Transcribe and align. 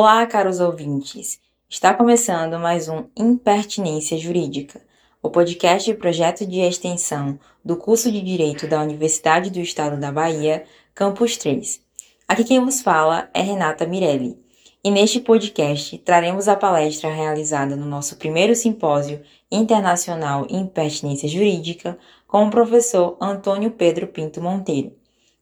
Olá, 0.00 0.24
caros 0.26 0.60
ouvintes. 0.60 1.40
Está 1.68 1.92
começando 1.92 2.56
mais 2.56 2.88
um 2.88 3.06
Impertinência 3.16 4.16
Jurídica, 4.16 4.80
o 5.20 5.28
podcast 5.28 5.90
e 5.90 5.94
projeto 5.94 6.46
de 6.46 6.60
extensão 6.60 7.36
do 7.64 7.76
curso 7.76 8.12
de 8.12 8.22
Direito 8.22 8.68
da 8.68 8.80
Universidade 8.80 9.50
do 9.50 9.58
Estado 9.58 9.98
da 9.98 10.12
Bahia, 10.12 10.62
Campus 10.94 11.36
3. 11.36 11.80
Aqui 12.28 12.44
quem 12.44 12.64
vos 12.64 12.80
fala 12.80 13.28
é 13.34 13.40
Renata 13.40 13.88
Mirelli. 13.88 14.38
E 14.84 14.90
neste 14.92 15.18
podcast 15.18 15.98
traremos 15.98 16.46
a 16.46 16.54
palestra 16.54 17.12
realizada 17.12 17.74
no 17.74 17.84
nosso 17.84 18.14
primeiro 18.18 18.54
simpósio 18.54 19.20
internacional 19.50 20.46
em 20.48 20.64
pertinência 20.64 21.28
jurídica 21.28 21.98
com 22.24 22.46
o 22.46 22.50
professor 22.50 23.16
Antônio 23.20 23.72
Pedro 23.72 24.06
Pinto 24.06 24.40
Monteiro. 24.40 24.92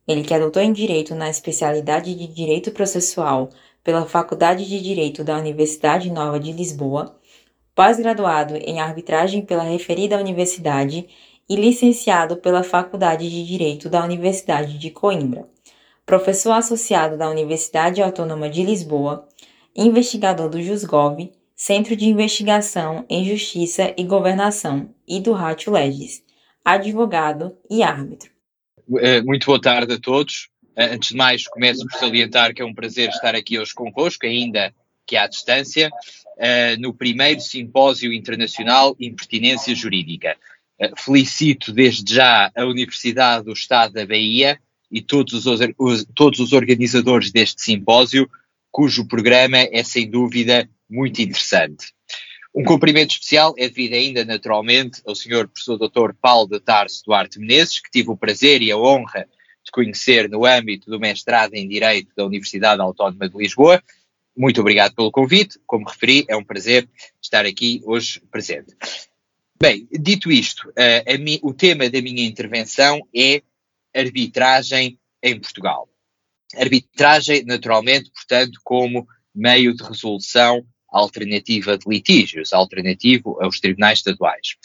Ele 0.09 0.23
que 0.23 0.33
é 0.33 0.38
doutor 0.38 0.62
em 0.62 0.73
Direito 0.73 1.14
na 1.14 1.28
especialidade 1.28 2.14
de 2.14 2.27
Direito 2.28 2.70
Processual 2.70 3.50
pela 3.87 4.05
Faculdade 4.05 4.69
de 4.69 4.81
Direito 4.83 5.23
da 5.23 5.39
Universidade 5.39 6.11
Nova 6.11 6.41
de 6.41 6.51
Lisboa, 6.51 7.17
pós-graduado 7.73 8.57
em 8.57 8.81
Arbitragem 8.81 9.43
pela 9.43 9.62
referida 9.62 10.19
universidade 10.19 11.07
e 11.49 11.55
licenciado 11.55 12.37
pela 12.37 12.65
Faculdade 12.65 13.31
de 13.31 13.47
Direito 13.47 13.89
da 13.89 14.03
Universidade 14.03 14.77
de 14.77 14.91
Coimbra, 14.91 15.49
professor 16.05 16.51
associado 16.55 17.17
da 17.17 17.31
Universidade 17.31 18.03
Autônoma 18.03 18.51
de 18.51 18.65
Lisboa, 18.65 19.29
investigador 19.77 20.48
do 20.48 20.61
JUSGOV, 20.61 21.31
Centro 21.55 21.95
de 21.95 22.06
Investigação 22.06 23.05
em 23.09 23.25
Justiça 23.25 23.95
e 23.97 24.03
Governação 24.03 24.91
e 25.06 25.21
do 25.21 25.31
Ratio 25.31 25.73
Legis, 25.73 26.25
advogado 26.65 27.56
e 27.71 27.84
árbitro. 27.84 28.33
Eh, 28.98 29.23
muito 29.23 29.47
boa 29.47 29.61
tarde 29.61 29.93
a 29.93 30.00
todos. 30.00 30.48
Eh, 30.77 30.94
antes 30.94 31.08
de 31.10 31.16
mais, 31.16 31.48
começo 31.48 31.86
por 31.86 31.98
salientar 31.98 32.55
que 32.55 32.60
é 32.60 32.64
um 32.64 32.74
prazer 32.74 33.08
estar 33.08 33.34
aqui 33.34 33.58
hoje 33.58 33.72
convosco, 33.72 34.27
ainda 34.27 34.74
que 35.06 35.16
à 35.16 35.27
distância, 35.27 35.88
uh, 35.88 36.80
no 36.80 36.92
primeiro 36.92 37.41
simpósio 37.41 38.12
internacional 38.12 38.97
Impertinência 39.00 39.74
Jurídica. 39.74 40.36
Uh, 40.80 41.00
felicito 41.00 41.72
desde 41.72 42.14
já 42.14 42.50
a 42.54 42.64
Universidade 42.64 43.44
do 43.44 43.52
Estado 43.52 43.94
da 43.94 44.04
Bahia 44.04 44.58
e 44.91 45.00
todos 45.00 45.47
os, 45.47 45.60
os, 45.78 46.04
todos 46.14 46.41
os 46.41 46.52
organizadores 46.52 47.30
deste 47.30 47.62
simpósio, 47.62 48.28
cujo 48.70 49.06
programa 49.06 49.58
é 49.58 49.82
sem 49.82 50.10
dúvida 50.10 50.69
muito 50.91 51.22
interessante. 51.22 51.94
Um 52.54 52.64
cumprimento 52.64 53.12
especial 53.12 53.54
é 53.56 53.69
devido 53.69 53.94
ainda 53.94 54.24
naturalmente 54.24 55.00
ao 55.06 55.14
Sr. 55.14 55.48
Professor 55.48 55.78
Dr. 55.78 56.14
Paulo 56.20 56.48
de 56.48 56.58
Tarso 56.58 57.02
Duarte 57.06 57.38
Menezes, 57.38 57.80
que 57.80 57.91
tive 57.91 58.10
o 58.10 58.16
prazer 58.16 58.60
e 58.60 58.72
a 58.72 58.77
honra 58.77 59.27
conhecer 59.77 60.27
no 60.30 60.46
âmbito 60.46 60.91
do 60.91 60.98
mestrado 60.98 61.52
em 61.52 61.69
Direito 61.69 62.10
da 62.16 62.24
Universidade 62.24 62.80
Autónoma 62.80 63.28
de 63.28 63.36
Lisboa. 63.36 63.82
Muito 64.34 64.62
obrigado 64.62 64.94
pelo 64.94 65.12
convite. 65.12 65.60
Como 65.66 65.86
referi, 65.86 66.24
é 66.30 66.34
um 66.34 66.42
prazer 66.42 66.88
estar 67.20 67.44
aqui 67.44 67.82
hoje 67.84 68.22
presente. 68.30 68.74
Bem, 69.60 69.86
dito 69.92 70.32
isto, 70.32 70.70
uh, 70.70 71.19
mi, 71.20 71.38
o 71.42 71.52
tema 71.52 71.91
da 71.91 72.00
minha 72.00 72.27
intervenção 72.27 73.06
é 73.14 73.42
arbitragem 73.94 74.98
em 75.22 75.38
Portugal. 75.38 75.86
Arbitragem, 76.56 77.44
naturalmente, 77.44 78.10
portanto, 78.10 78.58
como 78.64 79.06
meio 79.34 79.74
de 79.74 79.82
resolução 79.82 80.66
alternativa 80.88 81.77
de 81.77 81.84
litígios, 81.86 82.54
alternativo 82.54 83.38
aos 83.42 83.60
tribunais 83.60 83.98
estaduais. 83.98 84.56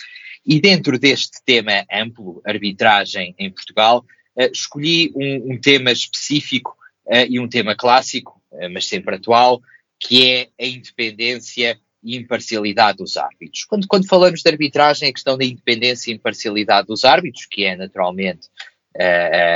E 0.46 0.62
dentro 0.62 0.98
deste 0.98 1.44
tema 1.46 1.86
amplo, 1.92 2.42
arbitragem 2.46 3.36
em 3.38 3.52
Portugal, 3.52 4.06
escolhi 4.38 5.12
um, 5.16 5.54
um, 5.54 5.60
tema 5.60 5.92
específico 5.92 6.76
uh, 7.06 7.26
e 7.30 7.40
um 7.40 7.48
tema 7.48 7.76
clássico, 7.76 8.42
uh, 8.52 8.70
mas 8.72 8.88
sempre 8.88 9.16
atual, 9.16 9.62
que 10.00 10.30
é 10.30 10.50
a 10.60 10.66
independência 10.66 11.80
e 12.04 12.18
imparcialidade 12.18 12.98
dos 12.98 13.18
árbitros. 13.18 13.66
Quando, 13.66 13.88
quando 13.88 14.08
falamos 14.08 14.42
de 14.42 14.50
arbitragem, 14.50 15.10
a 15.10 15.14
questão 15.14 15.38
da 15.38 15.46
independência 15.46 16.12
e 16.12 16.16
imparcialidade 16.16 16.88
dos 16.88 17.06
árbitros, 17.06 17.46
que 17.46 17.64
é 17.64 17.76
naturalmente 17.76 18.48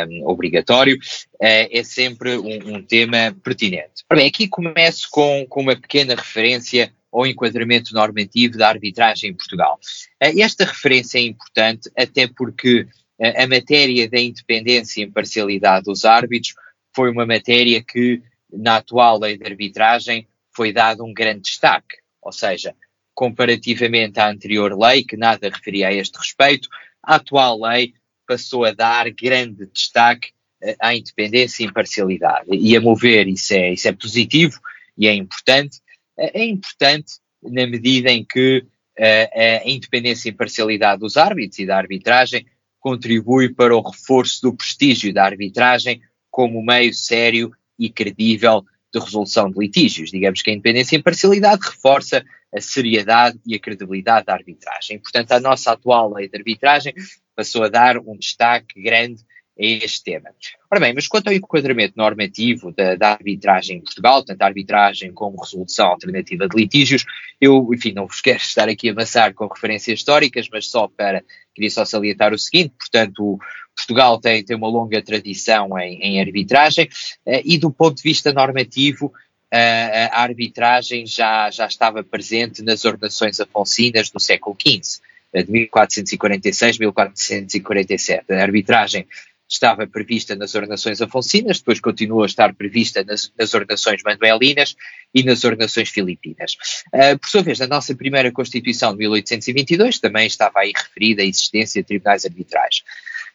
um, 0.08 0.30
obrigatório, 0.30 0.98
é 1.42 1.84
sempre 1.84 2.38
um, 2.38 2.76
um, 2.76 2.84
tema 2.84 3.36
pertinente. 3.44 4.06
Bem, 4.14 4.28
aqui 4.28 4.48
começo 4.48 5.08
com, 5.10 5.46
com 5.50 5.62
uma 5.62 5.76
pequena 5.76 6.14
referência 6.14 6.94
ao 7.12 7.26
enquadramento 7.26 7.94
normativo 7.94 8.58
da 8.58 8.70
arbitragem 8.70 9.32
em 9.32 9.34
Portugal. 9.34 9.80
Esta 10.20 10.66
referência 10.66 11.18
é 11.18 11.22
importante 11.22 11.90
até 11.98 12.28
porque 12.28 12.88
a 13.20 13.48
matéria 13.48 14.10
da 14.10 14.20
independência 14.20 15.02
e 15.02 15.06
imparcialidade 15.06 15.86
dos 15.86 16.06
árbitros 16.06 16.54
foi 16.94 17.12
uma 17.12 17.26
matéria 17.26 17.84
que, 17.84 18.22
na 18.52 18.78
atual 18.78 19.20
lei 19.20 19.38
de 19.38 19.46
arbitragem, 19.46 20.28
foi 20.56 20.72
dado 20.72 21.04
um 21.04 21.14
grande 21.14 21.42
destaque. 21.42 21.98
Ou 22.22 22.32
seja, 22.32 22.76
comparativamente 23.14 24.20
à 24.20 24.30
anterior 24.30 24.78
lei, 24.78 25.04
que 25.04 25.18
nada 25.18 25.50
referia 25.50 25.90
a 25.90 25.94
este 25.94 26.18
respeito, 26.18 26.68
a 27.04 27.16
atual 27.16 27.62
lei 27.62 27.94
passou 28.28 28.66
a 28.66 28.72
dar 28.72 29.10
grande 29.12 29.68
destaque 29.68 30.32
eh, 30.62 30.76
à 30.80 30.96
independência 30.96 31.64
e 31.64 31.68
imparcialidade. 31.68 32.48
E 32.52 32.76
a 32.76 32.82
mover, 32.82 33.28
isso 33.28 33.54
é, 33.54 33.74
isso 33.74 33.88
é 33.88 33.92
positivo 33.94 34.60
e 34.98 35.08
é 35.08 35.14
importante. 35.14 35.80
Eh, 36.18 36.42
é 36.42 36.46
importante 36.46 37.14
na 37.44 37.68
medida 37.68 38.12
em 38.12 38.26
que 38.26 38.66
eh, 38.98 39.62
a 39.64 39.70
independência 39.70 40.30
e 40.30 40.32
imparcialidade 40.32 41.02
dos 41.02 41.18
árbitros 41.18 41.60
e 41.60 41.66
da 41.66 41.78
arbitragem 41.78 42.46
contribui 42.86 43.50
para 43.52 43.76
o 43.76 43.82
reforço 43.82 44.44
do 44.44 44.56
prestígio 44.56 45.12
da 45.12 45.26
arbitragem 45.26 46.04
como 46.30 46.64
meio 46.64 46.94
sério 46.94 47.52
e 47.80 47.90
credível 47.90 48.64
de 48.94 49.00
resolução 49.00 49.50
de 49.50 49.58
litígios. 49.58 50.12
Digamos 50.12 50.44
que 50.44 50.52
a 50.52 50.54
independência 50.54 50.96
e 50.96 51.00
imparcialidade 51.00 51.66
reforça 51.66 52.24
a 52.56 52.62
seriedade 52.62 53.40
e 53.44 53.56
a 53.56 53.60
credibilidade 53.60 54.28
da 54.28 54.34
arbitragem. 54.34 55.00
Portanto, 55.00 55.32
a 55.32 55.40
nossa 55.40 55.72
atual 55.72 56.14
lei 56.14 56.30
de 56.30 56.38
arbitragem 56.38 56.94
passou 57.36 57.64
a 57.64 57.70
dar 57.70 57.98
um 57.98 58.16
destaque 58.16 58.80
grande 58.80 59.26
a 59.58 59.64
este 59.64 60.04
tema. 60.04 60.30
Ora 60.70 60.82
bem, 60.82 60.94
mas 60.94 61.08
quanto 61.08 61.28
ao 61.28 61.34
enquadramento 61.34 61.94
normativo 61.96 62.74
da, 62.74 62.96
da, 62.96 63.12
arbitragem 63.12 63.78
em 63.78 63.82
Portugal, 63.82 64.24
tanto 64.24 64.42
a 64.42 64.46
arbitragem 64.46 65.14
como 65.14 65.42
resolução 65.42 65.88
alternativa 65.88 66.48
de 66.48 66.58
litígios, 66.58 67.06
eu, 67.40 67.70
enfim, 67.74 67.94
não 67.94 68.06
vos 68.06 68.20
quero 68.20 68.38
estar 68.38 68.68
aqui 68.68 68.90
a 68.90 68.92
amassar 68.92 69.34
com 69.34 69.48
referências 69.48 70.00
históricas, 70.00 70.48
mas 70.52 70.68
só 70.68 70.88
para, 70.88 71.24
queria 71.54 71.70
só 71.70 71.86
salientar 71.86 72.34
o 72.34 72.38
seguinte, 72.38 72.74
portanto, 72.78 73.40
Portugal 73.76 74.20
tem, 74.20 74.44
tem 74.44 74.56
uma 74.56 74.68
longa 74.68 75.02
tradição 75.02 75.78
em, 75.80 76.02
em 76.02 76.20
arbitragem 76.20 76.90
uh, 77.26 77.42
e 77.44 77.58
do 77.58 77.72
ponto 77.72 77.98
de 77.98 78.04
vista 78.04 78.34
normativo, 78.34 79.08
uh, 79.08 80.12
a 80.12 80.22
arbitragem 80.22 81.06
já, 81.06 81.50
já 81.50 81.66
estava 81.66 82.04
presente 82.04 82.62
nas 82.62 82.84
ordenações 82.84 83.40
afonsinas 83.40 84.10
do 84.10 84.20
século 84.20 84.56
XV, 84.60 85.02
de 85.34 85.52
1446 85.52 86.78
1447. 86.80 88.32
A 88.32 88.42
arbitragem 88.42 89.06
estava 89.48 89.86
prevista 89.88 90.36
nas 90.36 90.56
ordenações 90.56 91.02
afonsinas, 91.02 91.60
depois 91.60 91.80
continuou 91.80 92.24
a 92.24 92.26
estar 92.26 92.54
prevista 92.56 93.04
nas, 93.04 93.32
nas 93.38 93.54
ordenações 93.54 94.02
manuelinas 94.04 94.76
e 95.14 95.24
nas 95.24 95.44
ordenações 95.44 95.90
filipinas. 95.90 96.54
Uh, 96.94 97.18
por 97.20 97.30
sua 97.30 97.44
vez, 97.44 97.60
na 97.60 97.68
nossa 97.68 97.96
primeira 97.96 98.32
Constituição 98.32 98.92
de 98.92 99.00
1822 99.00 100.00
também 100.00 100.28
estava 100.28 100.60
aí 100.60 100.74
referida 100.76 101.22
a 101.22 101.26
existência 101.26 101.82
de 101.82 101.88
tribunais 101.88 102.26
arbitrais. 102.26 102.84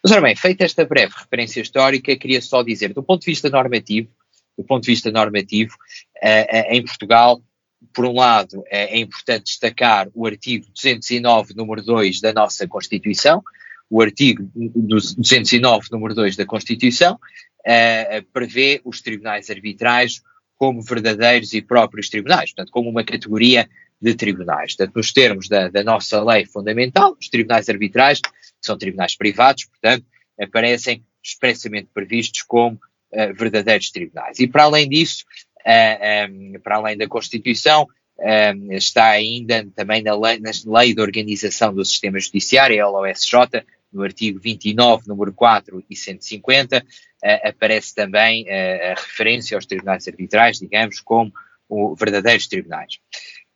Mas, 0.03 0.12
ora 0.12 0.21
bem, 0.21 0.34
feita 0.34 0.65
esta 0.65 0.84
breve 0.84 1.12
referência 1.16 1.60
histórica, 1.60 2.16
queria 2.16 2.41
só 2.41 2.62
dizer, 2.62 2.92
do 2.92 3.03
ponto 3.03 3.21
de 3.21 3.31
vista 3.31 3.48
normativo, 3.48 4.09
do 4.59 4.65
ponto 4.65 4.83
de 4.83 4.91
vista 4.91 5.10
normativo, 5.10 5.74
uh, 6.22 6.57
uh, 6.57 6.74
em 6.74 6.84
Portugal, 6.84 7.41
por 7.95 8.04
um 8.04 8.15
lado, 8.15 8.62
é, 8.68 8.97
é 8.97 8.98
importante 8.98 9.45
destacar 9.45 10.09
o 10.15 10.27
artigo 10.27 10.66
209, 10.74 11.54
número 11.54 11.83
2 11.83 12.21
da 12.21 12.33
nossa 12.33 12.68
Constituição, 12.68 13.42
o 13.91 14.01
artigo 14.01 14.48
209, 14.54 15.89
número 15.91 16.15
2 16.15 16.37
da 16.37 16.47
Constituição, 16.47 17.15
uh, 17.15 18.22
prevê 18.33 18.81
os 18.84 19.03
tribunais 19.03 19.51
arbitrais 19.51 20.22
como 20.57 20.81
verdadeiros 20.81 21.53
e 21.54 21.60
próprios 21.60 22.09
tribunais, 22.09 22.53
portanto, 22.53 22.71
como 22.71 22.89
uma 22.89 23.03
categoria 23.03 23.69
de 24.01 24.15
tribunais. 24.15 24.77
Portanto, 24.77 24.97
nos 24.97 25.13
termos 25.13 25.48
da, 25.48 25.69
da 25.69 25.83
nossa 25.83 26.22
lei 26.22 26.47
fundamental, 26.47 27.16
os 27.21 27.28
tribunais 27.28 27.69
arbitrais 27.69 28.21
são 28.60 28.78
tribunais 28.78 29.16
privados, 29.16 29.65
portanto, 29.65 30.07
aparecem 30.41 31.04
expressamente 31.22 31.89
previstos 31.93 32.43
como 32.43 32.77
uh, 32.77 33.34
verdadeiros 33.34 33.91
tribunais. 33.91 34.39
E 34.39 34.47
para 34.47 34.65
além 34.65 34.89
disso, 34.89 35.25
uh, 35.66 36.31
um, 36.31 36.60
para 36.60 36.77
além 36.77 36.97
da 36.97 37.09
Constituição, 37.09 37.89
um, 38.19 38.72
está 38.72 39.07
ainda 39.07 39.66
também 39.75 40.03
na 40.03 40.15
lei, 40.16 40.39
na 40.39 40.51
lei 40.78 40.95
de 40.95 41.01
organização 41.01 41.75
do 41.75 41.84
sistema 41.84 42.19
judiciário, 42.19 42.84
a 42.84 42.89
LOSJ, 42.89 43.65
no 43.92 44.03
artigo 44.03 44.39
29, 44.41 45.09
número 45.09 45.33
4 45.33 45.84
e 45.89 45.97
150, 45.97 46.78
uh, 46.78 46.83
eh, 47.22 47.48
aparece 47.48 47.95
também 47.95 48.45
uh, 48.45 48.92
a 48.92 49.01
referência 49.01 49.57
aos 49.57 49.66
tribunais 49.66 50.07
arbitrais, 50.07 50.59
digamos, 50.59 51.01
como 51.01 51.33
verdadeiros 51.97 52.48
tribunais. 52.48 52.98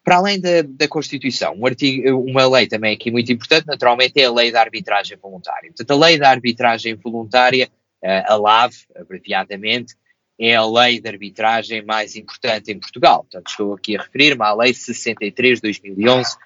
Para 0.05 0.17
além 0.17 0.41
da, 0.41 0.63
da 0.63 0.87
Constituição, 0.87 1.55
um 1.57 1.67
artigo, 1.67 2.21
uma 2.21 2.47
lei 2.47 2.67
também 2.67 2.95
aqui 2.95 3.11
muito 3.11 3.33
importante, 3.33 3.67
naturalmente, 3.67 4.21
é 4.21 4.25
a 4.25 4.33
lei 4.33 4.53
da 4.53 4.61
arbitragem 4.61 5.17
voluntária. 5.17 5.69
Portanto, 5.69 5.91
a 5.91 6.07
lei 6.07 6.19
da 6.19 6.31
arbitragem 6.31 6.95
voluntária, 6.95 7.69
uh, 8.05 8.33
a 8.33 8.37
LAV, 8.37 8.75
abreviadamente, 8.97 9.95
é 10.39 10.55
a 10.55 10.67
lei 10.67 11.01
de 11.01 11.09
arbitragem 11.09 11.85
mais 11.85 12.17
importante 12.17 12.71
em 12.71 12.79
Portugal. 12.79 13.21
Portanto, 13.23 13.49
estou 13.49 13.75
aqui 13.75 13.97
a 13.97 14.03
referir-me 14.03 14.43
à 14.43 14.53
Lei 14.55 14.75
63 14.75 15.59
de 15.59 15.63
2011, 15.63 16.37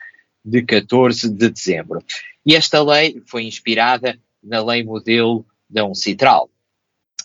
de 0.48 0.62
14 0.62 1.28
de 1.28 1.50
dezembro. 1.50 2.02
E 2.44 2.54
esta 2.54 2.82
lei 2.82 3.22
foi 3.26 3.44
inspirada 3.44 4.18
na 4.42 4.64
lei 4.64 4.82
modelo 4.82 5.46
da 5.68 5.84
UNCITRAL. 5.84 6.50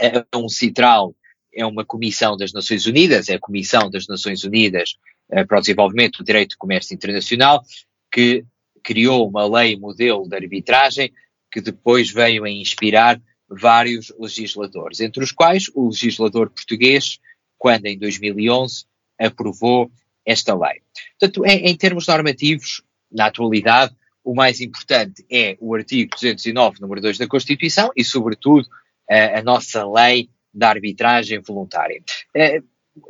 A 0.01 0.37
UNCITRAL 0.37 1.15
é 1.53 1.65
uma 1.65 1.85
comissão 1.85 2.35
das 2.35 2.51
Nações 2.51 2.85
Unidas, 2.85 3.29
é 3.29 3.35
a 3.35 3.39
Comissão 3.39 3.89
das 3.89 4.07
Nações 4.07 4.43
Unidas 4.43 4.97
eh, 5.31 5.45
para 5.45 5.59
o 5.59 5.61
Desenvolvimento 5.61 6.17
do 6.17 6.25
Direito 6.25 6.51
de 6.51 6.57
Comércio 6.57 6.93
Internacional, 6.93 7.63
que 8.11 8.43
criou 8.83 9.29
uma 9.29 9.45
lei 9.47 9.77
modelo 9.77 10.27
de 10.27 10.35
arbitragem 10.35 11.13
que 11.51 11.61
depois 11.61 12.09
veio 12.11 12.43
a 12.43 12.49
inspirar 12.49 13.21
vários 13.47 14.11
legisladores, 14.19 14.99
entre 14.99 15.23
os 15.23 15.31
quais 15.31 15.69
o 15.73 15.89
legislador 15.89 16.49
português, 16.49 17.19
quando 17.57 17.85
em 17.85 17.97
2011 17.97 18.85
aprovou 19.19 19.91
esta 20.25 20.55
lei. 20.55 20.81
Portanto, 21.19 21.45
em, 21.45 21.67
em 21.67 21.77
termos 21.77 22.07
normativos, 22.07 22.81
na 23.13 23.27
atualidade, 23.27 23.95
o 24.23 24.33
mais 24.33 24.61
importante 24.61 25.25
é 25.29 25.57
o 25.59 25.75
artigo 25.75 26.11
209, 26.15 26.79
número 26.79 27.01
2 27.01 27.17
da 27.17 27.27
Constituição 27.27 27.91
e, 27.95 28.03
sobretudo, 28.03 28.67
a, 29.09 29.39
a 29.39 29.43
nossa 29.43 29.85
lei 29.85 30.29
da 30.53 30.69
arbitragem 30.69 31.39
voluntária. 31.39 32.01
É, 32.35 32.61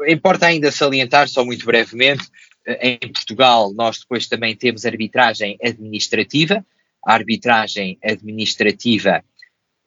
importa 0.07 0.47
ainda 0.47 0.71
salientar, 0.71 1.27
só 1.27 1.45
muito 1.45 1.65
brevemente, 1.65 2.23
em 2.65 3.11
Portugal 3.11 3.73
nós 3.73 3.99
depois 3.99 4.27
também 4.27 4.55
temos 4.55 4.85
arbitragem 4.85 5.57
administrativa. 5.61 6.65
A 7.05 7.13
arbitragem 7.13 7.97
administrativa 8.01 9.23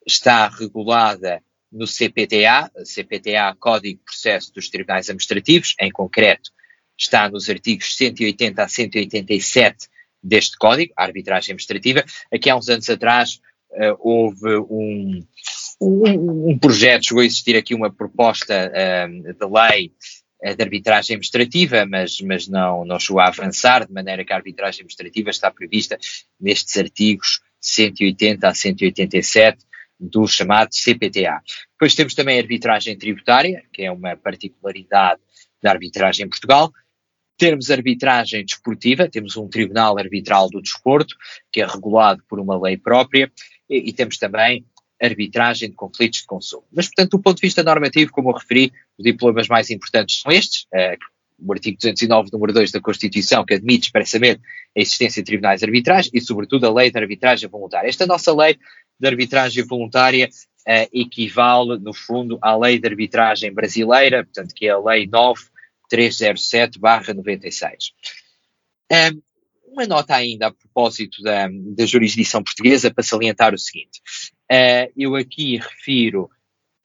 está 0.07 0.49
regulada 0.49 1.43
no 1.73 1.87
CPTA, 1.87 2.71
CPTA 2.85 3.57
Código 3.59 3.99
de 3.99 4.05
Processo 4.05 4.53
dos 4.53 4.69
Tribunais 4.69 5.09
Administrativos, 5.09 5.75
em 5.81 5.91
concreto 5.91 6.51
está 6.99 7.29
nos 7.29 7.51
artigos 7.51 7.97
180 7.97 8.62
a 8.62 8.69
187 8.69 9.89
deste 10.26 10.56
código, 10.56 10.93
a 10.96 11.05
arbitragem 11.05 11.52
administrativa. 11.52 12.05
Aqui 12.32 12.50
há 12.50 12.56
uns 12.56 12.69
anos 12.69 12.88
atrás 12.90 13.40
uh, 13.70 13.96
houve 13.99 14.56
um, 14.58 15.25
um, 15.81 16.50
um, 16.50 16.58
projeto, 16.58 17.06
chegou 17.06 17.23
a 17.23 17.26
existir 17.26 17.56
aqui 17.56 17.75
uma 17.75 17.93
proposta 17.93 18.70
uh, 18.70 19.32
de 19.32 19.46
lei 19.46 19.93
uh, 20.44 20.56
de 20.56 20.62
arbitragem 20.62 21.14
administrativa, 21.14 21.87
mas, 21.87 22.20
mas 22.20 22.49
não, 22.49 22.84
não 22.84 22.99
chegou 22.99 23.20
a 23.20 23.28
avançar, 23.28 23.87
de 23.87 23.93
maneira 23.93 24.25
que 24.25 24.32
a 24.32 24.37
arbitragem 24.37 24.81
administrativa 24.81 25.31
está 25.31 25.50
prevista 25.50 25.99
nestes 26.40 26.76
artigos 26.76 27.40
180 27.61 28.49
a 28.49 28.55
187 28.55 29.64
do 29.99 30.26
chamado 30.26 30.70
CPTA. 30.73 31.40
Depois 31.73 31.94
temos 31.94 32.14
também 32.14 32.38
a 32.38 32.43
arbitragem 32.43 32.99
tributária, 32.99 33.62
que 33.73 33.82
é 33.82 33.90
uma 33.90 34.17
particularidade 34.17 35.20
da 35.62 35.70
arbitragem 35.70 36.26
em 36.26 36.28
Portugal, 36.28 36.70
termos 37.37 37.71
arbitragem 37.71 38.44
desportiva, 38.44 39.09
temos 39.09 39.37
um 39.37 39.49
Tribunal 39.49 39.99
Arbitral 39.99 40.49
do 40.49 40.61
Desporto, 40.61 41.15
que 41.53 41.61
é 41.61 41.67
regulado 41.67 42.23
por 42.29 42.41
uma 42.41 42.61
lei 42.61 42.77
própria, 42.77 43.31
e, 43.69 43.88
e 43.88 43.93
temos 43.93 44.19
também 44.19 44.65
arbitragem 45.00 45.69
de 45.69 45.75
conflitos 45.75 46.21
de 46.21 46.27
consumo. 46.27 46.65
Mas, 46.73 46.87
portanto, 46.87 47.11
do 47.11 47.23
ponto 47.23 47.37
de 47.37 47.47
vista 47.47 47.62
normativo, 47.62 48.11
como 48.11 48.31
eu 48.31 48.35
referi, 48.35 48.73
os 48.99 49.05
diplomas 49.05 49.47
mais 49.47 49.69
importantes 49.71 50.23
são 50.23 50.33
estes, 50.33 50.67
eh, 50.73 50.97
o 51.38 51.53
artigo 51.53 51.77
209, 51.77 52.31
número 52.33 52.53
2 52.55 52.71
da 52.71 52.81
Constituição, 52.81 53.44
que 53.44 53.55
admite 53.55 53.88
expressamente 53.88 54.41
a 54.77 54.81
existência 54.81 55.23
de 55.23 55.27
tribunais 55.27 55.61
de 55.61 55.67
arbitragem 55.67 56.11
e, 56.15 56.21
sobretudo, 56.21 56.67
a 56.67 56.73
lei 56.73 56.91
de 56.91 56.99
arbitragem 56.99 57.49
voluntária. 57.49 57.88
Esta 57.88 58.06
nossa 58.06 58.35
lei 58.35 58.56
de 58.99 59.06
arbitragem 59.06 59.62
voluntária 59.65 60.31
eh, 60.67 60.88
equivale, 60.94 61.79
no 61.79 61.93
fundo, 61.93 62.38
à 62.41 62.56
lei 62.56 62.79
de 62.79 62.88
arbitragem 62.88 63.53
brasileira, 63.53 64.25
portanto, 64.25 64.55
que 64.55 64.67
é 64.67 64.71
a 64.71 64.79
lei 64.79 65.06
9 65.06 65.43
307-96. 65.93 67.93
Um, 68.93 69.21
uma 69.73 69.87
nota 69.87 70.15
ainda 70.15 70.47
a 70.47 70.53
propósito 70.53 71.23
da, 71.23 71.49
da 71.49 71.85
jurisdição 71.85 72.43
portuguesa 72.43 72.93
para 72.93 73.05
salientar 73.05 73.53
o 73.53 73.59
seguinte. 73.59 74.00
Uh, 74.50 74.91
eu 74.97 75.17
aqui 75.17 75.59
refiro, 75.59 76.31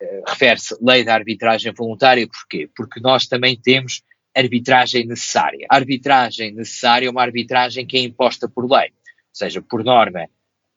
uh, 0.02 0.24
refere-se 0.28 0.76
lei 0.82 1.04
da 1.04 1.14
arbitragem 1.14 1.72
voluntária, 1.74 2.28
porquê? 2.28 2.70
Porque 2.76 3.00
nós 3.00 3.28
também 3.28 3.60
temos 3.60 4.04
arbitragem 4.36 5.06
necessária. 5.06 5.66
A 5.70 5.76
arbitragem 5.76 6.54
necessária 6.54 7.08
é 7.08 7.10
uma 7.10 7.22
arbitragem 7.22 7.86
que 7.86 7.98
é 7.98 8.02
imposta 8.02 8.50
por 8.50 8.70
lei, 8.70 8.90
ou 8.90 9.34
seja, 9.34 9.62
por 9.62 9.84
norma, 9.84 10.28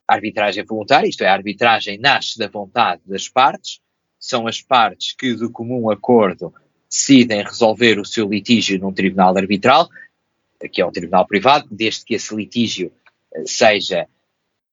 a 0.06 0.14
arbitragem 0.14 0.64
voluntária, 0.64 1.08
isto 1.08 1.24
é, 1.24 1.28
a 1.28 1.32
arbitragem 1.32 1.98
nasce 1.98 2.38
da 2.38 2.48
vontade 2.48 3.02
das 3.06 3.28
partes, 3.28 3.80
são 4.18 4.46
as 4.46 4.60
partes 4.60 5.14
que, 5.16 5.34
de 5.34 5.48
comum 5.48 5.90
acordo, 5.90 6.52
decidem 6.94 7.42
resolver 7.42 7.98
o 7.98 8.04
seu 8.04 8.28
litígio 8.28 8.78
num 8.78 8.92
tribunal 8.92 9.36
arbitral, 9.36 9.88
que 10.72 10.80
é 10.80 10.86
um 10.86 10.92
tribunal 10.92 11.26
privado, 11.26 11.66
desde 11.68 12.04
que 12.04 12.14
esse 12.14 12.34
litígio 12.34 12.92
eh, 13.34 13.42
seja 13.44 14.06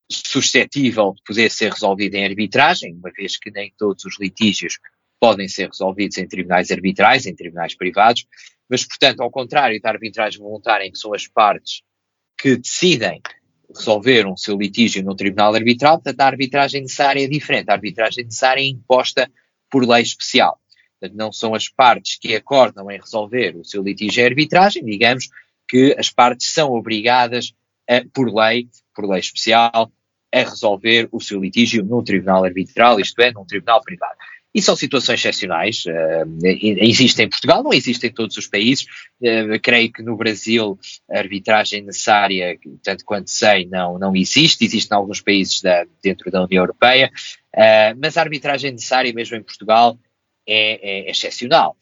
suscetível 0.08 1.14
de 1.16 1.24
poder 1.24 1.50
ser 1.50 1.72
resolvido 1.72 2.14
em 2.16 2.26
arbitragem, 2.26 2.94
uma 2.94 3.12
vez 3.12 3.38
que 3.38 3.50
nem 3.50 3.74
todos 3.76 4.06
os 4.06 4.20
litígios 4.20 4.78
podem 5.20 5.48
ser 5.48 5.68
resolvidos 5.68 6.18
em 6.20 6.28
tribunais 6.28 6.70
arbitrais, 6.70 7.26
em 7.26 7.36
tribunais 7.36 7.76
privados, 7.76 8.28
mas, 8.70 8.86
portanto, 8.86 9.22
ao 9.22 9.32
contrário 9.32 9.82
da 9.82 9.90
arbitragem 9.90 10.40
voluntária, 10.40 10.86
em 10.86 10.92
que 10.92 11.00
são 11.00 11.14
as 11.14 11.28
partes 11.28 11.82
que 12.38 12.56
decidem 12.56 13.20
resolver 13.76 14.28
um 14.28 14.38
seu 14.38 14.58
litígio 14.58 15.04
no 15.04 15.16
tribunal 15.16 15.56
arbitral, 15.56 15.96
portanto, 15.96 16.20
a 16.22 16.26
arbitragem 16.26 16.82
necessária 16.82 17.24
é 17.24 17.28
diferente. 17.28 17.70
A 17.70 17.74
arbitragem 17.74 18.26
necessária 18.26 18.62
é 18.62 18.66
imposta 18.66 19.30
por 19.70 19.88
lei 19.88 20.04
especial. 20.04 20.61
Portanto, 21.02 21.18
não 21.18 21.32
são 21.32 21.56
as 21.56 21.68
partes 21.68 22.20
que 22.20 22.36
acordam 22.36 22.92
em 22.92 23.00
resolver 23.00 23.58
o 23.58 23.66
seu 23.66 23.82
litígio 23.82 24.22
em 24.22 24.26
arbitragem, 24.26 24.86
digamos 24.86 25.30
que 25.68 25.96
as 25.98 26.12
partes 26.12 26.54
são 26.54 26.72
obrigadas, 26.74 27.56
a, 27.90 28.04
por 28.14 28.32
lei, 28.32 28.68
por 28.94 29.10
lei 29.10 29.20
especial, 29.20 29.92
a 30.34 30.40
resolver 30.40 31.10
o 31.12 31.20
seu 31.20 31.42
litígio 31.42 31.84
num 31.84 32.04
tribunal 32.04 32.46
arbitral, 32.46 33.00
isto 33.00 33.20
é, 33.20 33.32
num 33.32 33.46
tribunal 33.46 33.82
privado. 33.82 34.16
E 34.54 34.62
são 34.62 34.76
situações 34.76 35.20
excepcionais, 35.20 35.86
uh, 35.86 36.46
existem 36.46 37.26
em 37.26 37.30
Portugal, 37.30 37.64
não 37.64 37.74
existem 37.74 38.10
em 38.10 38.14
todos 38.14 38.38
os 38.38 38.48
países, 38.48 38.86
uh, 39.22 39.60
creio 39.62 39.92
que 39.92 40.04
no 40.04 40.18
Brasil 40.18 40.78
a 41.10 41.20
arbitragem 41.20 41.82
necessária, 41.82 42.60
tanto 42.84 43.06
quanto 43.06 43.30
sei, 43.30 43.66
não, 43.66 43.98
não 43.98 44.14
existe, 44.14 44.66
existe 44.66 44.92
em 44.92 44.96
alguns 44.96 45.22
países 45.22 45.62
da, 45.62 45.86
dentro 46.04 46.30
da 46.30 46.44
União 46.44 46.64
Europeia, 46.64 47.10
uh, 47.56 47.98
mas 47.98 48.18
a 48.18 48.22
arbitragem 48.22 48.72
necessária 48.72 49.14
mesmo 49.14 49.38
em 49.38 49.44
Portugal 49.44 49.98
é, 50.52 51.08
é 51.08 51.12
excepcional. 51.12 51.78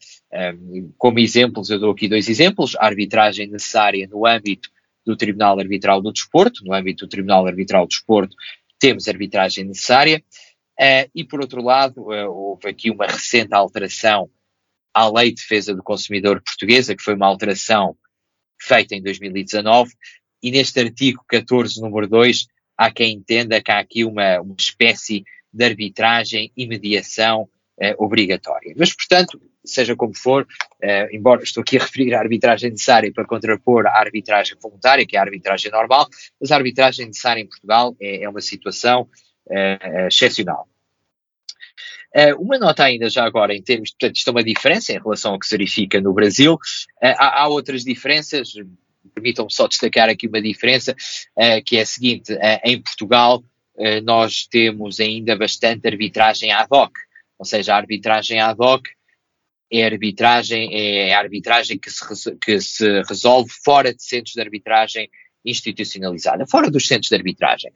Como 0.96 1.18
exemplos, 1.18 1.70
eu 1.70 1.78
dou 1.78 1.90
aqui 1.90 2.08
dois 2.08 2.28
exemplos: 2.28 2.76
a 2.76 2.86
arbitragem 2.86 3.48
necessária 3.48 4.06
no 4.08 4.26
âmbito 4.26 4.70
do 5.04 5.16
Tribunal 5.16 5.58
Arbitral 5.58 6.00
do 6.00 6.12
Desporto, 6.12 6.64
no 6.64 6.72
âmbito 6.72 7.04
do 7.04 7.10
Tribunal 7.10 7.46
Arbitral 7.46 7.84
do 7.84 7.88
Desporto, 7.88 8.36
temos 8.78 9.08
arbitragem 9.08 9.64
necessária, 9.64 10.22
uh, 10.78 11.10
e 11.14 11.24
por 11.24 11.40
outro 11.40 11.62
lado, 11.62 12.00
uh, 12.02 12.30
houve 12.30 12.68
aqui 12.68 12.90
uma 12.90 13.06
recente 13.06 13.54
alteração 13.54 14.30
à 14.94 15.08
Lei 15.10 15.28
de 15.28 15.40
Defesa 15.40 15.74
do 15.74 15.82
Consumidor 15.82 16.42
Portuguesa, 16.42 16.96
que 16.96 17.02
foi 17.02 17.14
uma 17.14 17.26
alteração 17.26 17.96
feita 18.58 18.94
em 18.94 19.02
2019, 19.02 19.92
e 20.42 20.50
neste 20.50 20.80
artigo 20.80 21.24
14, 21.28 21.80
número 21.80 22.08
2, 22.08 22.46
há 22.76 22.90
quem 22.90 23.14
entenda 23.14 23.60
que 23.60 23.70
há 23.70 23.78
aqui 23.78 24.04
uma, 24.04 24.40
uma 24.40 24.56
espécie 24.58 25.24
de 25.52 25.64
arbitragem 25.64 26.50
e 26.56 26.66
mediação 26.66 27.48
é, 27.80 27.94
obrigatória. 27.98 28.74
Mas, 28.76 28.94
portanto, 28.94 29.40
seja 29.64 29.96
como 29.96 30.14
for, 30.14 30.46
eh, 30.82 31.08
embora 31.12 31.42
estou 31.42 31.62
aqui 31.62 31.78
a 31.78 31.80
referir 31.80 32.14
a 32.14 32.20
arbitragem 32.20 32.70
necessária 32.70 33.12
para 33.12 33.24
contrapor 33.24 33.86
a 33.86 33.98
arbitragem 33.98 34.56
voluntária, 34.60 35.06
que 35.06 35.16
é 35.16 35.18
a 35.18 35.22
arbitragem 35.22 35.70
normal, 35.70 36.06
mas 36.40 36.50
a 36.50 36.56
arbitragem 36.56 37.06
necessária 37.06 37.40
em 37.40 37.46
Portugal 37.46 37.96
é, 38.00 38.24
é 38.24 38.28
uma 38.28 38.40
situação 38.40 39.08
eh, 39.50 40.06
excepcional. 40.08 40.68
Uh, 42.14 42.34
uma 42.42 42.58
nota 42.58 42.82
ainda 42.82 43.08
já 43.08 43.24
agora 43.24 43.54
em 43.54 43.62
termos, 43.62 43.90
portanto, 43.90 44.16
isto 44.16 44.28
é 44.28 44.30
uma 44.32 44.42
diferença 44.42 44.92
em 44.92 44.98
relação 44.98 45.32
ao 45.32 45.38
que 45.38 45.46
se 45.46 45.56
verifica 45.56 46.00
no 46.00 46.12
Brasil. 46.12 46.54
Uh, 46.54 46.58
há, 47.16 47.42
há, 47.42 47.48
outras 47.48 47.84
diferenças, 47.84 48.52
permitam-me 49.14 49.52
só 49.52 49.68
destacar 49.68 50.08
aqui 50.08 50.26
uma 50.26 50.42
diferença, 50.42 50.92
uh, 51.36 51.62
que 51.64 51.76
é 51.76 51.82
a 51.82 51.86
seguinte: 51.86 52.36
em 52.64 52.80
Portugal 52.82 53.44
nós 54.04 54.46
temos 54.46 55.00
ainda 55.00 55.34
bastante 55.34 55.88
arbitragem 55.88 56.52
ad 56.52 56.68
hoc. 56.70 56.92
Ou 57.40 57.46
seja, 57.46 57.72
a 57.72 57.78
arbitragem 57.78 58.38
ad 58.38 58.62
hoc 58.62 58.86
é 59.72 59.82
arbitragem, 59.82 60.68
é 60.74 61.14
arbitragem 61.14 61.78
que 61.78 61.90
se, 61.90 62.36
que 62.36 62.60
se 62.60 63.02
resolve 63.08 63.50
fora 63.64 63.94
de 63.94 64.02
centros 64.02 64.34
de 64.34 64.42
arbitragem 64.42 65.08
institucionalizada, 65.42 66.46
fora 66.46 66.70
dos 66.70 66.86
centros 66.86 67.08
de 67.08 67.16
arbitragem. 67.16 67.72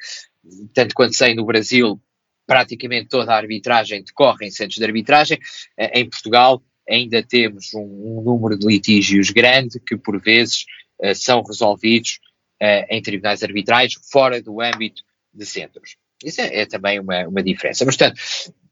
Tanto 0.75 0.94
quanto 0.94 1.16
sei, 1.16 1.35
no 1.35 1.47
Brasil, 1.47 1.99
praticamente 2.47 3.09
toda 3.09 3.33
a 3.33 3.38
arbitragem 3.38 4.04
decorre 4.04 4.47
em 4.47 4.50
centros 4.50 4.76
de 4.76 4.85
arbitragem. 4.85 5.38
Eh, 5.78 6.00
em 6.00 6.11
Portugal, 6.11 6.62
ainda 6.87 7.23
temos 7.23 7.73
um, 7.73 8.18
um 8.18 8.23
número 8.23 8.59
de 8.59 8.66
litígios 8.66 9.30
grande 9.30 9.80
que, 9.80 9.97
por 9.97 10.21
vezes, 10.21 10.66
uh, 10.99 11.14
são 11.14 11.42
resolvidos 11.42 12.21
uh, 12.62 12.85
em 12.90 13.00
tribunais 13.00 13.42
arbitrais 13.42 13.94
fora 14.12 14.42
do 14.42 14.61
âmbito 14.61 15.02
de 15.33 15.47
centros. 15.47 15.97
Isso 16.23 16.42
é, 16.42 16.61
é 16.61 16.66
também 16.66 17.00
uma, 17.00 17.26
uma 17.26 17.42
diferença. 17.42 17.87
Mas, 17.87 17.97
portanto, 17.97 18.21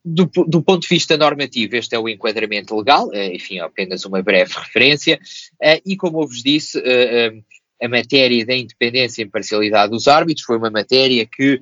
do, 0.04 0.24
do, 0.26 0.62
ponto 0.62 0.82
de 0.82 0.88
vista 0.88 1.16
normativo, 1.16 1.76
este 1.76 1.94
é 1.94 1.98
o 1.98 2.08
enquadramento 2.08 2.76
legal, 2.76 3.08
uh, 3.08 3.14
enfim, 3.14 3.58
apenas 3.58 4.04
uma 4.04 4.22
breve 4.22 4.52
referência, 4.58 5.20
uh, 5.62 5.80
e 5.84 5.96
como 5.96 6.22
eu 6.22 6.26
vos 6.26 6.42
disse, 6.42 6.82
a 7.80 7.88
matéria 7.88 8.46
da 8.46 8.54
independência 8.54 9.22
e 9.22 9.24
imparcialidade 9.24 9.90
dos 9.90 10.06
árbitros 10.06 10.44
foi 10.44 10.56
uma 10.56 10.70
matéria 10.70 11.26
que 11.26 11.60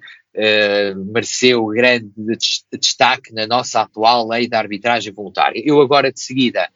mereceu 1.12 1.66
grande 1.66 2.09
destaque 2.78 3.32
na 3.32 3.49
nossa 3.49 3.80
atual 3.80 4.28
lei 4.28 4.47
da 4.47 4.59
arbitragem 4.59 5.12
voluntária. 5.12 5.61
Eu 5.64 5.80
agora, 5.80 6.12
de 6.12 6.20
seguida, 6.20 6.68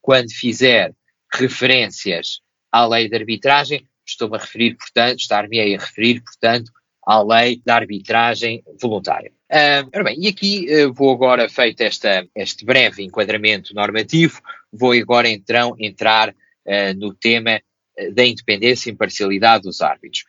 quando 0.00 0.30
fizer 0.30 0.94
referências 1.32 2.40
à 2.70 2.86
lei 2.86 3.08
de 3.08 3.16
arbitragem, 3.16 3.84
estou-me 4.06 4.36
a 4.36 4.40
referir, 4.40 4.76
portanto, 4.76 5.20
estar-me 5.20 5.60
a 5.60 5.78
referir, 5.78 6.20
portanto, 6.22 6.70
à 7.06 7.22
lei 7.22 7.60
da 7.64 7.76
arbitragem 7.76 8.62
voluntária. 8.80 9.32
Uh, 9.50 10.04
bem, 10.04 10.16
e 10.20 10.28
aqui 10.28 10.66
uh, 10.70 10.92
vou 10.92 11.12
agora, 11.12 11.48
feito 11.48 11.80
esta, 11.80 12.26
este 12.36 12.64
breve 12.64 13.02
enquadramento 13.02 13.74
normativo, 13.74 14.40
vou 14.72 14.92
agora 14.92 15.28
então 15.28 15.74
entrar 15.78 16.30
uh, 16.30 16.94
no 16.96 17.14
tema 17.14 17.60
da 18.14 18.24
independência 18.24 18.88
e 18.88 18.92
imparcialidade 18.94 19.64
dos 19.64 19.82
árbitros. 19.82 20.24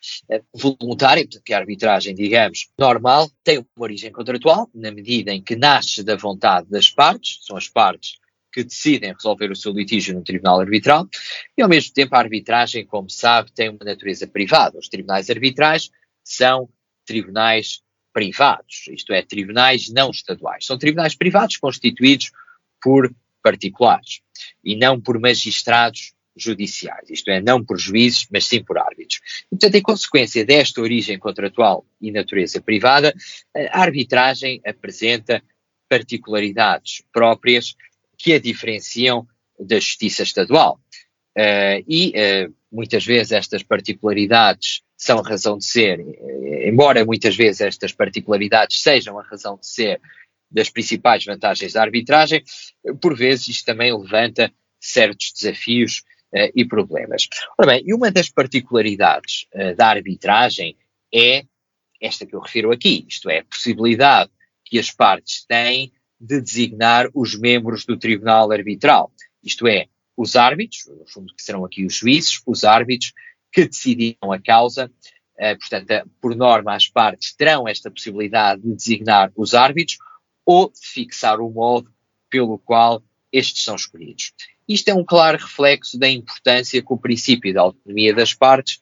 voluntária, 0.53 1.25
que 1.25 1.53
a 1.53 1.57
arbitragem, 1.57 2.13
digamos, 2.13 2.67
normal, 2.77 3.31
tem 3.45 3.59
uma 3.59 3.67
origem 3.77 4.11
contratual, 4.11 4.69
na 4.75 4.91
medida 4.91 5.31
em 5.31 5.41
que 5.41 5.55
nasce 5.55 6.03
da 6.03 6.17
vontade 6.17 6.67
das 6.69 6.89
partes, 6.89 7.37
são 7.45 7.55
as 7.55 7.69
partes 7.69 8.19
que 8.51 8.63
decidem 8.63 9.13
resolver 9.13 9.49
o 9.49 9.55
seu 9.55 9.71
litígio 9.71 10.13
no 10.13 10.23
tribunal 10.23 10.59
arbitral, 10.59 11.07
e 11.57 11.61
ao 11.61 11.69
mesmo 11.69 11.93
tempo 11.93 12.13
a 12.15 12.19
arbitragem, 12.19 12.85
como 12.85 13.09
sabe, 13.09 13.51
tem 13.53 13.69
uma 13.69 13.85
natureza 13.85 14.27
privada. 14.27 14.77
Os 14.77 14.89
tribunais 14.89 15.29
arbitrais 15.29 15.89
são 16.23 16.69
tribunais 17.05 17.81
privados, 18.13 18.87
isto 18.89 19.13
é, 19.13 19.21
tribunais 19.21 19.89
não 19.89 20.11
estaduais. 20.11 20.65
São 20.65 20.77
tribunais 20.77 21.15
privados 21.15 21.57
constituídos 21.57 22.31
por 22.81 23.13
particulares 23.41 24.21
e 24.63 24.75
não 24.75 24.99
por 24.99 25.19
magistrados 25.19 26.13
judiciais, 26.35 27.09
isto 27.09 27.29
é, 27.29 27.41
não 27.41 27.63
por 27.63 27.77
juízes, 27.77 28.27
mas 28.31 28.45
sim 28.45 28.63
por 28.63 28.77
árbitros. 28.77 29.19
E, 29.45 29.49
portanto, 29.49 29.75
em 29.75 29.81
consequência 29.81 30.45
desta 30.45 30.81
origem 30.81 31.19
contratual 31.19 31.85
e 31.99 32.11
natureza 32.11 32.61
privada, 32.61 33.13
a 33.71 33.81
arbitragem 33.81 34.61
apresenta 34.65 35.43
particularidades 35.89 37.03
próprias 37.11 37.75
que 38.17 38.33
a 38.33 38.39
diferenciam 38.39 39.27
da 39.59 39.75
justiça 39.75 40.23
estadual. 40.23 40.79
Uh, 41.37 41.83
e 41.87 42.09
uh, 42.09 42.53
muitas 42.71 43.05
vezes 43.05 43.31
estas 43.31 43.63
particularidades 43.63 44.83
são 45.01 45.17
a 45.17 45.27
razão 45.27 45.57
de 45.57 45.65
ser, 45.65 45.99
embora 46.63 47.03
muitas 47.03 47.35
vezes 47.35 47.61
estas 47.61 47.91
particularidades 47.91 48.83
sejam 48.83 49.17
a 49.17 49.23
razão 49.23 49.57
de 49.57 49.65
ser 49.65 49.99
das 50.49 50.69
principais 50.69 51.25
vantagens 51.25 51.73
da 51.73 51.81
arbitragem, 51.81 52.43
por 53.01 53.15
vezes 53.15 53.47
isto 53.47 53.65
também 53.65 53.91
levanta 53.91 54.53
certos 54.79 55.31
desafios 55.33 56.03
uh, 56.33 56.51
e 56.55 56.63
problemas. 56.63 57.27
Ora 57.57 57.71
bem, 57.71 57.83
e 57.83 57.95
uma 57.95 58.11
das 58.11 58.29
particularidades 58.29 59.47
uh, 59.55 59.75
da 59.75 59.87
arbitragem 59.87 60.77
é 61.11 61.45
esta 61.99 62.25
que 62.25 62.35
eu 62.35 62.39
refiro 62.39 62.71
aqui, 62.71 63.03
isto 63.07 63.27
é, 63.27 63.39
a 63.39 63.45
possibilidade 63.45 64.29
que 64.63 64.77
as 64.77 64.91
partes 64.91 65.45
têm 65.47 65.91
de 66.19 66.39
designar 66.39 67.09
os 67.15 67.35
membros 67.35 67.85
do 67.85 67.97
tribunal 67.97 68.51
arbitral, 68.51 69.11
isto 69.43 69.67
é, 69.67 69.87
os 70.15 70.35
árbitros, 70.35 70.85
no 70.87 71.07
fundo 71.07 71.33
que 71.33 71.41
serão 71.41 71.65
aqui 71.65 71.85
os 71.85 71.95
juízes, 71.95 72.39
os 72.45 72.63
árbitros 72.63 73.13
que 73.51 73.65
decidiram 73.65 74.31
a 74.31 74.39
causa. 74.39 74.91
Uh, 75.35 75.57
portanto, 75.57 75.91
uh, 75.91 76.09
por 76.21 76.35
norma, 76.35 76.75
as 76.75 76.87
partes 76.87 77.33
terão 77.33 77.67
esta 77.67 77.89
possibilidade 77.89 78.61
de 78.61 78.75
designar 78.75 79.31
os 79.35 79.53
árbitros 79.53 79.97
ou 80.45 80.71
de 80.71 80.79
fixar 80.79 81.39
o 81.39 81.49
modo 81.49 81.91
pelo 82.29 82.57
qual 82.57 83.03
estes 83.31 83.63
são 83.63 83.75
escolhidos. 83.75 84.33
Isto 84.67 84.89
é 84.89 84.93
um 84.93 85.03
claro 85.03 85.37
reflexo 85.37 85.97
da 85.97 86.09
importância 86.09 86.81
que 86.81 86.93
o 86.93 86.97
princípio 86.97 87.53
da 87.53 87.61
autonomia 87.61 88.13
das 88.13 88.33
partes 88.33 88.81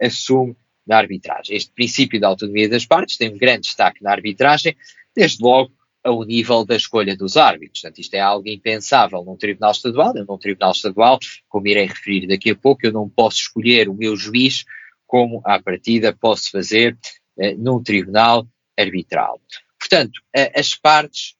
assume 0.00 0.56
na 0.86 0.96
arbitragem. 0.96 1.56
Este 1.56 1.70
princípio 1.72 2.20
da 2.20 2.28
autonomia 2.28 2.68
das 2.68 2.86
partes 2.86 3.16
tem 3.16 3.32
um 3.32 3.38
grande 3.38 3.62
destaque 3.62 4.02
na 4.02 4.10
arbitragem, 4.10 4.76
desde 5.14 5.42
logo 5.42 5.72
ao 6.08 6.24
nível 6.24 6.64
da 6.64 6.76
escolha 6.76 7.16
dos 7.16 7.36
árbitros. 7.36 7.82
Portanto, 7.82 8.00
isto 8.00 8.14
é 8.14 8.20
algo 8.20 8.48
impensável 8.48 9.24
num 9.24 9.36
tribunal 9.36 9.72
estadual. 9.72 10.16
Eu, 10.16 10.24
num 10.24 10.38
tribunal 10.38 10.72
estadual, 10.72 11.18
como 11.48 11.68
irei 11.68 11.86
referir 11.86 12.26
daqui 12.26 12.50
a 12.50 12.56
pouco, 12.56 12.86
eu 12.86 12.92
não 12.92 13.08
posso 13.08 13.38
escolher 13.38 13.88
o 13.88 13.94
meu 13.94 14.16
juiz 14.16 14.64
como, 15.06 15.40
à 15.44 15.60
partida, 15.60 16.12
posso 16.12 16.50
fazer 16.50 16.96
eh, 17.38 17.54
num 17.54 17.82
tribunal 17.82 18.46
arbitral. 18.78 19.40
Portanto, 19.78 20.20
eh, 20.34 20.52
as 20.58 20.74
partes 20.74 21.34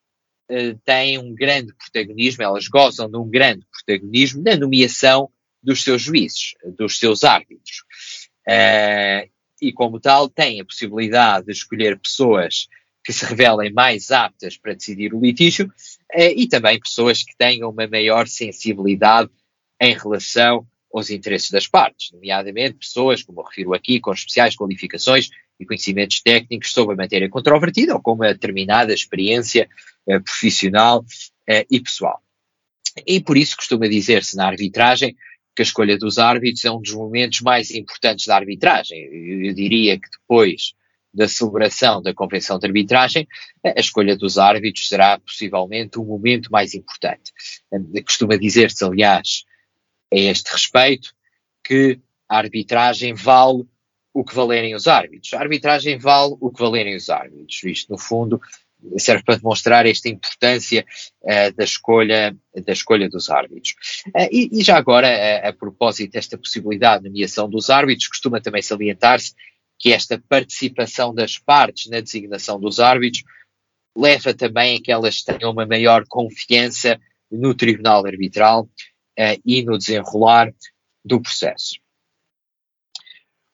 eh, 0.49 0.75
têm 0.85 1.19
um 1.19 1.35
grande 1.35 1.75
protagonismo, 1.75 2.43
elas 2.43 2.69
gozam 2.69 3.11
de 3.11 3.17
um 3.17 3.29
grande 3.29 3.67
protagonismo 3.71 4.43
na 4.43 4.57
nomeação 4.57 5.31
dos 5.63 5.83
seus 5.83 6.03
juízes, 6.03 6.55
dos 6.77 6.99
seus 6.99 7.25
árbitros. 7.25 7.85
e, 9.61 9.73
como 9.73 9.99
tal, 9.99 10.29
têm 10.29 10.61
a 10.61 10.65
possibilidade 10.65 11.47
de 11.47 11.53
escolher 11.53 11.99
pessoas 11.99 12.69
que 13.09 13.13
se 13.15 13.25
revelem 13.25 13.73
mais 13.73 14.11
aptas 14.11 14.59
para 14.59 14.75
decidir 14.75 15.15
o 15.15 15.19
litígio 15.19 15.73
eh, 16.13 16.35
e 16.37 16.47
também 16.47 16.79
pessoas 16.79 17.23
que 17.23 17.35
tenham 17.39 17.71
uma 17.71 17.87
maior 17.87 18.29
sensibilidade 18.29 19.31
em 19.81 19.95
relação 19.95 20.67
aos 20.93 21.09
interesses 21.09 21.51
das 21.51 21.67
partes, 21.67 22.13
nomeadamente 22.13 22.75
pessoas, 22.75 23.23
como 23.23 23.41
eu 23.41 23.45
refiro 23.47 23.73
aqui, 23.73 23.99
com 23.99 24.13
especiais 24.13 24.55
qualificações 24.55 25.31
e 25.59 25.65
conhecimentos 25.65 26.21
técnicos 26.21 26.71
sobre 26.71 26.93
a 26.93 26.97
matéria 26.99 27.31
controvertida 27.31 27.95
ou 27.95 28.03
com 28.03 28.13
uma 28.13 28.29
determinada 28.35 28.93
experiência 28.93 29.71
eh, 30.07 30.19
profissional 30.21 31.03
eh, 31.49 31.65
e 31.71 31.81
pessoal. 31.81 32.21
E 33.07 33.21
por 33.23 33.39
isso 33.39 33.57
costuma 33.57 33.89
dizer-se 33.89 34.37
na 34.37 34.47
arbitragem 34.47 35.17
que 35.57 35.63
a 35.63 35.65
escolha 35.65 35.97
dos 35.97 36.19
árbitros 36.19 36.63
é 36.63 36.71
um 36.71 36.83
dos 36.83 36.93
momentos 36.93 37.41
mais 37.41 37.71
importantes 37.71 38.27
da 38.27 38.37
arbitragem. 38.37 38.99
Eu, 38.99 39.47
eu 39.47 39.55
diria 39.55 39.99
que 39.99 40.11
depois 40.11 40.75
da 41.13 41.27
celebração 41.27 42.03
da 42.03 42.15
convenção 42.15 42.59
de 42.59 42.67
arbitragem, 42.67 43.27
a 43.65 43.81
escolha 43.81 44.17
dos 44.17 44.39
árbitros 44.39 44.89
será 44.89 45.19
possivelmente 45.19 45.99
o 45.99 46.05
momento 46.05 46.51
mais 46.51 46.75
importante. 46.75 47.33
Costuma 48.05 48.37
dizer-se, 48.37 48.85
aliás, 48.85 49.45
a 50.13 50.17
este 50.17 50.53
respeito, 50.53 51.13
que 51.65 51.99
a 52.29 52.39
arbitragem 52.39 53.15
vale 53.15 53.65
o 54.13 54.25
que 54.25 54.35
valerem 54.35 54.75
os 54.75 54.87
árbitros. 54.87 55.33
A 55.35 55.41
arbitragem 55.41 55.99
vale 55.99 56.37
o 56.41 56.51
que 56.51 56.61
valerem 56.61 56.97
os 56.97 57.09
árbitros. 57.09 57.63
Isto, 57.65 57.93
no 57.93 57.99
fundo, 57.99 58.41
serve 58.99 59.23
para 59.23 59.37
demonstrar 59.37 59.87
esta 59.87 60.09
importância 60.09 60.85
uh, 61.23 61.53
da, 61.57 61.65
escolha, 61.65 62.37
da 62.65 62.73
escolha 62.73 63.09
dos 63.09 63.29
árbitros. 63.31 63.75
Uh, 64.09 64.29
e, 64.31 64.61
e, 64.61 64.63
já 64.63 64.77
agora, 64.77 65.09
uh, 65.09 65.49
a 65.49 65.53
propósito 65.53 66.13
desta 66.13 66.39
possibilidade 66.39 67.05
de 67.05 67.09
nomeação 67.09 67.49
dos 67.49 67.71
árbitros, 67.71 68.09
costuma 68.09 68.41
também 68.41 68.63
salientar-se 68.63 69.35
que 69.79 69.93
esta 69.93 70.21
participação 70.29 71.15
das 71.15 71.39
partes 71.39 71.89
na 71.89 72.01
designação 72.01 72.59
dos 72.59 72.81
árbitros 72.81 73.23
leva 73.97 74.35
também 74.35 74.77
a 74.77 74.83
que 74.83 74.93
elas 74.93 75.23
tenham 75.23 75.53
uma 75.53 75.67
maior 75.67 76.05
confiança 76.07 77.01
no 77.31 77.55
tribunal 77.55 78.07
arbitral 78.07 78.63
uh, 78.63 79.41
e 79.45 79.63
no 79.63 79.77
desenrolar 79.77 80.53
do 81.05 81.21
processo. 81.21 81.79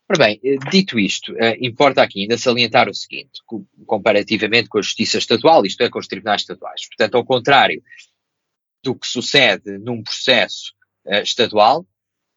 Ora 0.09 0.19
bem, 0.19 0.41
eh, 0.45 0.57
dito 0.71 0.99
isto, 0.99 1.33
uh, 1.33 1.57
importa 1.61 2.03
aqui 2.03 2.23
ainda 2.23 2.37
salientar 2.37 2.89
o 2.89 2.95
seguinte, 2.95 3.41
comparativamente 3.87 4.69
com 4.69 4.79
a 4.79 4.83
justiça 4.83 5.17
estadual, 5.17 5.65
isto 5.65 5.83
é, 5.83 5.89
com 5.89 5.99
os 5.99 6.07
tribunais 6.07 6.43
estaduais. 6.43 6.87
Portanto, 6.89 7.15
ao 7.17 7.25
contrário 7.25 7.83
do 8.83 8.95
que 8.95 9.07
sucede 9.07 9.79
num 9.79 10.03
processo 10.03 10.75
uh, 11.07 11.23
estadual, 11.23 11.87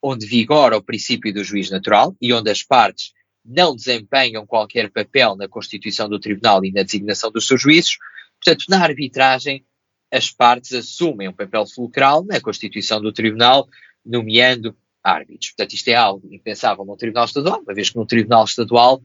onde 0.01 0.25
vigora 0.25 0.77
o 0.77 0.83
princípio 0.83 1.33
do 1.33 1.43
juiz 1.43 1.69
natural 1.69 2.15
e 2.21 2.31
onde 2.31 2.49
as 2.49 2.63
partes 2.63 3.11
não 3.47 3.75
desempenham 3.75 4.45
qualquer 4.45 4.91
papel 4.91 5.35
na 5.35 5.47
constituição 5.47 6.09
do 6.09 6.19
tribunal 6.19 6.63
e 6.65 6.71
na 6.71 6.83
designação 6.83 7.31
dos 7.31 7.47
seus 7.47 7.61
juízes. 7.61 7.97
Portanto, 8.43 8.65
na 8.69 8.83
arbitragem, 8.83 9.65
as 10.11 10.29
partes 10.29 10.73
assumem 10.73 11.29
um 11.29 11.33
papel 11.33 11.65
fulcral 11.65 12.23
na 12.25 12.41
constituição 12.41 13.01
do 13.01 13.13
tribunal, 13.13 13.67
nomeando 14.05 14.75
árbitros. 15.03 15.51
Portanto, 15.51 15.73
isto 15.73 15.87
é 15.87 15.95
algo 15.95 16.27
impensável 16.33 16.83
no 16.83 16.97
tribunal 16.97 17.25
estadual, 17.25 17.61
uma 17.61 17.73
vez 17.73 17.89
que 17.89 17.97
no 17.97 18.05
tribunal 18.05 18.43
estadual 18.43 19.01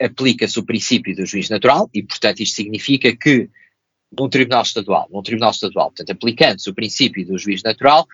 aplica-se 0.00 0.58
o 0.58 0.64
princípio 0.64 1.14
do 1.14 1.26
juiz 1.26 1.48
natural 1.48 1.88
e, 1.92 2.02
portanto, 2.02 2.40
isto 2.40 2.56
significa 2.56 3.16
que 3.16 3.48
num 4.16 4.28
tribunal 4.28 4.62
estadual, 4.62 5.08
num 5.12 5.22
tribunal 5.22 5.50
estadual, 5.50 5.88
portanto, 5.88 6.10
aplicando-se 6.10 6.70
o 6.70 6.74
princípio 6.74 7.26
do 7.26 7.36
juiz 7.36 7.62
natural, 7.62 8.06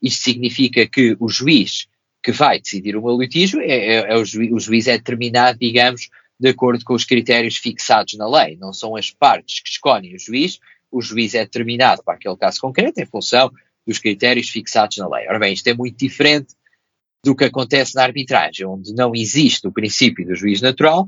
isto 0.00 0.22
significa 0.22 0.86
que 0.86 1.16
o 1.20 1.28
juiz 1.28 1.86
que 2.22 2.32
vai 2.32 2.60
decidir 2.60 2.96
o 2.96 3.02
meu 3.02 3.16
litígio, 3.16 3.60
é, 3.60 3.66
é, 3.66 4.12
é 4.12 4.16
o, 4.16 4.24
juiz, 4.24 4.52
o 4.52 4.58
juiz 4.58 4.86
é 4.86 4.96
determinado, 4.96 5.58
digamos, 5.58 6.08
de 6.38 6.48
acordo 6.48 6.84
com 6.84 6.94
os 6.94 7.04
critérios 7.04 7.56
fixados 7.56 8.14
na 8.14 8.28
lei. 8.28 8.56
Não 8.56 8.72
são 8.72 8.96
as 8.96 9.10
partes 9.10 9.60
que 9.60 9.68
escolhem 9.68 10.14
o 10.14 10.18
juiz, 10.18 10.58
o 10.90 11.00
juiz 11.00 11.34
é 11.34 11.40
determinado 11.40 12.02
para 12.04 12.14
aquele 12.14 12.36
caso 12.36 12.60
concreto 12.60 13.00
em 13.00 13.06
função 13.06 13.50
dos 13.86 13.98
critérios 13.98 14.48
fixados 14.48 14.96
na 14.98 15.08
lei. 15.08 15.26
Ora 15.28 15.38
bem, 15.38 15.52
isto 15.52 15.66
é 15.66 15.74
muito 15.74 15.96
diferente 15.96 16.54
do 17.24 17.34
que 17.36 17.44
acontece 17.44 17.94
na 17.94 18.02
arbitragem, 18.02 18.66
onde 18.66 18.92
não 18.92 19.12
existe 19.14 19.66
o 19.66 19.72
princípio 19.72 20.26
do 20.26 20.34
juiz 20.34 20.60
natural 20.60 21.06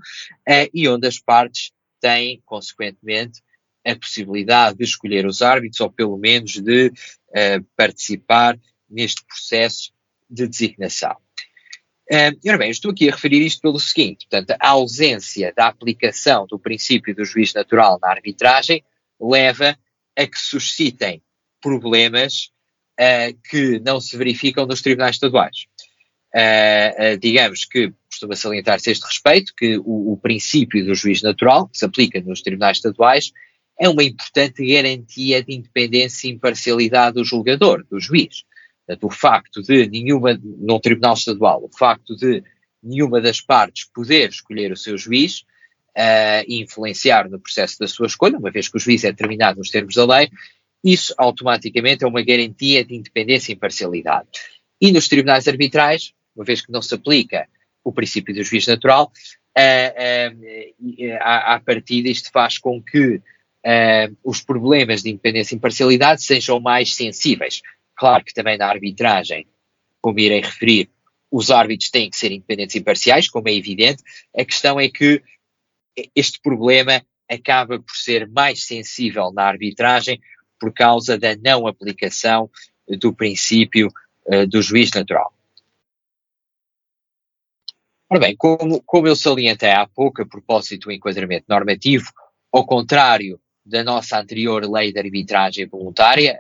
eh, 0.49 0.71
e 0.73 0.89
onde 0.89 1.07
as 1.07 1.19
partes 1.19 1.73
têm, 2.01 2.41
consequentemente, 2.45 3.41
a 3.85 3.95
possibilidade 3.97 4.79
de 4.79 4.85
escolher 4.85 5.27
os 5.27 5.43
árbitros 5.43 5.81
ou 5.81 5.91
pelo 5.91 6.17
menos 6.17 6.53
de 6.53 6.89
uh, 6.89 7.65
participar 7.77 8.59
neste 8.89 9.25
processo 9.27 9.93
de 10.29 10.47
designação. 10.47 11.17
Uh, 12.11 12.37
ora 12.47 12.59
bem, 12.59 12.71
estou 12.71 12.91
aqui 12.91 13.09
a 13.09 13.13
referir 13.13 13.45
isto 13.45 13.63
pelo 13.63 13.81
seguinte, 13.81 14.27
portanto, 14.29 14.57
a 14.61 14.69
ausência 14.71 15.53
da 15.57 15.69
aplicação 15.69 16.47
do 16.47 16.59
princípio 16.59 17.15
do 17.15 17.25
juiz 17.25 17.55
natural 17.55 17.99
na 18.01 18.11
arbitragem 18.11 18.85
leva 19.19 19.79
a 20.17 20.27
que 20.27 20.39
suscitem 20.39 21.23
problemas 21.63 22.51
uh, 23.01 23.39
que 23.49 23.81
não 23.81 24.01
se 24.01 24.17
verificam 24.17 24.67
nos 24.67 24.83
tribunais 24.83 25.17
estaduais. 25.17 25.65
Uh, 26.35 27.15
uh, 27.15 27.19
digamos 27.19 27.65
que 27.65 27.93
costuma 28.11 28.37
salientar-se 28.37 28.91
este 28.91 29.07
respeito, 29.07 29.53
que 29.57 29.79
o, 29.79 30.13
o, 30.13 30.17
princípio 30.17 30.85
do 30.85 30.95
juiz 30.95 31.23
natural, 31.23 31.69
que 31.69 31.79
se 31.79 31.85
aplica 31.85 32.21
nos 32.21 32.43
tribunais 32.43 32.79
estaduais, 32.79 33.33
é 33.79 33.89
uma 33.89 34.05
importante 34.05 34.67
garantia 34.67 35.43
de 35.43 35.55
independência 35.55 36.29
e 36.29 36.33
imparcialidade 36.33 37.15
do 37.15 37.25
julgador, 37.25 37.85
do 37.91 37.99
juiz. 37.99 38.45
Portanto, 38.87 39.07
o 39.07 39.11
facto 39.11 39.63
de 39.63 39.87
nenhuma, 39.89 40.39
num 40.43 40.79
tribunal 40.79 41.15
estadual, 41.15 41.65
o 41.65 41.77
facto 41.77 42.15
de 42.15 42.43
nenhuma 42.83 43.21
das 43.21 43.41
partes 43.41 43.89
poder 43.93 44.29
escolher 44.29 44.71
o 44.71 44.77
seu 44.77 44.99
juiz 44.99 45.41
uh, 45.97 46.45
e 46.47 46.61
influenciar 46.63 47.29
no 47.31 47.41
processo 47.41 47.79
da 47.79 47.89
sua 47.89 48.07
escolha, 48.07 48.39
uma 48.39 48.51
vez 48.51 48.69
que 48.69 48.77
o 48.77 48.81
juiz 48.81 49.05
é 49.05 49.11
determinado 49.11 49.59
nos 49.59 49.71
termos 49.71 49.95
da 49.95 50.05
lei, 50.05 50.29
isso 50.85 51.15
automaticamente 51.17 52.05
é 52.05 52.07
uma 52.07 52.23
garantia 52.23 52.85
de 52.85 52.95
independência 52.95 53.53
e 53.53 53.55
imparcialidade. 53.55 54.29
E 54.79 54.93
nos 54.93 55.09
tribunais 55.09 55.49
arbitrais, 55.49 56.13
uma 56.37 56.45
vez 56.45 56.61
que 56.61 56.71
não 56.71 56.83
se 56.83 56.95
aplica 56.95 57.49
o 57.83 57.93
princípio 57.93 58.35
do 58.35 58.43
juiz 58.43 58.67
natural, 58.67 59.11
uh, 59.57 60.35
uh, 60.37 61.19
à 61.21 61.59
partida 61.65 62.11
isto 62.11 62.31
faz 62.31 62.59
com 62.59 62.83
que 62.83 63.17
uh, 63.17 64.17
os 64.23 64.43
problemas 64.43 65.03
de 65.03 65.11
independência 65.11 65.55
e 65.55 65.57
imparcialidade 65.57 66.23
sejam 66.23 66.61
mais 66.61 66.95
sensíveis. 66.95 67.63
Claro 67.97 68.25
que 68.25 68.35
também 68.35 68.59
na 68.59 68.67
arbitragem, 68.67 69.47
como 70.01 70.19
irei 70.19 70.41
referir, 70.41 70.91
os 71.31 71.51
árbitros 71.51 71.91
têm 71.91 72.11
que 72.11 72.17
ser 72.17 72.33
independentes 72.33 72.77
e 72.77 72.79
imparciais, 72.79 73.29
como 73.29 73.49
é 73.49 73.55
evidente. 73.55 74.03
A 74.37 74.45
questão 74.45 74.79
é 74.79 74.89
que 74.89 75.23
este 76.15 76.41
problema 76.41 77.05
acaba 77.29 77.79
por 77.79 77.97
ser 77.97 78.29
mais 78.29 78.65
sensível 78.65 79.33
na 79.33 79.45
arbitragem 79.45 80.21
por 80.61 80.73
causa 80.73 81.19
da 81.19 81.37
não 81.37 81.67
aplicação 81.67 82.51
do 82.89 83.13
princípio 83.13 83.89
uh, 84.27 84.47
do 84.47 84.63
juiz 84.63 84.91
natural. 84.93 85.33
Ora 88.09 88.21
bem, 88.21 88.37
como, 88.37 88.83
como 88.83 89.09
eu 89.09 89.17
salientei 89.17 89.71
há 89.71 89.87
pouco, 89.89 90.23
a 90.23 90.27
propósito 90.27 90.85
do 90.85 90.93
enquadramento 90.93 91.47
normativo, 91.49 92.13
ao 92.53 92.65
contrário 92.65 93.41
da 93.65 93.83
nossa 93.83 94.21
anterior 94.21 94.63
lei 94.71 94.93
de 94.93 94.99
arbitragem 94.99 95.67
voluntária, 95.67 96.39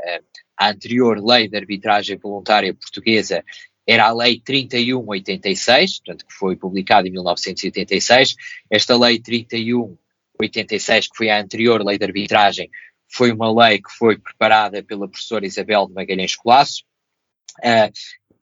a 0.56 0.70
anterior 0.70 1.18
lei 1.18 1.48
de 1.48 1.56
arbitragem 1.56 2.16
voluntária 2.16 2.74
portuguesa 2.74 3.44
era 3.86 4.06
a 4.06 4.12
Lei 4.12 4.40
3186, 4.40 6.00
portanto, 6.00 6.26
que 6.26 6.32
foi 6.32 6.56
publicada 6.56 7.06
em 7.06 7.10
1986. 7.10 8.34
Esta 8.70 8.96
Lei 8.96 9.20
3186, 9.20 11.08
que 11.08 11.16
foi 11.16 11.30
a 11.30 11.40
anterior 11.40 11.84
lei 11.84 11.98
de 11.98 12.04
arbitragem, 12.04 12.70
foi 13.08 13.30
uma 13.30 13.52
lei 13.52 13.80
que 13.80 13.90
foi 13.90 14.18
preparada 14.18 14.82
pela 14.82 15.08
professora 15.08 15.46
Isabel 15.46 15.86
de 15.86 15.92
Magalhães 15.92 16.34
Colasso, 16.34 16.82
uh, 17.58 17.92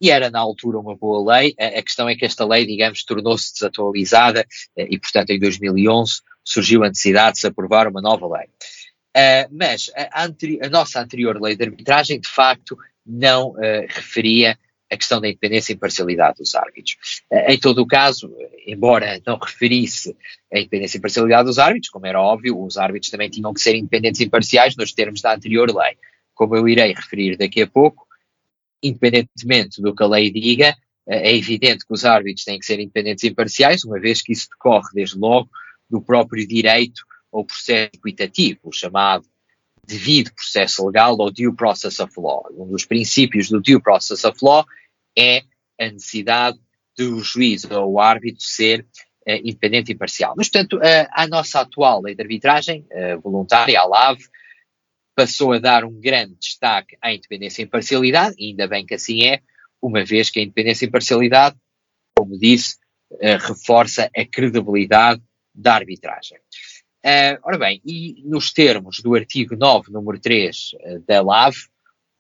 e 0.01 0.11
era 0.11 0.31
na 0.31 0.41
altura 0.41 0.79
uma 0.79 0.97
boa 0.97 1.37
lei. 1.37 1.55
A, 1.59 1.83
questão 1.83 2.09
é 2.09 2.17
que 2.17 2.25
esta 2.25 2.45
lei, 2.45 2.67
digamos, 2.67 3.05
tornou-se 3.05 3.53
desatualizada 3.53 4.47
uh, 4.77 4.87
e, 4.89 4.99
portanto, 4.99 5.31
em 5.31 5.39
2011 5.39 6.21
surgiu 6.45 6.85
a 6.85 6.89
necessidade 6.89 7.35
de 7.35 7.41
se 7.41 7.47
aprovar 7.47 7.89
uma 7.89 8.01
nova 8.01 8.27
lei. 8.39 8.49
Uh, 9.17 9.47
mas 9.51 9.91
a, 9.95 10.25
a, 10.25 10.71
nossa 10.71 11.01
anterior 11.01 11.39
lei 11.41 11.55
de 11.55 11.65
arbitragem, 11.65 12.19
de 12.19 12.29
facto, 12.29 12.79
não 13.05 13.51
uh, 13.51 13.87
referia 13.89 14.59
a 14.91 14.97
questão 14.97 15.21
da 15.21 15.29
independência 15.29 15.73
e 15.73 15.77
imparcialidade 15.77 16.39
dos 16.39 16.55
árbitros. 16.55 16.97
Uh, 17.31 17.51
em 17.51 17.59
todo 17.59 17.83
o 17.83 17.87
caso, 17.87 18.35
embora 18.67 19.21
não 19.27 19.37
referisse 19.37 20.17
a 20.53 20.59
independência 20.59 20.97
e 20.97 20.99
imparcialidade 20.99 21.45
dos 21.45 21.59
árbitros, 21.59 21.91
como 21.91 22.07
era 22.07 22.21
óbvio, 22.21 22.63
os 22.63 22.79
árbitros 22.79 23.11
também 23.11 23.29
tinham 23.29 23.53
que 23.53 23.61
ser 23.61 23.75
independentes 23.75 24.21
e 24.21 24.25
imparciais 24.25 24.77
nos 24.77 24.93
termos 24.93 25.21
da 25.21 25.35
anterior 25.35 25.69
lei. 25.75 25.97
Como 26.35 26.57
eu 26.57 26.67
irei 26.67 26.95
referir 26.95 27.37
daqui 27.37 27.61
a 27.61 27.67
pouco, 27.67 28.07
independentemente 28.83 29.83
do 29.83 29.95
que 29.95 30.03
a 30.03 30.07
lei 30.07 30.31
diga, 30.31 30.75
é 31.07 31.37
evidente 31.37 31.85
que 31.85 31.93
os 31.93 32.05
árbitros 32.05 32.45
têm 32.45 32.59
que 32.59 32.65
ser 32.65 32.81
independentes 32.81 33.25
e 33.25 33.29
imparciais, 33.29 33.85
uma 33.85 34.01
vez 34.01 34.23
que 34.23 34.33
isso 34.33 34.49
decorre 34.49 34.89
desde 34.95 35.19
logo 35.19 35.51
do 35.91 36.01
próprio 36.01 36.47
direito 36.47 37.03
ao 37.33 37.45
processo 37.45 37.91
equitativo, 37.95 38.61
o 38.65 38.73
chamado 38.73 39.25
devido 39.87 40.33
processo 40.33 40.87
legal 40.87 41.17
ou 41.19 41.33
due 41.33 41.55
process 41.55 41.99
of 41.99 42.13
law. 42.19 42.47
Um 42.53 42.69
dos 42.69 42.85
princípios 42.85 43.49
do 43.49 43.61
due 43.61 43.81
process 43.81 44.25
of 44.25 44.39
law 44.43 44.65
é 45.19 45.43
a 45.81 45.91
necessidade 45.91 46.59
do 46.97 47.21
juiz 47.21 47.65
ou 47.65 47.93
o 47.93 48.01
árbitro 48.01 48.43
ser 48.43 48.87
uh, 49.27 49.33
independente 49.43 49.91
e 49.91 49.95
imparcial. 49.95 50.35
Mas, 50.37 50.49
portanto, 50.49 50.77
uh, 50.77 51.09
a 51.11 51.27
nossa 51.27 51.61
atual 51.61 52.03
lei 52.03 52.15
de 52.15 52.23
arbitragem 52.23 52.87
uh, 52.91 53.21
voluntária, 53.21 53.81
a 53.81 53.85
LAV, 53.85 54.19
passou 55.15 55.53
a 55.53 55.59
dar 55.59 55.85
um 55.85 56.01
grande 56.01 56.37
destaque 56.37 56.97
à 57.01 57.13
independência 57.13 57.63
e 57.63 57.65
imparcialidade, 57.65 58.37
e 58.39 58.51
ainda 58.51 58.67
bem 58.67 58.87
que 58.87 58.95
assim 58.95 59.25
é, 59.27 59.41
uma 59.81 60.05
vez 60.05 60.31
que 60.31 60.39
a 60.39 60.43
independência 60.43 60.85
e 60.85 60.89
imparcialidade, 60.89 61.57
como 62.17 62.39
disse, 62.39 62.77
reforça 63.21 64.11
a 64.17 64.25
credibilidade 64.25 65.23
da 65.55 65.75
arbitragem. 65.75 66.39
Uh, 67.05 67.35
ora 67.43 67.59
bem, 67.59 67.83
e 67.85 68.23
nos 68.25 68.53
termos 68.53 69.01
do 69.01 69.17
artigo 69.17 69.57
9, 69.57 69.91
número 69.91 70.21
3 70.21 70.73
uh, 70.75 70.79
eh, 70.83 70.99
da 71.01 71.21
LAV, 71.21 71.57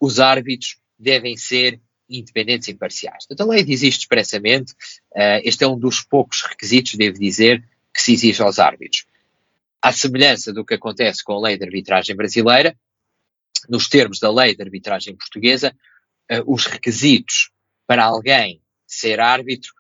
os 0.01 0.18
árbitros 0.18 0.77
devem 0.99 1.37
ser 1.37 1.81
independentes 2.11 2.66
e 2.66 2.73
imparciais. 2.73 3.25
Portanto, 3.25 3.49
a 3.49 3.55
lei 3.55 3.62
diz 3.62 3.85
isto 3.85 4.01
expressamente, 4.01 4.73
uh, 5.12 5.38
este 5.45 5.62
é 5.62 5.68
um 5.68 5.79
dos 5.79 6.01
poucos 6.01 6.42
requisitos, 6.42 6.97
devo 6.97 7.16
dizer, 7.16 7.62
que 7.95 8.03
se 8.03 8.14
exige 8.14 8.42
aos 8.42 8.59
árbitros. 8.59 9.07
À 9.81 9.92
semelhança 9.92 10.53
do 10.53 10.64
que 10.64 10.75
acontece 10.75 11.23
com 11.23 11.35
a 11.35 11.40
lei 11.40 11.57
de 11.57 11.64
arbitragem 11.64 12.16
brasileira, 12.16 12.77
nos 13.68 13.88
termos 13.88 14.18
da 14.18 14.33
lei 14.33 14.57
de 14.57 14.62
arbitragem 14.62 15.14
portuguesa, 15.14 15.73
os 16.47 16.66
requisitos 16.66 17.51
para 17.87 18.05
alguém 18.05 18.61
ser 18.87 19.21
árbitro 19.21 19.73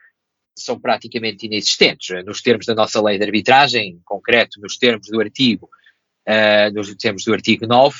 são 0.56 0.78
praticamente 0.78 1.46
inexistentes. 1.46 2.24
Nos 2.24 2.42
termos 2.42 2.66
da 2.66 2.74
nossa 2.74 3.02
lei 3.02 3.18
de 3.18 3.24
arbitragem, 3.24 3.90
em 3.90 4.00
concreto, 4.04 4.60
nos 4.60 4.76
termos 4.76 5.08
do 5.08 5.20
artigo, 5.20 5.68
uh, 6.28 6.72
nos 6.74 6.94
termos 6.96 7.24
do 7.24 7.32
artigo 7.32 7.66
9, 7.66 7.96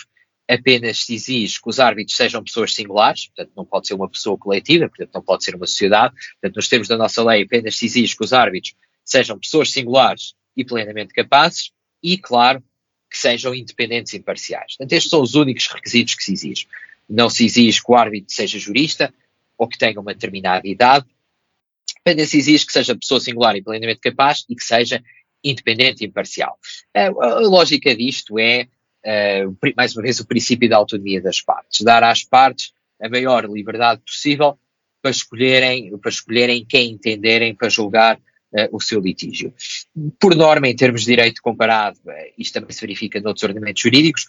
apenas 0.49 1.05
se 1.05 1.15
exige 1.15 1.61
que 1.61 1.69
os 1.69 1.81
árbitros 1.81 2.17
sejam 2.17 2.43
pessoas 2.43 2.75
singulares, 2.75 3.27
portanto 3.27 3.53
não 3.57 3.65
pode 3.65 3.87
ser 3.87 3.95
uma 3.95 4.09
pessoa 4.09 4.37
coletiva, 4.37 4.89
portanto 4.89 5.15
não 5.15 5.23
pode 5.23 5.45
ser 5.45 5.55
uma 5.55 5.67
sociedade, 5.67 6.15
portanto 6.15 6.57
nos 6.57 6.69
termos 6.69 6.89
da 6.89 6.99
nossa 6.99 7.25
lei 7.25 7.43
apenas 7.43 7.77
se 7.77 7.87
exige 7.87 8.17
que 8.17 8.25
os 8.25 8.33
árbitros 8.33 8.75
sejam 9.05 9.39
pessoas 9.39 9.73
singulares 9.73 10.35
e 10.57 10.65
plenamente 10.65 11.15
capazes 11.15 11.71
e, 12.03 12.19
claro, 12.19 12.63
que 13.11 13.19
sejam 13.19 13.55
independentes 13.55 14.13
e 14.13 14.19
imparciais. 14.19 14.77
Portanto, 14.77 14.93
estes 14.93 15.11
são 15.11 15.23
os 15.23 15.35
únicos 15.35 15.67
requisitos 15.69 16.15
que 16.15 16.25
se 16.25 16.33
exige. 16.33 16.67
Não 17.09 17.29
se 17.29 17.45
exige 17.45 17.83
que 17.83 17.93
o 17.93 17.95
árbitro 17.95 18.33
seja 18.33 18.59
jurista 18.59 19.13
ou 19.59 19.69
que 19.69 19.79
tenha 19.79 20.01
uma 20.01 20.15
determinada 20.15 20.67
idade, 20.67 21.07
Independência 22.05 22.37
exige 22.37 22.67
que 22.67 22.73
seja 22.73 22.97
pessoa 22.97 23.21
singular 23.21 23.55
e 23.57 23.63
plenamente 23.63 24.01
capaz 24.01 24.45
e 24.49 24.57
que 24.57 24.65
seja 24.65 25.03
independente 25.45 26.03
e 26.03 26.07
imparcial. 26.09 26.59
A, 26.95 27.07
a 27.07 27.41
lógica 27.41 27.95
disto 27.95 28.39
é, 28.39 28.69
uh, 29.05 29.57
mais 29.77 29.95
uma 29.95 30.03
vez, 30.03 30.19
o 30.19 30.27
princípio 30.27 30.69
da 30.69 30.77
autonomia 30.77 31.23
das 31.23 31.41
partes. 31.41 31.81
Dar 31.83 32.03
às 32.03 32.25
partes 32.25 32.73
a 33.01 33.09
maior 33.09 33.49
liberdade 33.49 34.01
possível 34.05 34.59
para 35.01 35.13
escolherem, 35.13 35.97
para 35.99 36.11
escolherem 36.11 36.65
quem 36.65 36.91
entenderem 36.91 37.55
para 37.55 37.69
julgar 37.69 38.17
uh, 38.17 38.69
o 38.77 38.81
seu 38.81 39.01
litígio. 39.01 39.55
Por 40.21 40.35
norma, 40.35 40.69
em 40.69 40.75
termos 40.75 41.03
de 41.03 41.07
direito 41.07 41.41
comparado, 41.41 41.99
uh, 42.05 42.13
isto 42.37 42.55
também 42.55 42.73
se 42.73 42.81
verifica 42.81 43.21
noutros 43.21 43.45
ordenamentos 43.45 43.81
jurídicos, 43.81 44.27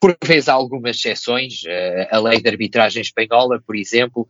por 0.00 0.16
vezes 0.24 0.48
há 0.48 0.52
algumas 0.52 0.96
exceções. 0.96 1.64
a 2.08 2.20
lei 2.20 2.40
de 2.40 2.48
arbitragem 2.48 3.02
espanhola, 3.02 3.60
por 3.60 3.74
exemplo, 3.74 4.28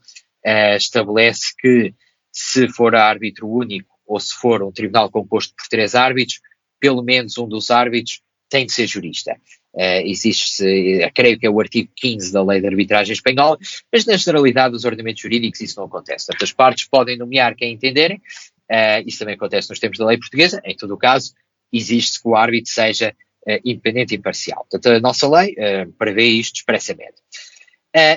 estabelece 0.78 1.54
que 1.58 1.92
se 2.32 2.68
for 2.68 2.94
árbitro 2.94 3.48
único 3.48 3.88
ou 4.06 4.18
se 4.18 4.34
for 4.34 4.62
um 4.62 4.72
tribunal 4.72 5.10
composto 5.10 5.54
por 5.54 5.66
três 5.68 5.94
árbitros, 5.94 6.40
pelo 6.80 7.02
menos 7.02 7.36
um 7.38 7.48
dos 7.48 7.70
árbitros 7.70 8.20
tem 8.48 8.66
de 8.66 8.72
ser 8.72 8.86
jurista. 8.86 9.36
Uh, 9.74 10.02
existe, 10.04 10.64
uh, 10.64 11.10
creio 11.14 11.38
que 11.38 11.46
é 11.46 11.50
o 11.50 11.60
artigo 11.60 11.90
15 11.94 12.32
da 12.32 12.42
lei 12.42 12.60
de 12.60 12.66
arbitragem 12.66 13.12
espanhola, 13.12 13.58
mas 13.92 14.06
na 14.06 14.16
generalidade 14.16 14.72
dos 14.72 14.84
ordenamentos 14.84 15.20
jurídicos 15.20 15.60
isso 15.60 15.78
não 15.78 15.86
acontece. 15.86 16.26
Portanto, 16.26 16.42
as 16.42 16.52
partes 16.52 16.88
podem 16.88 17.16
nomear 17.16 17.54
quem 17.54 17.74
entenderem, 17.74 18.16
uh, 18.16 19.06
isso 19.06 19.18
também 19.18 19.34
acontece 19.34 19.68
nos 19.68 19.78
termos 19.78 19.98
da 19.98 20.06
lei 20.06 20.18
portuguesa, 20.18 20.60
em 20.64 20.74
todo 20.74 20.94
o 20.94 20.98
caso, 20.98 21.34
existe 21.72 22.20
que 22.20 22.28
o 22.28 22.34
árbitro 22.34 22.72
seja 22.72 23.14
uh, 23.46 23.60
independente 23.64 24.14
e 24.14 24.18
imparcial. 24.18 24.66
Portanto, 24.70 24.96
a 24.96 25.00
nossa 25.00 25.28
lei 25.28 25.54
prevê 25.98 26.24
isto 26.24 26.56
expressamente. 26.56 27.22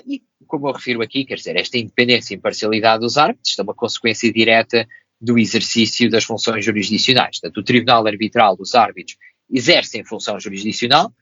E 0.06 0.24
como 0.48 0.68
eu 0.68 0.74
refiro 0.74 1.02
aqui, 1.02 1.24
quer 1.24 1.36
dizer, 1.36 1.56
esta 1.56 1.78
independência 1.78 2.34
e 2.34 2.38
imparcialidade 2.38 3.02
dos 3.02 3.18
árbitros 3.18 3.58
é 3.58 3.62
uma 3.62 3.74
consequência 3.74 4.32
direta 4.32 4.88
do 5.20 5.38
exercício 5.38 6.10
das 6.10 6.24
funções 6.24 6.66
jurisdicionais. 6.66 7.40
Portanto, 7.40 7.58
o 7.58 7.64
Tribunal 7.64 8.06
Arbitral 8.06 8.58
dos 8.58 8.76
Árbitros 8.76 9.18
exercem 9.50 10.04
função 10.04 10.40
jurisdicional, 10.40 11.14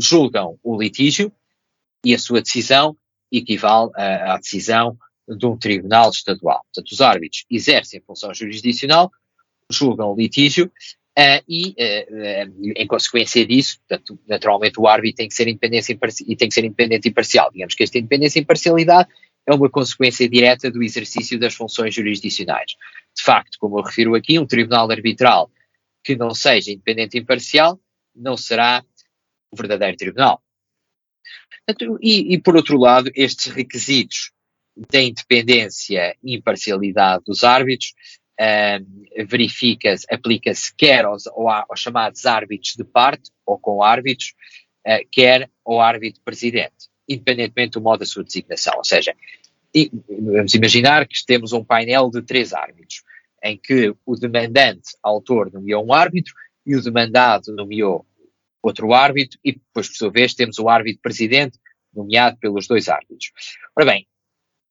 julgam 0.00 0.58
o 0.62 0.80
litígio 0.80 1.32
e 2.04 2.14
a 2.14 2.18
sua 2.18 2.40
decisão 2.40 2.96
equivale 3.30 3.90
à, 3.96 4.34
à 4.34 4.36
decisão 4.38 4.96
de 5.28 5.46
um 5.46 5.56
tribunal 5.56 6.10
estadual. 6.10 6.60
Portanto, 6.72 6.92
os 6.92 7.00
árbitros 7.00 7.44
exercem 7.50 8.00
função 8.00 8.32
jurisdicional, 8.34 9.10
julgam 9.70 10.12
o 10.12 10.16
litígio 10.16 10.70
uh, 11.18 11.42
e, 11.48 11.70
uh, 11.70 12.72
em 12.76 12.86
consequência 12.86 13.46
disso, 13.46 13.78
portanto, 13.80 14.18
naturalmente 14.28 14.80
o 14.80 14.86
árbitro 14.86 15.16
tem 15.16 15.28
que 15.28 15.34
ser 15.34 15.48
independente 15.48 15.98
e 16.26 16.36
tem 16.36 16.48
que 16.48 16.54
ser 16.54 16.64
independente 16.64 17.06
e 17.06 17.10
imparcial. 17.10 17.50
Digamos 17.52 17.74
que 17.74 17.82
esta 17.82 17.98
independência 17.98 18.38
e 18.38 18.42
imparcialidade 18.42 19.08
é 19.46 19.54
uma 19.54 19.70
consequência 19.70 20.28
direta 20.28 20.70
do 20.70 20.82
exercício 20.82 21.38
das 21.38 21.54
funções 21.54 21.94
jurisdicionais. 21.94 22.72
De 23.16 23.22
facto, 23.22 23.58
como 23.58 23.78
eu 23.78 23.82
refiro 23.82 24.14
aqui, 24.14 24.38
um 24.38 24.46
tribunal 24.46 24.90
arbitral 24.90 25.50
que 26.04 26.16
não 26.16 26.34
seja 26.34 26.70
independente 26.70 27.16
e 27.16 27.20
imparcial 27.20 27.78
não 28.14 28.36
será 28.36 28.84
o 29.50 29.56
verdadeiro 29.56 29.96
tribunal. 29.96 30.42
E, 32.00 32.34
e, 32.34 32.40
por 32.40 32.56
outro 32.56 32.78
lado, 32.78 33.10
estes 33.14 33.52
requisitos 33.52 34.32
da 34.90 35.00
independência 35.00 36.16
e 36.22 36.36
imparcialidade 36.36 37.24
dos 37.26 37.44
árbitros 37.44 37.92
uh, 38.40 39.26
verifica-se, 39.26 40.06
aplica-se 40.10 40.74
quer 40.74 41.04
aos, 41.04 41.26
aos, 41.26 41.80
chamados 41.80 42.24
árbitros 42.24 42.74
de 42.74 42.84
parte, 42.84 43.30
ou 43.44 43.58
com 43.58 43.82
árbitros, 43.82 44.34
uh, 44.86 45.06
quer 45.10 45.50
ao 45.64 45.80
árbitro 45.80 46.22
presidente, 46.24 46.88
independentemente 47.08 47.72
do 47.72 47.82
modo 47.82 48.00
da 48.00 48.06
sua 48.06 48.24
designação. 48.24 48.76
Ou 48.78 48.84
seja, 48.84 49.14
e, 49.74 49.90
vamos 50.08 50.54
imaginar 50.54 51.06
que 51.06 51.24
temos 51.24 51.52
um 51.52 51.64
painel 51.64 52.10
de 52.10 52.22
três 52.22 52.52
árbitros, 52.52 53.02
em 53.42 53.56
que 53.56 53.94
o 54.04 54.16
demandante, 54.16 54.96
autor, 55.02 55.52
nomeou 55.52 55.84
um 55.84 55.92
árbitro 55.92 56.34
e 56.66 56.74
o 56.76 56.82
demandado 56.82 57.54
nomeou 57.54 58.06
outro 58.62 58.92
árbitro, 58.92 59.38
e 59.42 59.52
depois, 59.52 59.88
por 59.88 59.94
sua 59.94 60.10
vez, 60.10 60.34
temos 60.34 60.58
o 60.58 60.68
árbitro 60.68 61.00
presidente, 61.00 61.58
nomeado 61.94 62.36
pelos 62.38 62.68
dois 62.68 62.88
árbitros. 62.88 63.32
Ora 63.74 63.86
bem, 63.86 64.06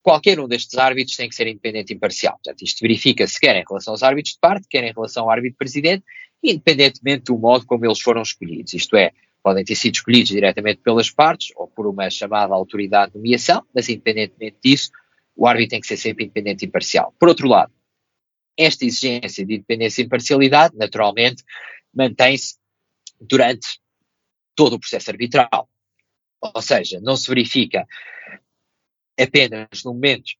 qualquer 0.01 0.39
um 0.39 0.47
destes 0.47 0.77
árbitros 0.77 1.15
tem 1.15 1.29
que 1.29 1.35
ser 1.35 1.47
independente 1.47 1.91
e 1.91 1.95
imparcial. 1.95 2.33
Portanto, 2.33 2.61
isto 2.61 2.79
verifica-se 2.81 3.39
quer 3.39 3.55
em 3.55 3.63
relação 3.67 3.93
aos 3.93 4.03
árbitros 4.03 4.33
de 4.33 4.39
parte, 4.39 4.67
quer 4.69 4.83
em 4.83 4.93
relação 4.93 5.23
ao 5.23 5.31
árbitro 5.31 5.57
presidente, 5.57 6.03
independentemente 6.43 7.25
do 7.25 7.37
modo 7.37 7.65
como 7.65 7.85
eles 7.85 7.99
foram 7.99 8.21
escolhidos. 8.21 8.73
Isto 8.73 8.95
é, 8.95 9.11
podem 9.43 9.63
ter 9.63 9.75
sido 9.75 9.95
escolhidos 9.95 10.29
diretamente 10.29 10.81
pelas 10.81 11.09
partes 11.09 11.51
ou 11.55 11.67
por 11.67 11.87
uma 11.87 12.09
chamada 12.09 12.53
autoridade 12.53 13.11
de 13.11 13.17
nomeação, 13.17 13.65
mas 13.73 13.89
independentemente 13.89 14.57
disso, 14.63 14.91
o 15.35 15.47
árbitro 15.47 15.71
tem 15.71 15.81
que 15.81 15.87
ser 15.87 15.97
sempre 15.97 16.25
independente 16.25 16.63
e 16.63 16.67
imparcial. 16.67 17.13
Por 17.19 17.29
outro 17.29 17.47
lado, 17.47 17.71
esta 18.57 18.85
exigência 18.85 19.45
de 19.45 19.55
independência 19.55 20.01
e 20.01 20.05
imparcialidade, 20.05 20.75
naturalmente, 20.75 21.43
mantém-se 21.93 22.55
durante 23.19 23.79
todo 24.53 24.73
o 24.73 24.79
processo 24.79 25.09
arbitral. 25.09 25.69
Ou 26.41 26.61
seja, 26.61 26.99
não 27.01 27.15
se 27.15 27.29
verifica 27.29 27.85
apenas 29.19 29.67
no 29.83 29.93
momento 29.93 30.31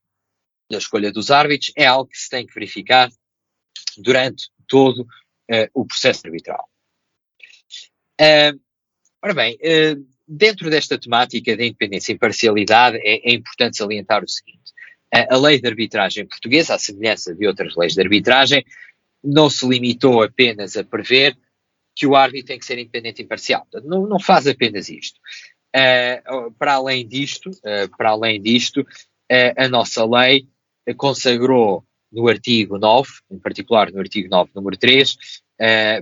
da 0.70 0.78
escolha 0.78 1.12
dos 1.12 1.32
árbitros, 1.32 1.72
é 1.76 1.86
algo 1.86 2.10
que 2.10 2.18
se 2.18 2.30
tem 2.30 2.46
que 2.46 2.54
verificar 2.54 3.10
durante 3.98 4.50
todo 4.68 5.02
uh, 5.02 5.70
o 5.74 5.86
processo 5.86 6.26
arbitral. 6.26 6.70
Uh, 8.22 8.60
ora 9.22 9.34
bem, 9.34 9.56
uh, 9.56 10.08
dentro 10.28 10.70
desta 10.70 10.98
temática 10.98 11.58
da 11.58 11.66
independência 11.66 12.12
e 12.12 12.16
imparcialidade, 12.16 12.98
é, 12.98 13.30
é 13.30 13.34
importante 13.34 13.78
salientar 13.78 14.24
o 14.24 14.28
seguinte: 14.28 14.72
a 15.12 15.38
lei 15.38 15.60
de 15.60 15.68
arbitragem 15.68 16.28
portuguesa, 16.28 16.76
à 16.76 16.80
semelhança 16.80 17.34
de 17.34 17.48
outras 17.48 17.76
leis 17.76 17.94
de 17.94 18.02
arbitragem, 18.02 18.64
não 19.24 19.50
se 19.50 19.68
limitou 19.68 20.22
apenas 20.22 20.78
a 20.78 20.84
prever 20.84 21.36
que 21.96 22.06
o 22.06 22.16
árbitro 22.16 22.48
tem 22.48 22.60
que 22.60 22.66
ser 22.66 22.78
independente 22.78 23.22
e 23.22 23.26
imparcial. 23.26 23.68
Não, 23.84 24.08
não 24.08 24.20
faz 24.20 24.48
apenas 24.48 24.88
isto. 24.88 25.20
Uh, 25.76 26.52
para 26.58 26.74
além 26.74 27.08
disto, 27.08 27.50
uh, 27.50 27.96
para 27.96 28.10
além 28.10 28.42
disto, 28.42 28.82
uh, 28.82 29.54
a 29.56 29.68
nossa 29.68 30.04
lei 30.04 30.48
consagrou 30.98 31.86
no 32.12 32.28
artigo 32.28 32.80
9, 32.80 33.10
em 33.30 33.38
particular 33.38 33.92
no 33.92 34.00
artigo 34.00 34.28
9, 34.30 34.50
número 34.56 34.76
3, 34.76 35.16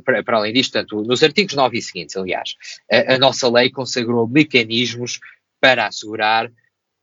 para, 0.05 0.23
para, 0.23 0.37
além 0.37 0.53
disto, 0.53 0.71
tanto 0.73 1.01
nos 1.03 1.21
artigos 1.21 1.53
9 1.53 1.77
e 1.77 1.81
seguintes, 1.81 2.15
aliás, 2.15 2.55
a 2.89 3.17
nossa 3.17 3.49
lei 3.49 3.69
consagrou 3.69 4.25
mecanismos 4.25 5.19
para 5.59 5.87
assegurar 5.87 6.49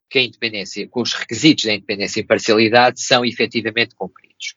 que 0.08 0.18
a 0.18 0.22
independência, 0.22 0.86
que 0.86 0.98
os 0.98 1.12
requisitos 1.12 1.64
da 1.64 1.74
independência 1.74 2.20
e 2.20 2.22
imparcialidade 2.22 3.02
são 3.02 3.22
efetivamente 3.22 3.94
cumpridos. 3.94 4.54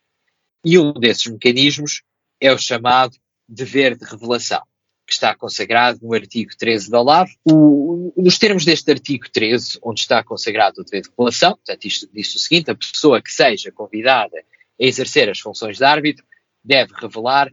E 0.63 0.79
um 0.79 0.93
desses 0.93 1.25
mecanismos 1.25 2.03
é 2.39 2.53
o 2.53 2.57
chamado 2.57 3.17
dever 3.49 3.97
de 3.97 4.05
revelação 4.05 4.61
que 5.07 5.13
está 5.13 5.33
consagrado 5.33 5.99
no 6.01 6.13
artigo 6.13 6.51
13 6.57 6.91
da 6.91 7.01
LAV. 7.01 7.29
O, 7.45 8.13
nos 8.17 8.37
termos 8.37 8.65
deste 8.65 8.91
artigo 8.91 9.29
13, 9.31 9.79
onde 9.81 10.01
está 10.01 10.21
consagrado 10.21 10.81
o 10.81 10.83
dever 10.83 11.03
de 11.03 11.09
revelação, 11.09 11.51
portanto, 11.51 11.85
isto 11.85 12.09
diz 12.13 12.35
o 12.35 12.39
seguinte: 12.39 12.69
a 12.69 12.75
pessoa 12.75 13.21
que 13.21 13.31
seja 13.31 13.71
convidada 13.71 14.37
a 14.37 14.43
exercer 14.77 15.29
as 15.29 15.39
funções 15.39 15.77
de 15.77 15.85
árbitro 15.85 16.25
deve 16.61 16.93
revelar 16.93 17.49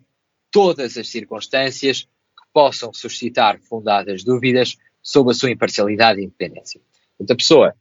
todas 0.50 0.96
as 0.98 1.08
circunstâncias 1.08 2.02
que 2.02 2.44
possam 2.52 2.92
suscitar 2.92 3.60
fundadas 3.60 4.24
dúvidas 4.24 4.76
sobre 5.00 5.30
a 5.30 5.34
sua 5.34 5.52
imparcialidade 5.52 6.20
e 6.20 6.24
independência. 6.24 6.80
Portanto, 7.16 7.30
a 7.30 7.36
pessoa 7.36 7.74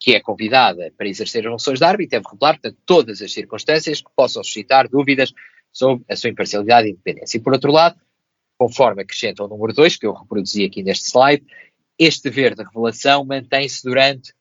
que 0.00 0.14
é 0.14 0.20
convidada 0.20 0.90
para 0.96 1.08
exercer 1.08 1.46
as 1.46 1.52
funções 1.52 1.78
de 1.78 1.84
árbitro 1.84 2.18
deve 2.18 2.28
revelar 2.30 2.54
portanto, 2.54 2.78
todas 2.86 3.20
as 3.20 3.32
circunstâncias 3.32 4.00
que 4.00 4.10
possam 4.16 4.42
suscitar 4.42 4.88
dúvidas 4.88 5.34
sobre 5.70 6.04
a 6.08 6.16
sua 6.16 6.30
imparcialidade 6.30 6.88
e 6.88 6.92
independência. 6.92 7.36
E, 7.36 7.40
por 7.40 7.52
outro 7.52 7.70
lado, 7.70 7.98
conforme 8.58 9.02
acrescenta 9.02 9.44
o 9.44 9.48
número 9.48 9.72
2, 9.72 9.96
que 9.96 10.06
eu 10.06 10.12
reproduzi 10.12 10.64
aqui 10.64 10.82
neste 10.82 11.08
slide, 11.08 11.46
este 11.98 12.24
dever 12.24 12.54
de 12.54 12.64
revelação 12.64 13.24
mantém-se 13.24 13.82
durante 13.82 14.34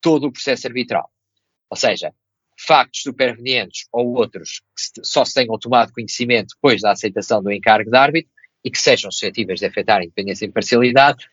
todo 0.00 0.26
o 0.26 0.32
processo 0.32 0.66
arbitral. 0.66 1.10
Ou 1.70 1.76
seja, 1.76 2.12
factos 2.58 3.02
supervenientes 3.02 3.86
ou 3.92 4.14
outros 4.14 4.60
que 4.94 5.04
só 5.04 5.24
se 5.24 5.34
tenham 5.34 5.58
tomado 5.58 5.92
conhecimento 5.92 6.54
depois 6.54 6.80
da 6.80 6.92
aceitação 6.92 7.42
do 7.42 7.50
encargo 7.50 7.90
de 7.90 7.96
árbitro 7.96 8.30
e 8.64 8.70
que 8.70 8.78
sejam 8.78 9.10
suscetíveis 9.10 9.60
de 9.60 9.66
afetar 9.66 10.00
a 10.00 10.04
independência 10.04 10.44
e 10.44 10.48
imparcialidade, 10.48 11.26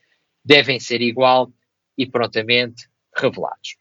devem 0.44 0.80
ser 0.80 1.00
igual 1.00 1.52
e 1.96 2.06
prontamente 2.06 2.88
revelados. 3.14 3.76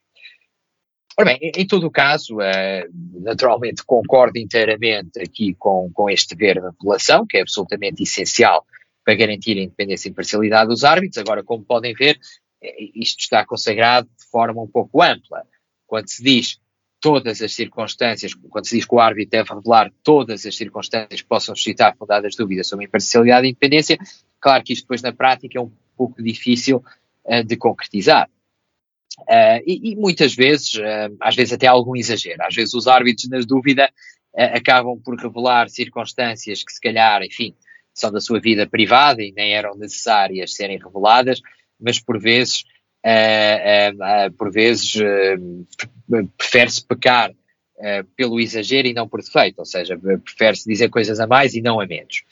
Ora 1.20 1.38
bem, 1.38 1.52
em, 1.54 1.68
todo 1.68 1.86
o 1.86 1.92
caso, 1.92 2.38
uh, 2.38 3.22
naturalmente 3.22 3.84
concordo 3.84 4.40
inteiramente 4.40 5.20
aqui 5.20 5.54
com, 5.54 5.92
com 5.94 6.10
este 6.10 6.34
dever 6.34 6.62
de 6.62 6.68
apelação, 6.68 7.28
que 7.28 7.36
é 7.36 7.42
absolutamente 7.42 8.02
essencial 8.04 8.66
para 9.04 9.16
garantir 9.16 9.58
a 9.58 9.64
independência 9.64 10.08
e 10.08 10.12
imparcialidade 10.12 10.70
dos 10.70 10.86
árbitros. 10.86 11.18
Agora, 11.18 11.44
como 11.44 11.62
podem 11.62 11.94
ver, 11.94 12.18
eh, 12.64 12.74
isto 12.96 13.20
está 13.20 13.46
consagrado 13.46 14.08
de 14.18 14.26
forma 14.32 14.64
um 14.64 14.68
pouco 14.68 15.02
ampla. 15.02 15.46
Quando 15.86 16.08
se 16.08 16.24
diz 16.24 16.58
todas 17.02 17.42
as 17.42 17.54
circunstâncias, 17.54 18.34
quando 18.34 18.68
se 18.68 18.78
diz 18.78 18.86
que 18.86 18.96
o 18.96 19.00
árbitro 19.02 19.32
deve 19.32 19.54
revelar 19.54 19.92
todas 20.02 20.46
as 20.46 20.56
circunstâncias 20.56 21.22
que 21.22 21.28
possam 21.28 21.54
suscitar 21.54 21.98
fundadas 21.98 22.34
dúvidas 22.34 22.66
sobre 22.66 22.86
a 22.86 22.88
imparcialidade 22.88 23.46
e 23.46 23.50
independência, 23.50 23.98
claro 24.40 24.64
que 24.64 24.72
isto 24.72 24.84
depois 24.84 25.02
na 25.02 25.12
prática 25.12 25.60
é 25.60 25.62
um 25.62 25.72
pouco 25.98 26.24
difícil 26.24 26.82
uh, 27.26 27.44
de 27.44 27.58
concretizar. 27.58 28.30
Uh, 29.28 29.62
e, 29.66 29.92
e, 29.92 29.96
muitas 29.96 30.34
vezes, 30.34 30.74
uh, 30.76 31.16
às 31.20 31.36
vezes 31.36 31.54
até 31.54 31.68
algum 31.68 31.96
exagero, 31.96 32.42
às 32.42 32.56
vezes 32.56 32.74
os 32.74 32.88
árbitros, 32.88 33.30
nas 33.30 33.46
dúvida, 33.46 33.92
uh, 34.34 34.58
acabam 34.58 35.00
por 35.00 35.16
revelar 35.16 35.70
circunstâncias 35.70 36.64
que 36.64 36.72
se 36.72 36.82
calhar, 36.82 37.22
enfim, 37.24 37.54
são 37.94 38.12
da 38.12 38.22
sua 38.22 38.40
vida 38.40 38.68
privada 38.68 39.22
e 39.22 39.32
nem 39.32 39.54
eram 39.54 39.76
necessárias 39.76 40.54
serem 40.54 40.78
reveladas, 40.78 41.42
mas 41.80 42.00
por 42.00 42.20
vezes, 42.20 42.64
por 44.38 44.52
vezes 44.52 44.94
prefere-se 46.38 46.86
pecar 46.86 47.34
pelo 48.16 48.40
exagero 48.40 48.88
e 48.88 48.94
não 48.94 49.08
por 49.08 49.22
defeito, 49.22 49.60
ou 49.60 49.66
seja, 49.66 49.98
prefere-se 49.98 50.70
dizer 50.70 50.90
coisas 50.90 51.20
a 51.20 51.28
mais 51.28 51.56
e 51.56 51.62
não 51.62 51.80
a 51.80 51.88
menos. 51.88 52.24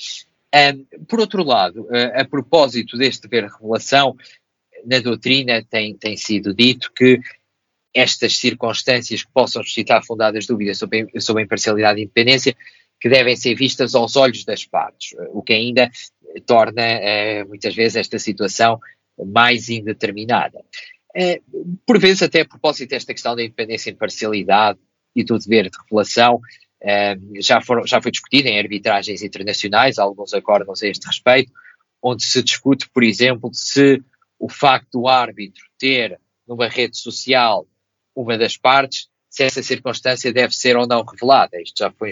por 1.08 1.19
outro 1.19 1.43
lado, 1.43 1.88
a 2.13 2.23
propósito 2.23 2.97
deste 2.97 3.28
dever 3.28 3.47
de 3.47 3.54
revelação, 3.54 4.15
na 4.88 5.00
doutrina 5.00 5.63
tem, 5.69 5.95
tem 5.95 6.15
sido 6.15 6.54
dito 6.54 6.91
que 6.95 7.19
estas 7.93 8.38
circunstâncias 8.38 9.23
que 9.23 9.32
possam 9.34 9.62
suscitar 9.63 10.06
fundadas 10.06 10.45
dúvidas 10.47 10.78
sobre, 10.78 11.08
sobre 11.19 11.43
a 11.43 11.45
imparcialidade 11.45 12.00
e 12.00 12.04
independência, 12.04 12.56
que 13.00 13.10
devem 13.10 13.36
ser 13.36 13.54
vistas 13.56 13.93
aos 13.95 14.15
olhos 14.15 14.45
das 14.45 14.65
partes, 14.65 15.15
o 15.30 15.41
que 15.41 15.54
ainda 15.54 15.91
torna 16.45 16.82
eh, 16.82 17.43
muitas 17.43 17.76
vezes 17.76 17.97
esta 17.97 18.17
situação 18.17 18.80
mais 19.26 19.69
indeterminada. 19.69 20.63
Eh, 21.15 21.41
por 21.86 22.00
vezes, 22.00 22.23
até 22.23 22.41
a 22.41 22.47
propósito 22.47 22.89
desta 22.89 23.13
questão 23.13 23.36
da 23.36 23.43
independência 23.43 23.89
e 23.89 23.93
imparcialidade 23.93 24.80
e 25.15 25.23
do 25.23 25.38
dever 25.38 25.69
de 25.69 25.78
revelação, 25.78 26.39
eh, 26.82 27.17
já, 27.39 27.62
foram, 27.62 27.86
já 27.86 28.02
foi 28.02 28.12
discutido 28.12 28.47
em 28.47 28.58
arbitragens 28.58 29.21
internacionais, 29.21 30.00
alguns 30.00 30.34
acórdãos 30.34 30.82
a 30.82 30.88
este 30.88 31.06
respeito, 31.06 31.52
onde 32.02 32.23
se 32.23 32.41
discute, 32.41 32.88
por 32.89 33.04
exemplo, 33.04 33.50
se 33.54 34.02
o 34.39 34.50
facto 34.50 35.00
do 35.00 35.08
árbitro 35.08 35.63
ter 35.78 36.19
numa 36.47 36.67
rede 36.67 36.97
social 36.97 37.67
uma 38.15 38.38
das 38.38 38.58
partes, 38.58 39.08
se 39.30 39.43
essa 39.43 39.62
circunstância 39.62 40.34
deve 40.34 40.56
ser 40.56 40.76
ou 40.76 40.88
não 40.88 41.04
revelada. 41.04 41.62
Isto 41.62 41.80
já 41.80 41.91
foi, 41.91 42.12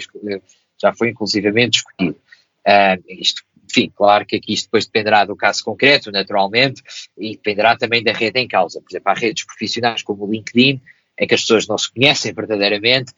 já 0.79 0.93
foi 0.93 1.09
inclusivamente 1.09 1.71
discutido. 1.71 2.19
Uh, 2.67 3.03
isto 3.07 3.43
enfim, 3.75 3.91
claro 3.93 4.25
que 4.25 4.37
aqui 4.37 4.53
isto 4.53 4.65
depois 4.65 4.85
dependerá 4.85 5.25
do 5.25 5.35
caso 5.35 5.63
concreto, 5.63 6.11
naturalmente, 6.11 6.81
e 7.17 7.31
dependerá 7.31 7.75
também 7.75 8.03
da 8.03 8.13
rede 8.13 8.39
em 8.39 8.47
causa. 8.47 8.79
Por 8.79 8.89
exemplo, 8.89 9.11
há 9.11 9.13
redes 9.13 9.43
profissionais 9.43 10.03
como 10.03 10.25
o 10.25 10.31
LinkedIn, 10.31 10.79
em 11.19 11.27
que 11.27 11.33
as 11.33 11.41
pessoas 11.41 11.67
não 11.67 11.77
se 11.77 11.91
conhecem 11.91 12.33
verdadeiramente, 12.33 13.11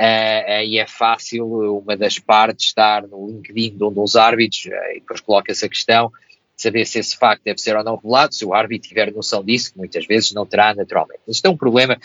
uh, 0.00 0.60
uh, 0.60 0.64
e 0.64 0.78
é 0.78 0.86
fácil 0.86 1.46
uma 1.78 1.96
das 1.96 2.18
partes 2.18 2.66
estar 2.66 3.06
no 3.08 3.26
LinkedIn 3.28 3.76
de 3.76 3.84
um 3.84 3.92
dos 3.92 4.14
árbitros, 4.14 4.66
uh, 4.66 4.90
e 4.94 5.00
depois 5.00 5.20
coloca-se 5.20 5.64
a 5.64 5.68
questão 5.68 6.12
saber 6.56 6.86
se 6.86 6.98
esse 6.98 7.16
facto 7.16 7.42
deve 7.42 7.60
ser 7.60 7.76
ou 7.76 7.82
não 7.82 7.96
revelado, 7.96 8.34
se 8.34 8.44
o 8.44 8.54
árbitro 8.54 8.88
tiver 8.88 9.12
noção 9.12 9.44
disso, 9.44 9.72
que 9.72 9.78
muitas 9.78 10.06
vezes 10.06 10.32
não 10.32 10.46
terá 10.46 10.74
naturalmente. 10.74 11.20
Mas 11.26 11.36
isto 11.36 11.46
é 11.46 11.50
um 11.50 11.56
problema 11.56 11.98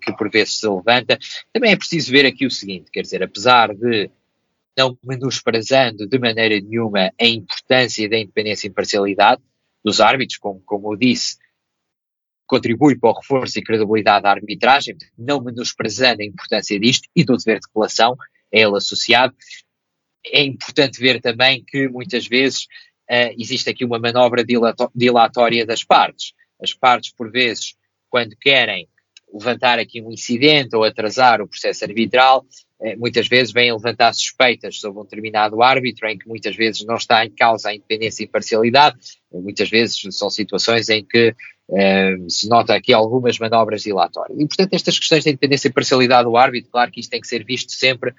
que 0.00 0.12
por 0.16 0.30
vezes 0.30 0.58
se 0.58 0.66
levanta. 0.66 1.18
Também 1.52 1.72
é 1.72 1.76
preciso 1.76 2.10
ver 2.10 2.24
aqui 2.26 2.46
o 2.46 2.50
seguinte, 2.50 2.90
quer 2.90 3.02
dizer, 3.02 3.22
apesar 3.22 3.74
de 3.74 4.10
não 4.76 4.98
menosprezando 5.04 6.06
de 6.06 6.18
maneira 6.18 6.60
nenhuma 6.60 7.12
a 7.20 7.26
importância 7.26 8.08
da 8.08 8.18
independência 8.18 8.66
e 8.66 8.70
imparcialidade 8.70 9.40
dos 9.84 10.00
árbitros, 10.00 10.38
como, 10.38 10.60
como 10.64 10.92
eu 10.92 10.96
disse, 10.96 11.36
contribui 12.46 12.98
para 12.98 13.10
o 13.10 13.12
reforço 13.12 13.58
e 13.58 13.62
credibilidade 13.62 14.22
da 14.22 14.30
arbitragem, 14.30 14.96
não 15.16 15.40
menosprezando 15.42 16.22
a 16.22 16.24
importância 16.24 16.80
disto 16.80 17.08
e 17.14 17.22
do 17.22 17.36
dever 17.36 17.60
de 17.60 17.66
relação 17.74 18.12
a 18.12 18.16
ele 18.50 18.76
associado. 18.76 19.34
É 20.26 20.42
importante 20.42 20.98
ver 20.98 21.20
também 21.20 21.62
que 21.62 21.86
muitas 21.88 22.26
vezes 22.26 22.66
uh, 23.10 23.34
existe 23.38 23.70
aqui 23.70 23.84
uma 23.84 23.98
manobra 23.98 24.44
dilatória 24.94 25.66
das 25.66 25.84
partes. 25.84 26.32
As 26.62 26.72
partes, 26.72 27.12
por 27.12 27.30
vezes, 27.30 27.74
quando 28.08 28.36
querem 28.36 28.88
levantar 29.32 29.78
aqui 29.78 30.00
um 30.00 30.12
incidente 30.12 30.76
ou 30.76 30.84
atrasar 30.84 31.40
o 31.40 31.48
processo 31.48 31.84
arbitral, 31.84 32.46
eh, 32.80 32.94
muitas 32.94 33.26
vezes 33.26 33.52
vêm 33.52 33.72
levantar 33.72 34.12
suspeitas 34.12 34.78
sobre 34.78 35.00
um 35.00 35.02
determinado 35.02 35.60
árbitro, 35.60 36.06
em 36.06 36.16
que 36.16 36.28
muitas 36.28 36.54
vezes 36.54 36.84
não 36.84 36.94
está 36.94 37.24
em 37.26 37.30
causa 37.30 37.70
a 37.70 37.74
independência 37.74 38.22
e 38.22 38.26
imparcialidade, 38.26 38.96
muitas 39.32 39.68
vezes 39.68 40.00
são 40.12 40.30
situações 40.30 40.88
em 40.88 41.04
que 41.04 41.34
eh, 41.72 42.16
se 42.28 42.48
nota 42.48 42.74
aqui 42.74 42.92
algumas 42.92 43.38
manobras 43.38 43.82
dilatórias. 43.82 44.38
E, 44.38 44.46
portanto, 44.46 44.74
estas 44.74 44.98
questões 44.98 45.24
da 45.24 45.30
independência 45.30 45.66
e 45.66 45.70
imparcialidade 45.70 46.28
do 46.28 46.36
árbitro, 46.36 46.70
claro 46.70 46.92
que 46.92 47.00
isto 47.00 47.10
tem 47.10 47.20
que 47.20 47.26
ser 47.26 47.44
visto 47.44 47.72
sempre 47.72 48.14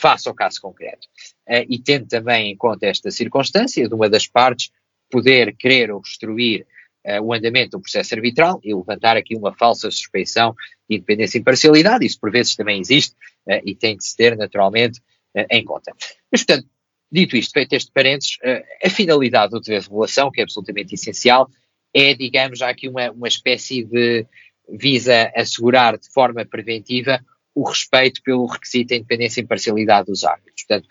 face 0.00 0.28
ao 0.28 0.34
caso 0.34 0.60
concreto. 0.60 1.06
Eh, 1.46 1.66
e 1.68 1.78
tendo 1.78 2.06
também 2.08 2.50
em 2.50 2.56
conta 2.56 2.86
esta 2.86 3.10
circunstância 3.10 3.86
de 3.86 3.94
uma 3.94 4.08
das 4.08 4.26
partes 4.26 4.70
poder 5.10 5.54
querer 5.56 5.90
obstruir 5.90 6.66
uh, 7.04 7.22
o 7.22 7.34
andamento 7.34 7.72
do 7.72 7.80
processo 7.80 8.14
arbitral 8.14 8.60
e 8.62 8.74
levantar 8.74 9.16
aqui 9.16 9.36
uma 9.36 9.52
falsa 9.52 9.90
suspeição 9.90 10.54
de 10.88 10.96
independência 10.96 11.36
e 11.36 11.40
imparcialidade, 11.40 12.06
isso 12.06 12.18
por 12.18 12.30
vezes 12.30 12.54
também 12.54 12.80
existe 12.80 13.14
uh, 13.46 13.60
e 13.64 13.74
tem 13.74 13.96
de 13.96 14.04
se 14.04 14.16
ter 14.16 14.36
naturalmente 14.36 15.00
uh, 15.36 15.46
em 15.50 15.64
conta. 15.64 15.92
Mas, 16.30 16.44
portanto, 16.44 16.68
dito 17.10 17.36
isto, 17.36 17.52
feito 17.52 17.72
este 17.72 17.90
parênteses, 17.92 18.38
a 18.84 18.88
finalidade 18.88 19.50
do 19.50 19.60
dever 19.60 19.80
de 19.80 19.88
regulação, 19.88 20.30
que 20.30 20.40
é 20.40 20.44
absolutamente 20.44 20.94
essencial, 20.94 21.50
é, 21.92 22.14
digamos, 22.14 22.62
aqui 22.62 22.88
uma, 22.88 23.10
uma 23.10 23.26
espécie 23.26 23.82
de 23.82 24.24
visa 24.68 25.28
assegurar 25.34 25.98
de 25.98 26.08
forma 26.08 26.44
preventiva 26.44 27.20
o 27.60 27.68
respeito 27.68 28.22
pelo 28.22 28.46
requisito 28.46 28.88
da 28.88 28.96
independência 28.96 29.40
e 29.40 29.44
imparcialidade 29.44 30.06
dos 30.06 30.24
árbitros. 30.24 30.64
Portanto, 30.66 30.88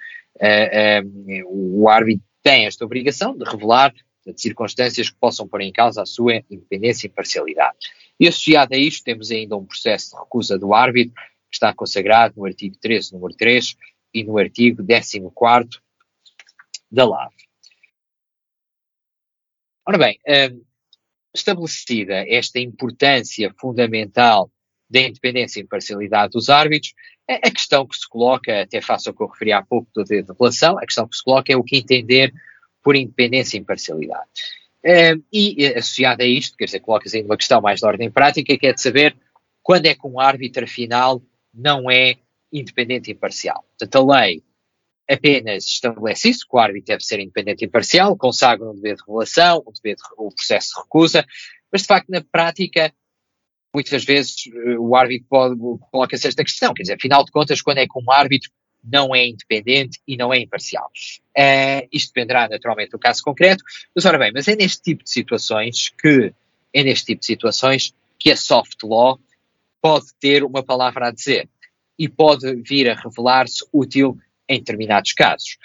o 1.47 1.89
árbitro 1.89 2.23
tem 2.43 2.67
esta 2.67 2.85
obrigação 2.85 3.35
de 3.35 3.43
revelar 3.43 3.91
de 4.25 4.39
circunstâncias 4.39 5.09
que 5.09 5.17
possam 5.17 5.47
pôr 5.47 5.61
em 5.61 5.71
causa 5.71 6.03
a 6.03 6.05
sua 6.05 6.43
independência 6.49 7.07
e 7.07 7.09
imparcialidade. 7.09 7.77
E 8.19 8.27
associado 8.27 8.75
a 8.75 8.77
isto, 8.77 9.03
temos 9.03 9.31
ainda 9.31 9.57
um 9.57 9.65
processo 9.65 10.11
de 10.11 10.21
recusa 10.21 10.59
do 10.59 10.71
árbitro, 10.71 11.15
que 11.15 11.55
está 11.55 11.73
consagrado 11.73 12.35
no 12.37 12.45
artigo 12.45 12.75
13, 12.79 13.13
número 13.13 13.33
3, 13.35 13.75
e 14.13 14.23
no 14.23 14.37
artigo 14.37 14.85
14 14.85 15.69
da 16.91 17.05
LAV. 17.05 17.33
Ora 19.87 19.97
bem, 19.97 20.19
hum, 20.27 20.63
estabelecida 21.33 22.23
esta 22.27 22.59
importância 22.59 23.51
fundamental 23.59 24.51
da 24.89 25.01
independência 25.01 25.59
e 25.59 25.63
imparcialidade 25.63 26.31
dos 26.31 26.49
árbitros, 26.49 26.93
a 27.27 27.51
questão 27.51 27.85
que 27.85 27.95
se 27.95 28.09
coloca, 28.09 28.61
até 28.61 28.81
faço 28.81 29.11
o 29.11 29.13
que 29.13 29.21
eu 29.21 29.27
referi 29.27 29.51
há 29.51 29.61
pouco 29.61 29.87
de 30.03 30.23
relação, 30.23 30.77
a 30.79 30.85
questão 30.85 31.07
que 31.07 31.15
se 31.15 31.23
coloca 31.23 31.53
é 31.53 31.55
o 31.55 31.63
que 31.63 31.77
entender 31.77 32.33
por 32.81 32.95
independência 32.95 33.57
e 33.57 33.59
imparcialidade. 33.59 34.29
E 35.31 35.65
associado 35.75 36.23
a 36.23 36.25
isto, 36.25 36.57
quer 36.57 36.65
dizer, 36.65 36.79
coloca-se 36.79 37.17
ainda 37.17 37.29
uma 37.29 37.37
questão 37.37 37.61
mais 37.61 37.79
de 37.79 37.85
ordem 37.85 38.09
prática, 38.09 38.57
que 38.57 38.65
é 38.65 38.73
de 38.73 38.81
saber 38.81 39.15
quando 39.61 39.85
é 39.85 39.93
que 39.93 40.07
um 40.07 40.19
árbitro, 40.19 40.63
afinal, 40.63 41.21
não 41.53 41.91
é 41.91 42.15
independente 42.51 43.11
e 43.11 43.13
imparcial. 43.13 43.63
Portanto, 43.77 44.09
a 44.09 44.19
lei 44.21 44.43
apenas 45.07 45.65
estabelece 45.65 46.29
isso, 46.29 46.47
que 46.49 46.55
o 46.55 46.59
árbitro 46.59 46.87
deve 46.87 47.03
ser 47.03 47.19
independente 47.19 47.63
e 47.63 47.67
imparcial, 47.67 48.17
consagra 48.17 48.67
um 48.67 48.73
dever 48.73 48.95
de 48.95 49.01
revelação, 49.01 49.63
um 49.67 49.71
dever 49.71 49.95
de, 49.95 50.35
processo 50.35 50.73
de 50.73 50.81
recusa, 50.81 51.25
mas 51.71 51.81
de 51.81 51.87
facto, 51.87 52.09
na 52.09 52.21
prática, 52.21 52.91
muitas 53.73 54.03
vezes 54.03 54.47
eh, 54.47 54.77
o 54.77 54.95
árbitro 54.95 55.27
pode, 55.29 55.55
coloca-se 55.91 56.27
esta 56.27 56.43
questão, 56.43 56.73
quer 56.73 56.83
dizer, 56.83 56.95
afinal 56.95 57.23
de 57.23 57.31
contas, 57.31 57.61
quando 57.61 57.79
é 57.79 57.85
que 57.85 57.99
um 57.99 58.11
árbitro 58.11 58.49
não 58.83 59.13
é 59.13 59.27
independente 59.27 59.99
e 60.07 60.15
não 60.15 60.33
é 60.33 60.39
imparcial. 60.39 60.89
Uh, 61.37 61.87
isto 61.91 62.13
dependerá 62.13 62.47
naturalmente 62.47 62.91
do 62.91 62.99
caso 62.99 63.21
concreto, 63.21 63.63
mas 63.93 64.05
ora 64.05 64.17
bem, 64.17 64.31
mas 64.33 64.47
é 64.47 64.55
neste 64.55 64.81
tipo 64.81 65.03
de 65.03 65.09
situações 65.09 65.89
que, 65.89 66.33
é 66.73 66.83
neste 66.83 67.07
tipo 67.07 67.19
de 67.19 67.25
situações 67.25 67.93
que 68.17 68.31
a 68.31 68.37
soft 68.37 68.81
law 68.83 69.19
pode 69.81 70.07
ter 70.19 70.43
uma 70.43 70.63
palavra 70.63 71.07
a 71.07 71.11
dizer 71.11 71.49
e 71.97 72.07
pode 72.07 72.55
vir 72.63 72.89
a 72.89 72.95
revelar-se 72.95 73.65
útil 73.73 74.17
em 74.47 74.59
determinados 74.59 75.13
casos. 75.13 75.57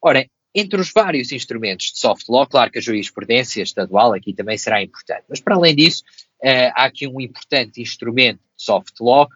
Ora, 0.00 0.26
entre 0.54 0.80
os 0.80 0.92
vários 0.92 1.32
instrumentos 1.32 1.92
de 1.92 1.98
soft 1.98 2.28
law, 2.28 2.46
claro 2.46 2.70
que 2.70 2.78
a 2.78 2.82
jurisprudência 2.82 3.62
estadual 3.62 4.12
aqui 4.12 4.34
também 4.34 4.58
será 4.58 4.82
importante, 4.82 5.24
mas 5.28 5.40
para 5.40 5.54
além 5.54 5.74
disso, 5.74 6.02
há 6.42 6.84
aqui 6.84 7.06
um 7.06 7.20
importante 7.20 7.80
instrumento 7.80 8.38
de 8.38 8.64
soft 8.64 8.94
law 9.00 9.28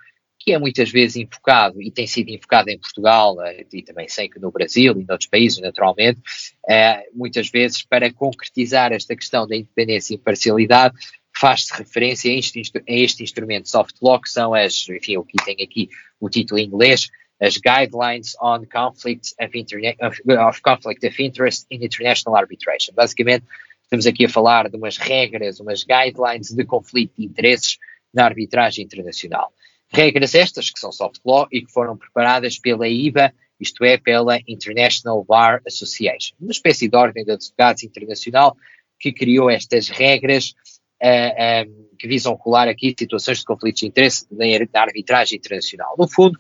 que 0.47 0.53
é 0.53 0.59
muitas 0.61 0.91
vezes 0.93 1.17
invocado 1.17 1.83
e 1.83 1.91
tem 1.91 2.07
sido 2.07 2.29
invocado 2.31 2.69
em 2.69 2.79
Portugal 2.79 3.43
eh, 3.43 3.67
e 3.73 3.83
também 3.83 4.09
sei 4.09 4.29
que 4.29 4.39
no 4.39 4.53
Brasil 4.53 4.93
e 4.93 5.05
noutros 5.05 5.29
países, 5.29 5.59
naturalmente, 5.59 6.21
eh, 6.69 7.03
muitas 7.13 7.51
vezes 7.51 7.83
para 7.83 8.13
concretizar 8.13 8.93
esta 8.93 9.17
questão 9.17 9.45
da 9.45 9.57
independência 9.57 10.15
e 10.15 10.17
imparcialidade, 10.17 10.95
faz-se 11.37 11.77
referência 11.77 12.31
a 12.31 12.37
este, 12.37 12.61
a 12.61 12.83
este 12.87 13.25
instrumento 13.25 13.69
soft 13.69 13.97
law, 14.01 14.21
que 14.21 14.31
são 14.31 14.55
as, 14.55 14.89
enfim, 14.89 15.15
eu 15.15 15.23
aqui 15.23 15.37
tenho 15.45 15.65
aqui 15.65 15.89
o 16.21 16.31
título 16.31 16.61
em 16.61 16.67
inglês, 16.67 17.09
as 17.43 17.57
Guidelines 17.57 18.37
on 18.41 18.65
Conflict 18.73 19.35
of, 19.41 19.53
of, 20.01 20.23
of 20.33 20.63
Conflict 20.63 21.05
of 21.05 21.23
Interest 21.23 21.67
in 21.73 21.85
International 21.85 22.39
Arbitration. 22.39 22.95
Basicamente, 22.95 23.45
estamos 23.87 24.07
aqui 24.07 24.25
a 24.25 24.29
falar 24.29 24.69
de 24.69 24.77
umas 24.77 24.97
regras, 24.97 25.61
umas 25.61 25.85
guidelines 25.85 26.53
de 26.53 26.65
conflito 26.65 27.15
de 27.17 27.25
interesses 27.25 27.79
na 28.13 28.25
arbitragem 28.25 28.85
internacional. 28.85 29.53
Regras 29.89 30.35
estas 30.35 30.71
que 30.71 30.81
são 30.81 30.91
soft 30.91 31.21
law 31.25 31.47
e 31.53 31.63
que 31.63 31.71
foram 31.71 31.97
preparadas 31.97 32.59
pela 32.59 32.89
IBA, 32.89 33.33
isto 33.61 33.85
é, 33.85 33.97
pela 33.97 34.39
International 34.47 35.25
Bar 35.25 35.63
Association, 35.67 36.35
uma 36.41 36.51
espécie 36.51 36.89
de 36.89 36.97
ordem 36.97 37.25
de 37.25 37.33
advogados 37.33 37.85
internacional 37.85 38.57
que 38.99 39.13
criou 39.13 39.49
estas 39.49 39.89
regras 39.89 40.51
uh, 40.51 40.55
eh, 41.01 41.65
um, 41.67 41.71
eh, 41.71 41.97
que 41.99 42.09
visam 42.09 42.37
colar 42.37 42.69
aqui 42.69 42.95
situações 42.99 43.39
de 43.39 43.45
conflitos 43.45 43.81
de 43.81 43.87
interesse 43.87 44.27
na 44.31 44.81
arbitragem 44.81 45.39
internacional. 45.39 45.95
No 45.97 46.09
fundo, 46.09 46.37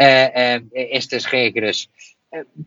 uh, 0.00 0.64
uh, 0.64 0.70
estas 0.72 1.24
regras 1.24 1.88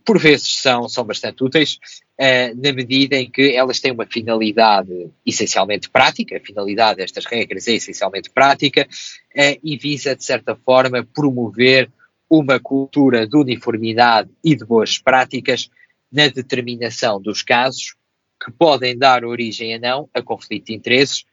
por 0.05 0.17
vezes 0.17 0.61
são, 0.61 0.87
são 0.87 1.03
bastante 1.03 1.43
úteis, 1.43 1.77
uh, 2.19 2.61
na 2.61 2.73
medida 2.73 3.15
em 3.15 3.29
que 3.29 3.55
elas 3.55 3.79
têm 3.79 3.91
uma 3.91 4.05
finalidade 4.05 5.09
essencialmente 5.25 5.89
prática, 5.89 6.37
a 6.37 6.39
finalidade 6.39 6.97
destas 6.97 7.25
regras 7.25 7.67
é 7.67 7.73
essencialmente 7.73 8.29
prática, 8.29 8.87
uh, 8.87 9.59
e 9.63 9.77
visa, 9.77 10.15
de 10.15 10.23
certa 10.23 10.55
forma, 10.55 11.07
promover 11.13 11.89
uma 12.29 12.59
cultura 12.59 13.27
de 13.27 13.37
uniformidade 13.37 14.29
e 14.43 14.55
de 14.55 14.65
boas 14.65 14.97
práticas 14.97 15.69
na 16.11 16.27
determinação 16.27 17.21
dos 17.21 17.41
casos 17.41 17.95
que 18.43 18.51
podem 18.51 18.97
dar 18.97 19.25
origem 19.25 19.73
a 19.73 19.79
não 19.79 20.09
a 20.13 20.21
conflito 20.21 20.67
de 20.67 20.73
interesses 20.73 21.25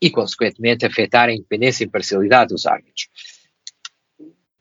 e, 0.00 0.10
consequentemente, 0.10 0.86
afetar 0.86 1.28
a 1.28 1.32
independência 1.32 1.84
e 1.84 1.86
imparcialidade 1.86 2.48
dos 2.48 2.66
árbitros. 2.66 3.08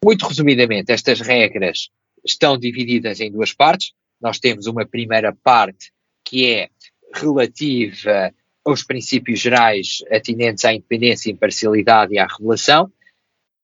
Muito 0.03 0.27
resumidamente, 0.27 0.91
estas 0.91 1.19
regras 1.21 1.89
estão 2.25 2.57
divididas 2.57 3.19
em 3.19 3.31
duas 3.31 3.53
partes. 3.53 3.93
Nós 4.21 4.39
temos 4.39 4.67
uma 4.67 4.85
primeira 4.85 5.35
parte 5.43 5.91
que 6.23 6.45
é 6.45 6.69
relativa 7.13 8.33
aos 8.65 8.83
princípios 8.83 9.39
gerais 9.39 9.99
atinentes 10.11 10.65
à 10.65 10.73
independência, 10.73 11.31
imparcialidade 11.31 12.13
e 12.13 12.19
à 12.19 12.27
revelação, 12.27 12.91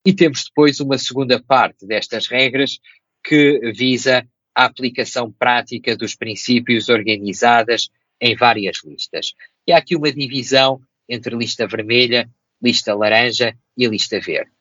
e 0.05 0.13
temos 0.13 0.45
depois 0.45 0.79
uma 0.79 0.97
segunda 0.97 1.41
parte 1.41 1.85
destas 1.85 2.27
regras 2.27 2.79
que 3.23 3.71
visa 3.75 4.25
a 4.53 4.65
aplicação 4.65 5.31
prática 5.31 5.97
dos 5.97 6.15
princípios 6.15 6.89
organizadas 6.89 7.89
em 8.21 8.35
várias 8.35 8.77
listas. 8.85 9.33
E 9.67 9.73
há 9.73 9.77
aqui 9.77 9.95
uma 9.95 10.11
divisão 10.11 10.79
entre 11.09 11.35
lista 11.35 11.67
vermelha, 11.67 12.29
lista 12.61 12.95
laranja 12.95 13.55
e 13.77 13.87
lista 13.87 14.19
verde. 14.19 14.51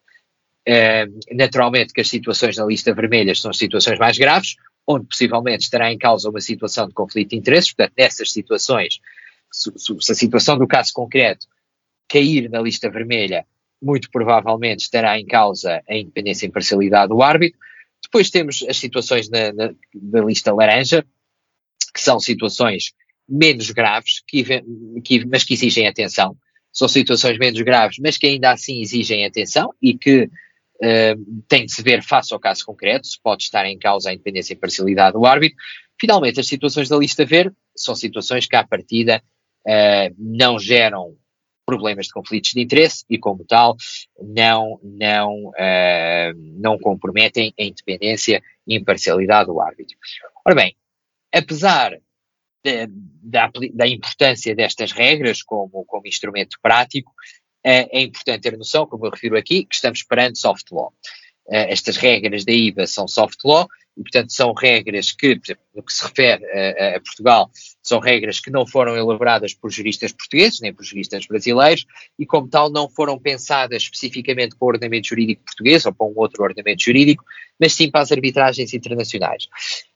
Uh, 0.67 1.37
naturalmente 1.37 1.93
que 1.93 2.01
as 2.01 2.09
situações 2.09 2.57
na 2.57 2.65
lista 2.65 2.95
vermelha 2.95 3.35
são 3.35 3.53
situações 3.53 3.99
mais 3.99 4.17
graves, 4.17 4.57
onde 4.87 5.07
possivelmente 5.07 5.65
estará 5.65 5.93
em 5.93 5.99
causa 5.99 6.29
uma 6.29 6.41
situação 6.41 6.87
de 6.87 6.95
conflito 6.95 7.31
de 7.31 7.37
interesses, 7.37 7.73
portanto, 7.73 7.95
nessas 7.97 8.33
situações, 8.33 9.01
se, 9.51 9.71
se 9.77 10.13
a 10.13 10.15
situação 10.15 10.59
do 10.59 10.67
caso 10.67 10.93
concreto 10.93 11.47
cair 12.09 12.51
na 12.51 12.61
lista 12.61 12.91
vermelha, 12.91 13.47
muito 13.83 14.11
provavelmente 14.11 14.81
estará 14.81 15.19
em 15.19 15.27
causa 15.27 15.83
a 15.89 15.97
independência 15.97 16.47
e 16.47 16.49
imparcialidade 16.49 17.09
do 17.09 17.23
árbitro. 17.23 17.59
Depois 18.03 18.31
temos 18.31 18.65
as 18.69 18.77
situações 18.77 19.29
na, 19.29 19.53
na, 19.53 19.75
na 19.95 20.21
lista 20.21 20.53
laranja, 20.53 21.05
que 21.95 22.01
são 22.01 22.19
situações 22.19 22.93
menos 23.29 23.71
graves, 23.71 24.23
que, 24.27 24.45
que, 25.03 25.25
mas 25.27 25.45
que 25.45 25.55
exigem 25.55 25.87
atenção. 25.87 26.37
São 26.73 26.89
situações 26.89 27.39
menos 27.39 27.61
graves, 27.63 27.99
mas 27.99 28.19
que 28.19 28.27
ainda 28.27 28.51
assim 28.51 28.81
exigem 28.81 29.25
atenção 29.25 29.73
e 29.81 29.97
que 29.97 30.29
uh, 30.85 31.43
têm 31.49 31.67
de 31.67 31.73
se 31.73 31.83
ver 31.83 32.03
face 32.03 32.33
ao 32.33 32.41
caso 32.41 32.65
concreto, 32.65 33.07
se 33.07 33.21
pode 33.21 33.45
estar 33.45 33.65
em 33.67 33.79
causa 33.79 34.11
a 34.11 34.13
independência 34.13 34.53
e 34.53 34.57
imparcialidade 34.57 35.15
do 35.15 35.25
árbitro. 35.25 35.57
Finalmente, 36.01 36.41
as 36.41 36.47
situações 36.47 36.89
da 36.89 36.97
lista 36.97 37.25
verde 37.25 37.57
são 37.77 37.95
situações 37.95 38.47
que, 38.47 38.57
à 38.57 38.67
partida, 38.67 39.23
uh, 39.67 40.15
não 40.19 40.59
geram 40.59 41.17
problemas 41.67 42.07
de 42.07 42.13
conflitos 42.13 42.51
de 42.51 42.61
interesse 42.61 43.05
e, 43.09 43.19
como 43.19 43.45
tal, 43.45 43.77
não, 44.21 44.79
não, 44.83 45.47
uh, 45.49 46.35
não 46.37 46.79
comprometem 46.79 47.55
a 47.59 47.63
independência 47.63 48.43
e 48.67 48.77
imparcialidade 48.77 49.47
do 49.47 49.61
árbitro. 49.61 49.97
Ora 50.45 50.55
bem, 50.55 50.77
apesar 51.33 51.99
de, 52.63 52.89
da, 53.23 53.51
da, 53.73 53.87
importância 53.87 54.55
destas 54.55 54.93
regras 54.93 55.43
como, 55.43 55.85
como 55.85 56.07
instrumento 56.07 56.59
prático, 56.63 57.13
é 57.65 58.03
importante 58.03 58.43
ter 58.43 58.57
noção, 58.59 58.87
como 58.87 59.07
eu 59.07 59.11
refiro 59.11 59.37
aqui, 59.37 59.65
que 59.65 59.75
estamos 59.75 60.03
perante 60.03 60.39
soft 60.39 60.71
law. 60.71 60.93
Uh, 61.47 61.69
estas 61.69 61.97
regras 61.97 62.45
da 62.45 62.53
IVA 62.53 62.87
são 62.87 63.07
soft 63.07 63.39
law 63.45 63.69
e, 63.97 64.03
portanto, 64.03 64.33
são 64.33 64.53
regras 64.53 65.13
que, 65.13 65.37
por 65.37 65.45
exemplo, 65.47 65.65
no 65.75 65.83
que 65.83 65.93
se 65.93 66.05
refere 66.05 66.45
a, 66.47 66.97
a, 66.97 67.01
Portugal, 67.01 67.51
são 67.83 68.01
regras 68.01 68.41
que 68.41 68.51
não 68.51 68.67
foram 68.67 68.97
elaboradas 68.97 69.55
por 69.55 69.71
juristas 69.71 70.11
portugueses, 70.11 70.61
nem 70.61 70.75
por 70.75 70.85
juristas 70.85 71.27
brasileiros, 71.27 71.87
e, 72.19 72.27
como 72.27 72.49
tal, 72.49 72.71
não 72.71 72.89
foram 72.89 73.19
pensadas 73.19 73.83
especificamente 73.83 74.57
para 74.57 74.65
o 74.65 74.69
ordenamento 74.69 75.09
jurídico 75.09 75.45
português 75.45 75.87
ou 75.87 75.95
para 75.95 76.07
um 76.07 76.13
outro 76.17 76.43
ordenamento 76.43 76.83
jurídico, 76.83 77.25
mas 77.59 77.73
sim 77.73 77.91
para 77.91 78.01
as 78.01 78.11
arbitragens 78.11 78.75
internacionais. 78.75 79.47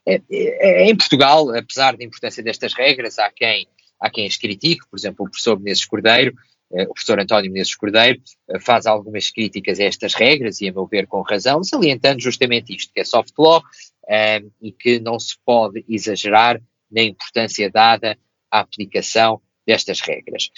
É, 0.06 0.20
é, 0.30 0.82
é 0.82 0.90
em 0.90 0.96
Portugal, 0.96 1.50
apesar 1.56 1.96
da 1.96 2.04
importância 2.04 2.42
destas 2.42 2.74
regras, 2.74 3.18
há 3.18 3.30
quem, 3.32 3.66
há 4.00 4.08
quem 4.08 4.26
as 4.26 4.36
critique, 4.36 4.86
por 4.88 4.96
exemplo, 4.96 5.26
o 5.26 5.30
professor 5.30 5.58
Menezes 5.58 5.84
Cordeiro, 5.84 6.34
o 6.70 6.92
professor 6.92 7.18
António 7.18 7.50
Menezes 7.50 7.74
Cordeiro 7.74 8.20
eh, 8.48 8.60
faz 8.60 8.86
algumas 8.86 9.30
críticas 9.30 9.80
a 9.80 9.84
estas 9.84 10.14
regras 10.14 10.60
e, 10.60 10.68
a 10.68 10.72
meu 10.72 10.86
ver, 10.86 11.06
com 11.06 11.22
razão, 11.22 11.62
salientando 11.64 12.20
justamente 12.20 12.74
isto, 12.74 12.92
que 12.92 13.00
é 13.00 13.04
soft 13.04 13.32
law 13.38 13.62
eh, 14.08 14.42
e 14.60 14.72
que 14.72 15.00
não 15.00 15.18
se 15.18 15.36
pode 15.44 15.84
exagerar 15.88 16.60
na 16.90 17.02
importância 17.02 17.70
dada 17.70 18.18
à 18.50 18.60
aplicação 18.60 19.40
destas 19.66 20.00
regras. 20.00 20.50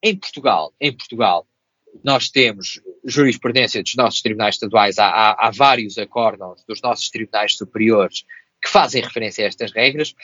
Em 0.00 0.16
Portugal, 0.16 0.72
em 0.80 0.92
Portugal, 0.92 1.46
nós 2.04 2.28
temos 2.30 2.80
jurisprudência 3.04 3.82
dos 3.82 3.96
nossos 3.96 4.22
tribunais 4.22 4.54
estaduais, 4.54 4.98
há, 4.98 5.08
há, 5.08 5.48
há 5.48 5.50
vários 5.50 5.98
acórdãos 5.98 6.62
dos 6.66 6.80
nossos 6.80 7.10
tribunais 7.10 7.56
superiores 7.56 8.24
que 8.62 8.68
fazem 8.68 9.02
referência 9.02 9.44
a 9.44 9.48
estas 9.48 9.72
regras, 9.72 10.14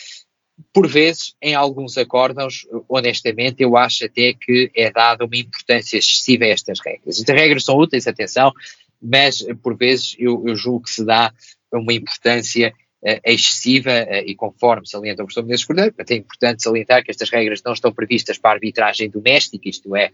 por 0.73 0.87
vezes, 0.87 1.35
em 1.43 1.55
alguns 1.55 1.97
acórdãos, 1.99 2.67
honestamente, 2.89 3.63
eu 3.63 3.77
acho 3.77 4.05
até 4.05 4.35
que 4.35 4.71
é 4.75 4.91
dada 4.91 5.25
uma 5.25 5.37
importância 5.37 5.99
excessiva 5.99 6.45
a 6.45 6.49
estas 6.49 6.81
regras. 6.81 7.19
Estas 7.19 7.37
regras 7.37 7.65
são 7.65 7.77
úteis, 7.77 8.07
atenção, 8.07 8.53
mas 9.01 9.45
por 9.63 9.77
vezes 9.77 10.15
eu, 10.19 10.43
eu 10.47 10.55
julgo 10.55 10.85
que 10.85 10.91
se 10.91 11.05
dá 11.05 11.33
uma 11.73 11.93
importância 11.93 12.73
uh, 13.03 13.21
excessiva 13.25 13.91
uh, 13.91 14.27
e 14.27 14.35
conforme 14.35 14.87
salienta 14.87 15.23
o 15.23 15.27
professor 15.27 15.43
Menezes 15.43 15.65
Cordeiro, 15.65 15.95
é 15.99 16.15
importante 16.15 16.63
salientar 16.63 17.03
que 17.05 17.11
estas 17.11 17.31
regras 17.31 17.63
não 17.65 17.73
estão 17.73 17.93
previstas 17.93 18.39
para 18.39 18.51
a 18.51 18.55
arbitragem 18.55 19.11
doméstica, 19.11 19.69
isto 19.69 19.95
é, 19.97 20.11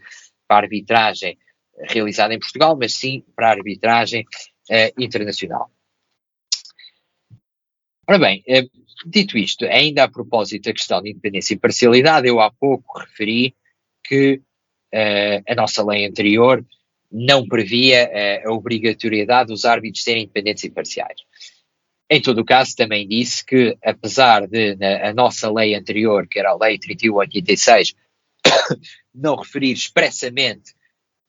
para 0.47 0.57
a 0.57 0.61
arbitragem 0.61 1.37
realizada 1.83 2.33
em 2.33 2.39
Portugal, 2.39 2.75
mas 2.77 2.95
sim 2.95 3.23
para 3.35 3.47
a 3.47 3.51
arbitragem 3.51 4.23
uh, 4.23 5.01
internacional. 5.01 5.71
Ora 8.11 8.19
bem, 8.19 8.43
Dito 9.05 9.37
isto, 9.37 9.63
ainda 9.63 10.03
a 10.03 10.11
propósito 10.11 10.65
da 10.65 10.73
questão 10.73 11.01
de 11.01 11.11
independência 11.11 11.53
e 11.53 11.57
parcialidade, 11.57 12.27
eu 12.27 12.41
há 12.41 12.51
pouco 12.51 12.99
referi 12.99 13.55
que 14.03 14.41
uh, 14.93 15.41
a 15.47 15.55
nossa 15.55 15.81
lei 15.81 16.05
anterior 16.05 16.61
não 17.09 17.47
previa 17.47 18.43
uh, 18.43 18.49
a 18.49 18.53
obrigatoriedade 18.53 19.47
dos 19.47 19.63
árbitros 19.63 20.03
serem 20.03 20.23
independentes 20.23 20.65
e 20.65 20.69
parciais. 20.69 21.21
Em 22.09 22.21
todo 22.21 22.39
o 22.39 22.45
caso, 22.45 22.75
também 22.75 23.07
disse 23.07 23.45
que, 23.45 23.77
apesar 23.81 24.45
de 24.45 24.75
na, 24.75 25.07
a 25.07 25.13
nossa 25.13 25.49
lei 25.49 25.73
anterior, 25.73 26.27
que 26.27 26.37
era 26.37 26.49
a 26.49 26.57
Lei 26.61 26.77
3186, 26.77 27.95
não 29.15 29.37
referir 29.37 29.71
expressamente 29.71 30.73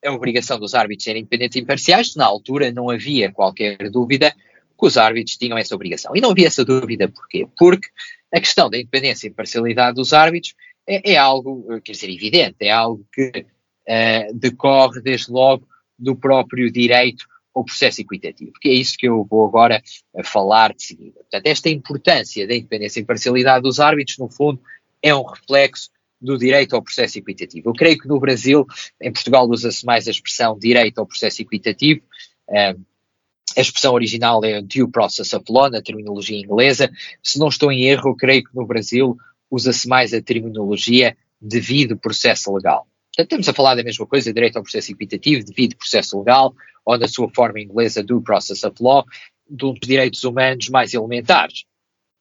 a 0.04 0.10
obrigação 0.10 0.58
dos 0.58 0.74
árbitros 0.74 1.04
serem 1.04 1.22
independentes 1.22 1.54
e 1.54 1.60
imparciais, 1.60 2.16
na 2.16 2.26
altura 2.26 2.72
não 2.72 2.90
havia 2.90 3.30
qualquer 3.30 3.88
dúvida 3.88 4.34
que 4.82 4.86
os 4.88 4.96
árbitros 4.96 5.36
tinham 5.36 5.56
essa 5.56 5.76
obrigação. 5.76 6.10
E 6.16 6.20
não 6.20 6.32
havia 6.32 6.48
essa 6.48 6.64
dúvida 6.64 7.08
porquê? 7.08 7.46
Porque 7.56 7.86
a 8.34 8.40
questão 8.40 8.68
da 8.68 8.76
independência 8.76 9.28
e 9.28 9.30
imparcialidade 9.30 9.94
dos 9.94 10.12
árbitros 10.12 10.56
é, 10.88 11.12
é 11.12 11.16
algo, 11.16 11.72
eh, 11.72 11.80
quer 11.80 11.92
dizer, 11.92 12.10
evidente, 12.10 12.56
é 12.62 12.70
algo 12.70 13.06
que 13.12 13.30
uh, 13.30 14.34
decorre 14.34 15.00
desde 15.00 15.30
logo 15.30 15.68
do 15.96 16.16
próprio 16.16 16.68
direito 16.72 17.26
ao 17.54 17.64
processo 17.64 18.00
equitativo, 18.00 18.54
que 18.60 18.70
é 18.70 18.72
isso 18.72 18.96
que 18.98 19.06
eu 19.06 19.24
vou 19.24 19.46
agora 19.46 19.80
uh, 20.14 20.24
falar 20.24 20.74
de 20.74 20.82
seguida. 20.82 21.20
Portanto, 21.20 21.46
esta 21.46 21.68
importância 21.68 22.44
da 22.44 22.56
independência 22.56 22.98
e 22.98 23.02
imparcialidade 23.04 23.62
dos 23.62 23.78
árbitros, 23.78 24.18
no 24.18 24.28
fundo, 24.28 24.60
é 25.00 25.14
um 25.14 25.22
reflexo 25.22 25.90
do 26.20 26.36
direito 26.36 26.74
ao 26.74 26.82
processo 26.82 27.18
equitativo. 27.20 27.70
Eu 27.70 27.74
creio 27.74 27.98
que 27.98 28.08
no 28.08 28.18
Brasil, 28.18 28.66
em 29.00 29.12
Portugal 29.12 29.48
usa-se 29.48 29.86
mais 29.86 30.08
a 30.08 30.10
expressão 30.10 30.58
direito 30.58 30.98
ao 30.98 31.06
processo 31.06 31.40
equitativo, 31.40 32.00
uh, 32.48 32.91
a 33.56 33.60
expressão 33.60 33.94
original 33.94 34.44
é 34.44 34.60
due 34.62 34.90
process 34.90 35.32
of 35.32 35.44
law, 35.48 35.70
na 35.70 35.82
terminologia 35.82 36.38
inglesa. 36.38 36.90
Se 37.22 37.38
não 37.38 37.48
estou 37.48 37.70
em 37.70 37.84
erro, 37.84 38.16
creio 38.16 38.44
que 38.44 38.54
no 38.54 38.66
Brasil 38.66 39.16
usa-se 39.50 39.88
mais 39.88 40.14
a 40.14 40.22
terminologia 40.22 41.16
devido 41.40 41.96
processo 41.96 42.52
legal. 42.54 42.86
Portanto, 43.14 43.26
estamos 43.26 43.48
a 43.48 43.52
falar 43.52 43.74
da 43.74 43.82
mesma 43.82 44.06
coisa, 44.06 44.32
direito 44.32 44.56
ao 44.56 44.62
processo 44.62 44.92
equitativo, 44.92 45.44
devido 45.44 45.76
processo 45.76 46.18
legal, 46.18 46.54
ou 46.84 46.96
na 46.96 47.06
sua 47.06 47.28
forma 47.28 47.60
inglesa, 47.60 48.02
due 48.02 48.22
process 48.22 48.64
of 48.64 48.76
law, 48.80 49.04
dos 49.48 49.78
direitos 49.80 50.24
humanos 50.24 50.68
mais 50.68 50.94
elementares. 50.94 51.64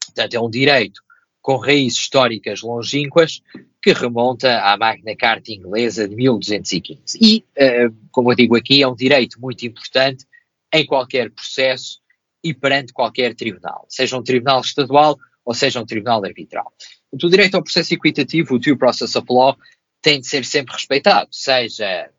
Portanto, 0.05 0.33
é 0.33 0.39
um 0.39 0.49
direito 0.49 1.01
com 1.41 1.55
raízes 1.55 1.99
históricas 1.99 2.61
longínquas 2.61 3.41
que 3.81 3.93
remonta 3.93 4.59
à 4.61 4.77
Magna 4.77 5.15
Carta 5.15 5.51
inglesa 5.51 6.07
de 6.07 6.15
1215. 6.15 7.17
E, 7.19 7.45
uh, 7.57 7.95
como 8.11 8.31
eu 8.31 8.35
digo 8.35 8.55
aqui, 8.55 8.83
é 8.83 8.87
um 8.87 8.95
direito 8.95 9.39
muito 9.39 9.65
importante 9.65 10.25
em 10.73 10.85
qualquer 10.85 11.31
processo 11.31 11.99
e 12.43 12.53
perante 12.53 12.93
qualquer 12.93 13.35
tribunal, 13.35 13.85
seja 13.89 14.17
um 14.17 14.23
tribunal 14.23 14.61
estadual 14.61 15.17
ou 15.45 15.53
seja 15.53 15.79
um 15.79 15.85
tribunal 15.85 16.23
arbitral. 16.23 16.71
O 17.11 17.17
direito 17.17 17.55
ao 17.55 17.63
processo 17.63 17.93
equitativo, 17.93 18.55
o 18.55 18.59
due 18.59 18.77
process 18.77 19.15
of 19.15 19.27
law, 19.29 19.57
tem 20.01 20.19
de 20.19 20.27
ser 20.27 20.45
sempre 20.45 20.73
respeitado, 20.73 21.29
seja 21.31 22.09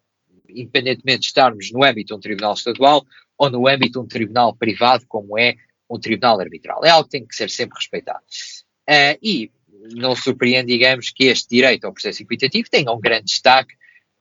independentemente 0.48 1.20
de 1.20 1.26
estarmos 1.26 1.72
no 1.72 1.82
âmbito 1.82 2.08
de 2.08 2.18
um 2.18 2.20
tribunal 2.20 2.54
estadual 2.54 3.04
ou 3.38 3.50
no 3.50 3.66
âmbito 3.66 3.92
de 3.92 4.04
um 4.04 4.06
tribunal 4.06 4.54
privado, 4.54 5.04
como 5.08 5.38
é 5.38 5.56
um 5.90 5.98
tribunal 5.98 6.40
arbitral. 6.40 6.84
É 6.84 6.90
algo 6.90 7.04
que 7.04 7.18
tem 7.18 7.26
que 7.26 7.34
ser 7.34 7.50
sempre 7.50 7.76
respeitado. 7.76 8.22
Uh, 8.88 9.18
e 9.22 9.50
não 9.94 10.14
surpreende, 10.14 10.72
digamos, 10.72 11.10
que 11.10 11.24
este 11.24 11.56
direito 11.56 11.84
ao 11.84 11.92
processo 11.92 12.22
equitativo 12.22 12.68
tenha 12.70 12.92
um 12.92 13.00
grande 13.00 13.24
destaque, 13.24 13.74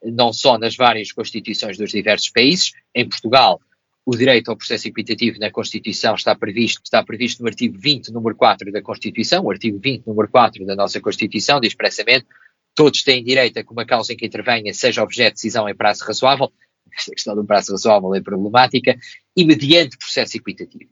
não 0.04 0.34
só 0.34 0.58
nas 0.58 0.76
várias 0.76 1.12
constituições 1.12 1.78
dos 1.78 1.92
diversos 1.92 2.30
países, 2.30 2.72
em 2.96 3.08
Portugal 3.08 3.62
o 4.06 4.16
direito 4.16 4.50
ao 4.50 4.58
processo 4.58 4.88
equitativo 4.88 5.40
na 5.40 5.52
Constituição 5.52 6.16
está 6.16 6.36
previsto, 6.36 6.82
está 6.84 7.04
previsto 7.04 7.42
no 7.42 7.48
artigo 7.48 7.78
20, 7.78 8.12
número 8.12 8.36
4 8.36 8.72
da 8.72 8.82
Constituição. 8.82 9.44
O 9.44 9.52
artigo 9.52 9.80
20, 9.80 10.08
número 10.08 10.28
4 10.30 10.66
da 10.66 10.76
nossa 10.76 11.00
Constituição 11.00 11.60
diz 11.60 11.72
expressamente 11.72 12.26
todos 12.74 13.04
têm 13.04 13.24
direito 13.24 13.58
a 13.60 13.64
que 13.64 13.72
uma 13.72 13.86
causa 13.86 14.14
em 14.14 14.18
que 14.18 14.26
intervenha 14.26 14.74
seja 14.74 15.04
objeto 15.04 15.36
de 15.36 15.36
decisão 15.36 15.70
em 15.70 15.76
prazo 15.76 16.04
razoável. 16.04 16.52
Esta 16.98 17.12
questão 17.12 17.36
do 17.36 17.46
prazo 17.46 17.72
razoável 17.72 18.14
é 18.16 18.22
problemática 18.22 18.98
e 19.36 19.46
mediante 19.46 19.98
processo 19.98 20.38
equitativo. 20.38 20.92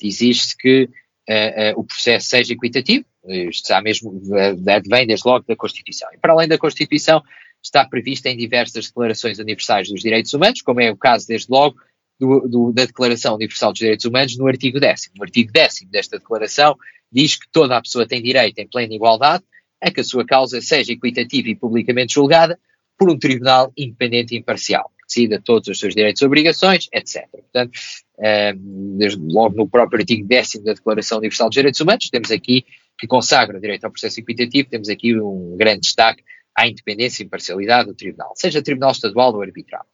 Exige-se 0.00 0.56
que 0.56 0.84
uh, 1.28 1.76
uh, 1.76 1.80
o 1.80 1.84
processo 1.84 2.28
seja 2.28 2.52
equitativo, 2.52 3.04
isto 3.26 3.68
já 3.68 3.80
mesmo 3.82 4.10
uh, 4.10 4.70
advém 4.70 5.06
desde 5.06 5.28
logo 5.28 5.44
da 5.46 5.56
Constituição. 5.56 6.08
E 6.12 6.18
para 6.18 6.32
além 6.32 6.48
da 6.48 6.56
Constituição, 6.56 7.22
está 7.62 7.84
previsto 7.84 8.26
em 8.26 8.36
diversas 8.36 8.86
declarações 8.86 9.38
universais 9.38 9.88
dos 9.88 10.02
direitos 10.02 10.32
humanos, 10.32 10.62
como 10.62 10.80
é 10.80 10.90
o 10.90 10.96
caso 10.96 11.26
desde 11.26 11.50
logo 11.50 11.76
do, 12.18 12.48
do, 12.48 12.72
da 12.72 12.84
Declaração 12.84 13.34
Universal 13.34 13.72
dos 13.72 13.78
Direitos 13.80 14.04
Humanos 14.04 14.36
no 14.36 14.46
artigo 14.46 14.78
10. 14.78 15.10
No 15.16 15.22
artigo 15.22 15.52
10 15.52 15.84
desta 15.90 16.18
declaração 16.18 16.76
diz 17.10 17.36
que 17.36 17.46
toda 17.50 17.76
a 17.76 17.82
pessoa 17.82 18.06
tem 18.06 18.22
direito 18.22 18.58
em 18.58 18.68
plena 18.68 18.94
igualdade 18.94 19.44
a 19.80 19.90
que 19.90 20.00
a 20.00 20.04
sua 20.04 20.24
causa 20.24 20.60
seja 20.60 20.92
equitativa 20.92 21.48
e 21.48 21.54
publicamente 21.54 22.14
julgada 22.14 22.58
por 22.98 23.10
um 23.10 23.18
tribunal 23.18 23.72
independente 23.76 24.34
e 24.34 24.38
imparcial, 24.38 24.90
que 24.98 25.06
decida 25.06 25.42
todos 25.44 25.68
os 25.68 25.78
seus 25.78 25.94
direitos 25.94 26.22
e 26.22 26.24
obrigações, 26.24 26.88
etc. 26.92 27.28
Portanto, 27.30 27.76
uh, 28.18 28.96
desde 28.96 29.20
logo 29.20 29.56
no 29.56 29.68
próprio 29.68 30.00
artigo 30.00 30.26
10 30.26 30.62
da 30.62 30.72
Declaração 30.72 31.18
Universal 31.18 31.48
dos 31.48 31.54
Direitos 31.54 31.80
Humanos, 31.80 32.08
temos 32.08 32.30
aqui 32.30 32.64
que 32.98 33.06
consagra 33.06 33.58
o 33.58 33.60
direito 33.60 33.84
ao 33.84 33.90
processo 33.90 34.20
equitativo, 34.20 34.68
temos 34.70 34.88
aqui 34.88 35.18
um 35.18 35.56
grande 35.56 35.80
destaque 35.80 36.22
à 36.56 36.66
independência 36.68 37.22
e 37.22 37.26
imparcialidade 37.26 37.88
do 37.88 37.94
Tribunal, 37.94 38.32
seja 38.36 38.62
Tribunal 38.62 38.92
Estadual 38.92 39.34
ou 39.34 39.42
arbitral. 39.42 39.84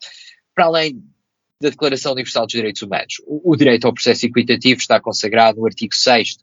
Para 0.55 0.67
além 0.67 1.03
da 1.61 1.69
Declaração 1.69 2.13
Universal 2.13 2.47
dos 2.47 2.55
Direitos 2.55 2.83
Humanos, 2.83 3.21
o, 3.27 3.53
o 3.53 3.57
direito 3.57 3.87
ao 3.87 3.93
processo 3.93 4.25
equitativo 4.25 4.81
está 4.81 4.99
consagrado 4.99 5.61
no 5.61 5.67
artigo 5.67 5.95
6 5.95 6.39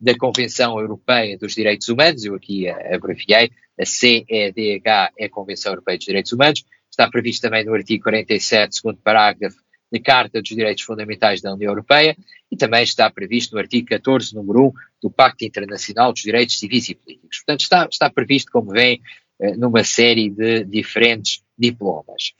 da 0.00 0.16
Convenção 0.16 0.78
Europeia 0.78 1.38
dos 1.38 1.54
Direitos 1.54 1.88
Humanos, 1.88 2.24
eu 2.24 2.34
aqui 2.34 2.68
abreviei, 2.68 3.50
a 3.80 3.86
CEDH 3.86 5.12
é 5.18 5.24
a 5.26 5.30
Convenção 5.30 5.72
Europeia 5.72 5.96
dos 5.96 6.06
Direitos 6.06 6.32
Humanos, 6.32 6.64
está 6.90 7.08
previsto 7.08 7.42
também 7.42 7.64
no 7.64 7.74
artigo 7.74 8.02
47, 8.04 8.76
segundo 8.76 8.98
parágrafo, 8.98 9.64
da 9.92 10.00
Carta 10.00 10.42
dos 10.42 10.50
Direitos 10.50 10.82
Fundamentais 10.82 11.40
da 11.40 11.54
União 11.54 11.70
Europeia 11.70 12.16
e 12.50 12.56
também 12.56 12.82
está 12.82 13.08
previsto 13.08 13.52
no 13.54 13.60
artigo 13.60 13.86
14, 13.86 14.34
número 14.34 14.68
1 14.68 14.72
do 15.02 15.10
Pacto 15.10 15.44
Internacional 15.44 16.12
dos 16.12 16.22
Direitos 16.22 16.58
Civis 16.58 16.88
e 16.88 16.94
Políticos. 16.96 17.38
Portanto, 17.38 17.60
está, 17.60 17.88
está 17.90 18.10
previsto, 18.10 18.50
como 18.50 18.72
vem, 18.72 19.00
eh, 19.40 19.56
numa 19.56 19.84
série 19.84 20.28
de 20.28 20.64
diferentes 20.64 21.40
diplomas. 21.56 22.32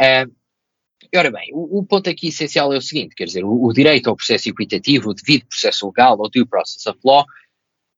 Uh, 0.00 0.30
ora 1.14 1.30
bem, 1.30 1.50
o, 1.52 1.78
o, 1.78 1.84
ponto 1.84 2.08
aqui 2.08 2.28
essencial 2.28 2.72
é 2.72 2.76
o 2.76 2.82
seguinte, 2.82 3.14
quer 3.14 3.24
dizer, 3.24 3.44
o, 3.44 3.64
o, 3.64 3.72
direito 3.72 4.08
ao 4.08 4.16
processo 4.16 4.48
equitativo, 4.48 5.10
o 5.10 5.14
devido 5.14 5.46
processo 5.46 5.86
legal, 5.86 6.16
ou 6.18 6.30
due 6.30 6.46
process 6.46 6.86
of 6.86 6.98
law, 7.04 7.24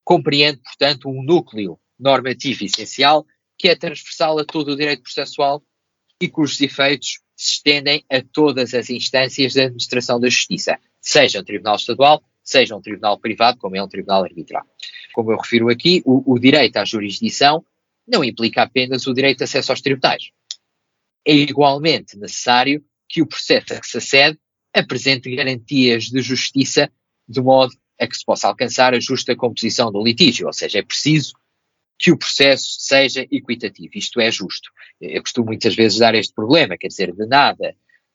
compreende, 0.04 0.60
portanto, 0.62 1.08
um 1.08 1.22
núcleo 1.22 1.78
normativo 1.98 2.64
essencial 2.64 3.26
que 3.58 3.68
é 3.68 3.74
transversal 3.74 4.38
a 4.38 4.44
todo 4.44 4.72
o 4.72 4.76
direito 4.76 5.02
processual 5.02 5.62
e 6.20 6.28
cujos 6.28 6.60
efeitos 6.60 7.20
se 7.36 7.54
estendem 7.54 8.04
a 8.10 8.20
todas 8.20 8.74
as 8.74 8.88
instâncias 8.90 9.54
da 9.54 9.64
administração 9.64 10.18
da 10.18 10.28
justiça, 10.28 10.78
seja 11.00 11.40
um 11.40 11.44
tribunal 11.44 11.76
estadual, 11.76 12.22
seja 12.42 12.74
um 12.74 12.80
tribunal 12.80 13.18
privado, 13.18 13.58
como 13.58 13.76
é 13.76 13.82
um 13.82 13.88
tribunal 13.88 14.24
arbitral. 14.24 14.64
Como 15.12 15.32
eu 15.32 15.36
refiro 15.36 15.68
aqui, 15.68 16.02
o, 16.04 16.34
o 16.34 16.38
direito 16.38 16.76
à 16.76 16.84
jurisdição 16.84 17.64
não 18.06 18.24
implica 18.24 18.62
apenas 18.62 19.06
o 19.06 19.12
direito 19.12 19.38
de 19.38 19.44
acesso 19.44 19.70
aos 19.70 19.80
tribunais. 19.80 20.30
É 21.26 21.34
igualmente 21.34 22.16
necessário 22.16 22.82
que 23.08 23.22
o 23.22 23.26
processo 23.26 23.74
a 23.74 23.80
que 23.80 23.86
se 23.86 23.98
acede 23.98 24.38
apresente 24.72 25.34
garantias 25.34 26.04
de 26.04 26.20
justiça 26.20 26.90
de 27.28 27.40
modo 27.40 27.74
a 28.00 28.06
que 28.06 28.16
se 28.16 28.24
possa 28.24 28.48
alcançar 28.48 28.94
a 28.94 29.00
justa 29.00 29.34
composição 29.34 29.90
do 29.90 30.02
litígio, 30.02 30.46
ou 30.46 30.52
seja, 30.52 30.78
é 30.78 30.82
preciso 30.82 31.34
que 31.98 32.12
o 32.12 32.18
processo 32.18 32.76
seja 32.78 33.26
equitativo, 33.30 33.90
isto 33.96 34.20
é 34.20 34.30
justo. 34.30 34.70
Eu 35.00 35.20
costumo 35.20 35.46
muitas 35.46 35.74
vezes 35.74 35.98
dar 35.98 36.14
este 36.14 36.32
problema, 36.32 36.76
quer 36.78 36.86
dizer, 36.86 37.12
de 37.12 37.26
nada, 37.26 37.74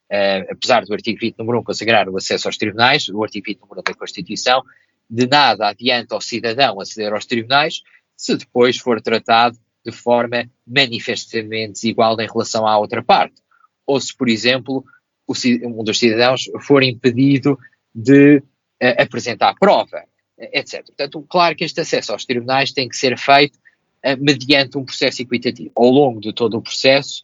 uh, 0.09 0.51
apesar 0.51 0.85
do 0.85 0.93
artigo 0.93 1.19
20, 1.19 1.37
número 1.37 1.59
1, 1.59 1.63
consagrar 1.63 2.07
o 2.07 2.15
acesso 2.15 2.47
aos 2.47 2.57
tribunais, 2.57 3.09
o 3.09 3.21
artigo 3.21 3.45
20, 3.45 3.59
número 3.59 3.81
1 3.81 3.83
da 3.83 3.93
Constituição, 3.93 4.63
de 5.09 5.27
nada 5.27 5.67
adianta 5.67 6.15
ao 6.15 6.21
cidadão 6.21 6.79
aceder 6.79 7.11
aos 7.11 7.25
tribunais 7.25 7.81
se 8.15 8.37
depois 8.37 8.77
for 8.77 9.01
tratado 9.01 9.57
de 9.85 9.91
forma 9.91 10.49
manifestamente 10.65 11.73
desigual 11.73 12.19
em 12.21 12.27
relação 12.27 12.65
à 12.65 12.77
outra 12.77 13.03
parte. 13.03 13.42
Ou 13.86 13.99
se, 13.99 14.15
por 14.15 14.29
exemplo, 14.29 14.84
o, 15.27 15.34
um 15.65 15.84
dos 15.84 15.99
cidadãos 15.99 16.49
for 16.61 16.84
impedido 16.84 17.57
de 17.93 18.38
uh, 18.38 19.01
apresentar 19.01 19.55
prova, 19.59 20.03
etc. 20.38 20.86
Portanto, 20.86 21.25
claro 21.29 21.55
que 21.55 21.63
este 21.63 21.81
acesso 21.81 22.11
aos 22.11 22.25
tribunais 22.25 22.71
tem 22.71 22.89
que 22.89 22.97
ser 22.97 23.17
feito 23.17 23.57
uh, 23.57 24.17
mediante 24.19 24.77
um 24.77 24.86
processo 24.86 25.21
equitativo. 25.21 25.71
Ao 25.75 25.89
longo 25.89 26.19
de 26.19 26.34
todo 26.34 26.57
o 26.57 26.61
processo, 26.61 27.23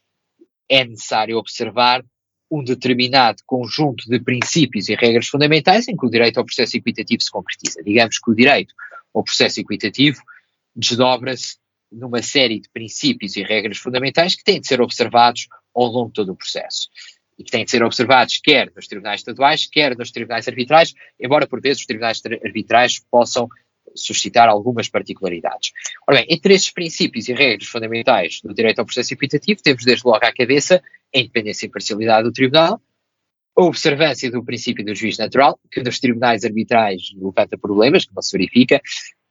é 0.67 0.85
necessário 0.85 1.37
observar 1.37 2.03
um 2.51 2.63
determinado 2.63 3.43
conjunto 3.45 4.09
de 4.09 4.19
princípios 4.19 4.89
e 4.89 4.95
regras 4.95 5.27
fundamentais 5.27 5.87
em 5.87 5.95
que 5.95 6.05
o 6.05 6.09
direito 6.09 6.39
ao 6.39 6.45
processo 6.45 6.77
equitativo 6.77 7.21
se 7.21 7.31
concretiza. 7.31 7.83
Digamos 7.83 8.17
que 8.17 8.31
o 8.31 8.35
direito 8.35 8.73
ao 9.13 9.23
processo 9.23 9.59
equitativo 9.59 10.21
desdobra-se 10.75 11.57
numa 11.91 12.21
série 12.21 12.59
de 12.59 12.69
princípios 12.69 13.35
e 13.35 13.43
regras 13.43 13.77
fundamentais 13.77 14.35
que 14.35 14.43
têm 14.43 14.59
de 14.59 14.67
ser 14.67 14.81
observados 14.81 15.47
ao 15.73 15.85
longo 15.85 16.07
de 16.07 16.13
todo 16.13 16.31
o 16.31 16.35
processo. 16.35 16.89
E 17.37 17.43
que 17.43 17.51
têm 17.51 17.63
de 17.63 17.71
ser 17.71 17.83
observados 17.83 18.37
quer 18.37 18.71
nos 18.75 18.87
tribunais 18.87 19.21
estaduais, 19.21 19.65
quer 19.65 19.97
nos 19.97 20.11
tribunais 20.11 20.47
arbitrais, 20.47 20.93
embora 21.19 21.47
por 21.47 21.61
vezes 21.61 21.81
os 21.81 21.85
tribunais 21.85 22.21
arbitrais 22.43 22.99
possam 23.09 23.47
suscitar 23.95 24.47
algumas 24.49 24.87
particularidades. 24.87 25.71
Ora 26.07 26.19
bem, 26.19 26.27
entre 26.29 26.53
estes 26.53 26.71
princípios 26.71 27.27
e 27.27 27.33
regras 27.33 27.67
fundamentais 27.67 28.39
do 28.43 28.53
direito 28.53 28.79
ao 28.79 28.85
processo 28.85 29.13
equitativo, 29.13 29.61
temos 29.63 29.83
desde 29.83 30.05
logo 30.05 30.23
à 30.23 30.33
cabeça 30.33 30.81
a 31.15 31.19
independência 31.19 31.65
e 31.65 31.69
imparcialidade 31.69 32.23
do 32.23 32.31
tribunal, 32.31 32.81
a 33.57 33.63
observância 33.63 34.31
do 34.31 34.43
princípio 34.43 34.85
do 34.85 34.95
juiz 34.95 35.17
natural, 35.17 35.59
que 35.71 35.81
nos 35.81 35.99
tribunais 35.99 36.45
arbitrais 36.45 37.11
levanta 37.15 37.57
problemas, 37.57 38.05
que 38.05 38.15
não 38.15 38.21
se 38.21 38.37
verifica, 38.37 38.81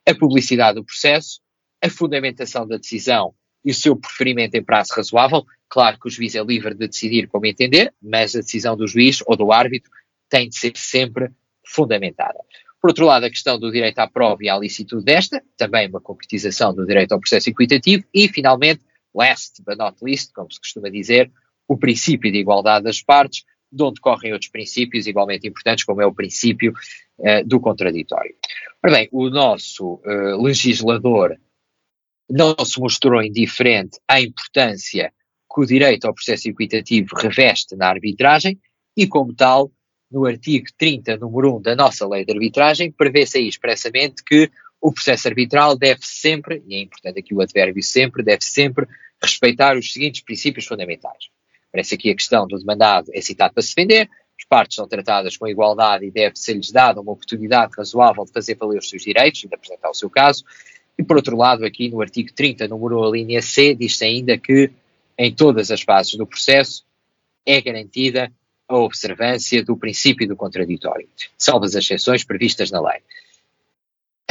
a 0.06 0.14
publicidade 0.14 0.76
do 0.76 0.84
processo, 0.84 1.40
a 1.82 1.88
fundamentação 1.88 2.66
da 2.66 2.76
decisão 2.76 3.34
e 3.64 3.70
o 3.70 3.74
seu 3.74 3.96
preferimento 3.96 4.56
em 4.56 4.62
prazo 4.62 4.94
razoável. 4.94 5.44
Claro 5.68 5.98
que 6.00 6.08
o 6.08 6.10
juiz 6.10 6.34
é 6.34 6.42
livre 6.42 6.74
de 6.74 6.86
decidir 6.86 7.28
como 7.28 7.46
entender, 7.46 7.92
mas 8.00 8.34
a 8.34 8.40
decisão 8.40 8.76
do 8.76 8.86
juiz 8.86 9.22
ou 9.26 9.36
do 9.36 9.52
árbitro 9.52 9.90
tem 10.28 10.48
de 10.48 10.56
ser 10.56 10.72
sempre 10.76 11.30
fundamentada. 11.66 12.38
Por 12.80 12.90
outro 12.90 13.06
lado, 13.06 13.24
a 13.24 13.30
questão 13.30 13.58
do 13.58 13.72
direito 13.72 13.98
à 13.98 14.06
prova 14.06 14.42
e 14.42 14.48
à 14.48 14.56
licitude 14.56 15.04
desta, 15.04 15.42
também 15.56 15.88
uma 15.88 16.00
concretização 16.00 16.72
do 16.72 16.86
direito 16.86 17.12
ao 17.12 17.20
processo 17.20 17.50
equitativo. 17.50 18.04
E, 18.14 18.28
finalmente, 18.28 18.82
last 19.14 19.62
but 19.64 19.76
not 19.76 19.96
least, 20.02 20.32
como 20.32 20.50
se 20.52 20.60
costuma 20.60 20.88
dizer, 20.88 21.30
o 21.66 21.76
princípio 21.76 22.30
de 22.30 22.38
igualdade 22.38 22.84
das 22.84 23.02
partes, 23.02 23.44
de 23.70 23.82
onde 23.82 24.00
correm 24.00 24.32
outros 24.32 24.50
princípios 24.50 25.06
igualmente 25.06 25.46
importantes, 25.46 25.84
como 25.84 26.00
é 26.00 26.06
o 26.06 26.14
princípio 26.14 26.72
uh, 27.18 27.46
do 27.46 27.60
contraditório. 27.60 28.34
Ora 28.82 28.94
bem, 28.94 29.08
o 29.12 29.28
nosso 29.28 29.94
uh, 29.94 30.40
legislador 30.40 31.36
não 32.28 32.54
se 32.64 32.78
mostrou 32.80 33.22
indiferente 33.22 33.98
à 34.06 34.20
importância 34.20 35.12
que 35.52 35.60
o 35.60 35.66
direito 35.66 36.06
ao 36.06 36.14
processo 36.14 36.48
equitativo 36.48 37.14
reveste 37.16 37.74
na 37.74 37.88
arbitragem 37.88 38.58
e, 38.96 39.06
como 39.06 39.34
tal, 39.34 39.70
no 40.10 40.26
artigo 40.26 40.66
30, 40.76 41.16
número 41.16 41.56
1 41.56 41.62
da 41.62 41.76
nossa 41.76 42.06
lei 42.06 42.24
de 42.24 42.32
arbitragem, 42.32 42.92
prevê-se 42.92 43.38
aí 43.38 43.48
expressamente 43.48 44.22
que 44.24 44.50
o 44.80 44.92
processo 44.92 45.28
arbitral 45.28 45.76
deve 45.76 46.00
sempre, 46.02 46.62
e 46.66 46.76
é 46.76 46.80
importante 46.80 47.18
aqui 47.18 47.34
o 47.34 47.40
advérbio 47.40 47.82
sempre, 47.82 48.22
deve 48.22 48.44
sempre 48.44 48.86
respeitar 49.20 49.76
os 49.76 49.92
seguintes 49.92 50.22
princípios 50.22 50.66
fundamentais. 50.66 51.28
Parece 51.72 51.94
aqui 51.94 52.10
a 52.10 52.14
questão 52.14 52.46
do 52.46 52.58
demandado 52.58 53.10
é 53.12 53.20
citado 53.20 53.54
para 53.54 53.62
se 53.62 53.74
defender, 53.74 54.08
as 54.38 54.44
partes 54.48 54.76
são 54.76 54.86
tratadas 54.86 55.36
com 55.36 55.48
igualdade 55.48 56.06
e 56.06 56.10
deve 56.10 56.36
ser-lhes 56.36 56.70
dada 56.70 57.00
uma 57.00 57.12
oportunidade 57.12 57.72
razoável 57.76 58.24
de 58.24 58.32
fazer 58.32 58.54
valer 58.54 58.78
os 58.78 58.88
seus 58.88 59.02
direitos 59.02 59.42
e 59.42 59.48
de 59.48 59.54
apresentar 59.54 59.90
o 59.90 59.94
seu 59.94 60.08
caso. 60.08 60.44
E 60.98 61.04
por 61.04 61.16
outro 61.16 61.36
lado, 61.36 61.64
aqui 61.64 61.88
no 61.88 62.00
artigo 62.00 62.32
30, 62.32 62.66
número 62.66 63.00
1, 63.00 63.04
a 63.04 63.10
linha 63.10 63.42
C, 63.42 63.74
diz-se 63.74 64.04
ainda 64.04 64.36
que 64.36 64.70
em 65.16 65.32
todas 65.32 65.70
as 65.70 65.82
fases 65.82 66.14
do 66.14 66.26
processo 66.26 66.84
é 67.46 67.60
garantida 67.60 68.32
a 68.68 68.76
observância 68.76 69.64
do 69.64 69.76
princípio 69.76 70.28
do 70.28 70.36
contraditório, 70.36 71.08
salvo 71.38 71.64
as 71.64 71.74
exceções 71.74 72.24
previstas 72.24 72.70
na 72.70 72.80
lei. 72.80 73.00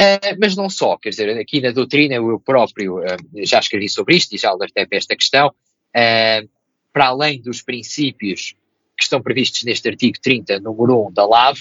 Uh, 0.00 0.36
mas 0.38 0.54
não 0.54 0.70
só, 0.70 0.96
quer 0.96 1.08
dizer, 1.08 1.36
aqui 1.36 1.60
na 1.60 1.72
doutrina 1.72 2.14
eu 2.14 2.38
próprio 2.38 3.00
uh, 3.00 3.16
já 3.42 3.58
escrevi 3.58 3.88
sobre 3.88 4.14
isto 4.14 4.32
e 4.32 4.38
já 4.38 4.50
alertei 4.50 4.86
para 4.86 4.96
esta 4.96 5.16
questão, 5.16 5.48
uh, 5.48 6.48
para 6.92 7.06
além 7.06 7.40
dos 7.40 7.62
princípios 7.62 8.54
que 8.96 9.02
estão 9.02 9.20
previstos 9.20 9.64
neste 9.64 9.88
artigo 9.88 10.18
30, 10.20 10.60
número 10.60 11.08
1 11.08 11.12
da 11.12 11.26
LAV, 11.26 11.58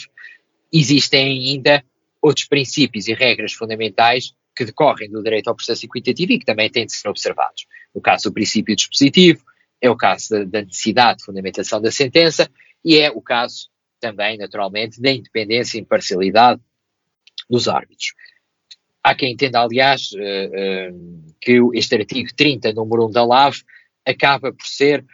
existem 0.71 1.49
ainda 1.49 1.83
outros 2.21 2.45
princípios 2.45 3.07
e 3.07 3.13
regras 3.13 3.53
fundamentais 3.53 4.35
que 4.57 4.65
decorrem 4.65 5.09
do 5.09 5.21
direito 5.21 5.47
ao 5.47 5.55
processo 5.55 5.85
equitativo 5.85 6.33
e 6.33 6.39
que 6.39 6.45
também 6.45 6.69
têm 6.69 6.85
de 6.85 6.93
ser 6.93 7.07
observados. 7.07 7.67
No 7.93 8.01
caso 8.01 8.29
do 8.29 8.33
princípio 8.33 8.75
dispositivo, 8.75 9.43
é 9.79 9.89
o 9.89 9.95
caso 9.95 10.29
da, 10.29 10.43
da 10.43 10.61
necessidade 10.63 11.19
de 11.19 11.25
fundamentação 11.25 11.79
da 11.79 11.91
sentença 11.91 12.49
e 12.83 12.97
é 12.97 13.11
o 13.11 13.21
caso 13.21 13.69
também, 13.99 14.37
naturalmente, 14.37 14.99
da 14.99 15.11
independência 15.11 15.77
e 15.77 15.81
imparcialidade 15.81 16.59
dos 17.49 17.67
árbitros. 17.67 18.13
Há 19.03 19.15
quem 19.15 19.33
entenda, 19.33 19.61
aliás, 19.61 20.11
uh, 20.13 20.17
uh, 20.17 21.35
que 21.39 21.59
este 21.73 21.95
artigo 21.95 22.29
30, 22.35 22.73
número 22.73 23.07
1 23.07 23.11
da 23.11 23.23
LAV, 23.23 23.57
acaba 24.05 24.51
por 24.51 24.65
ser 24.65 25.05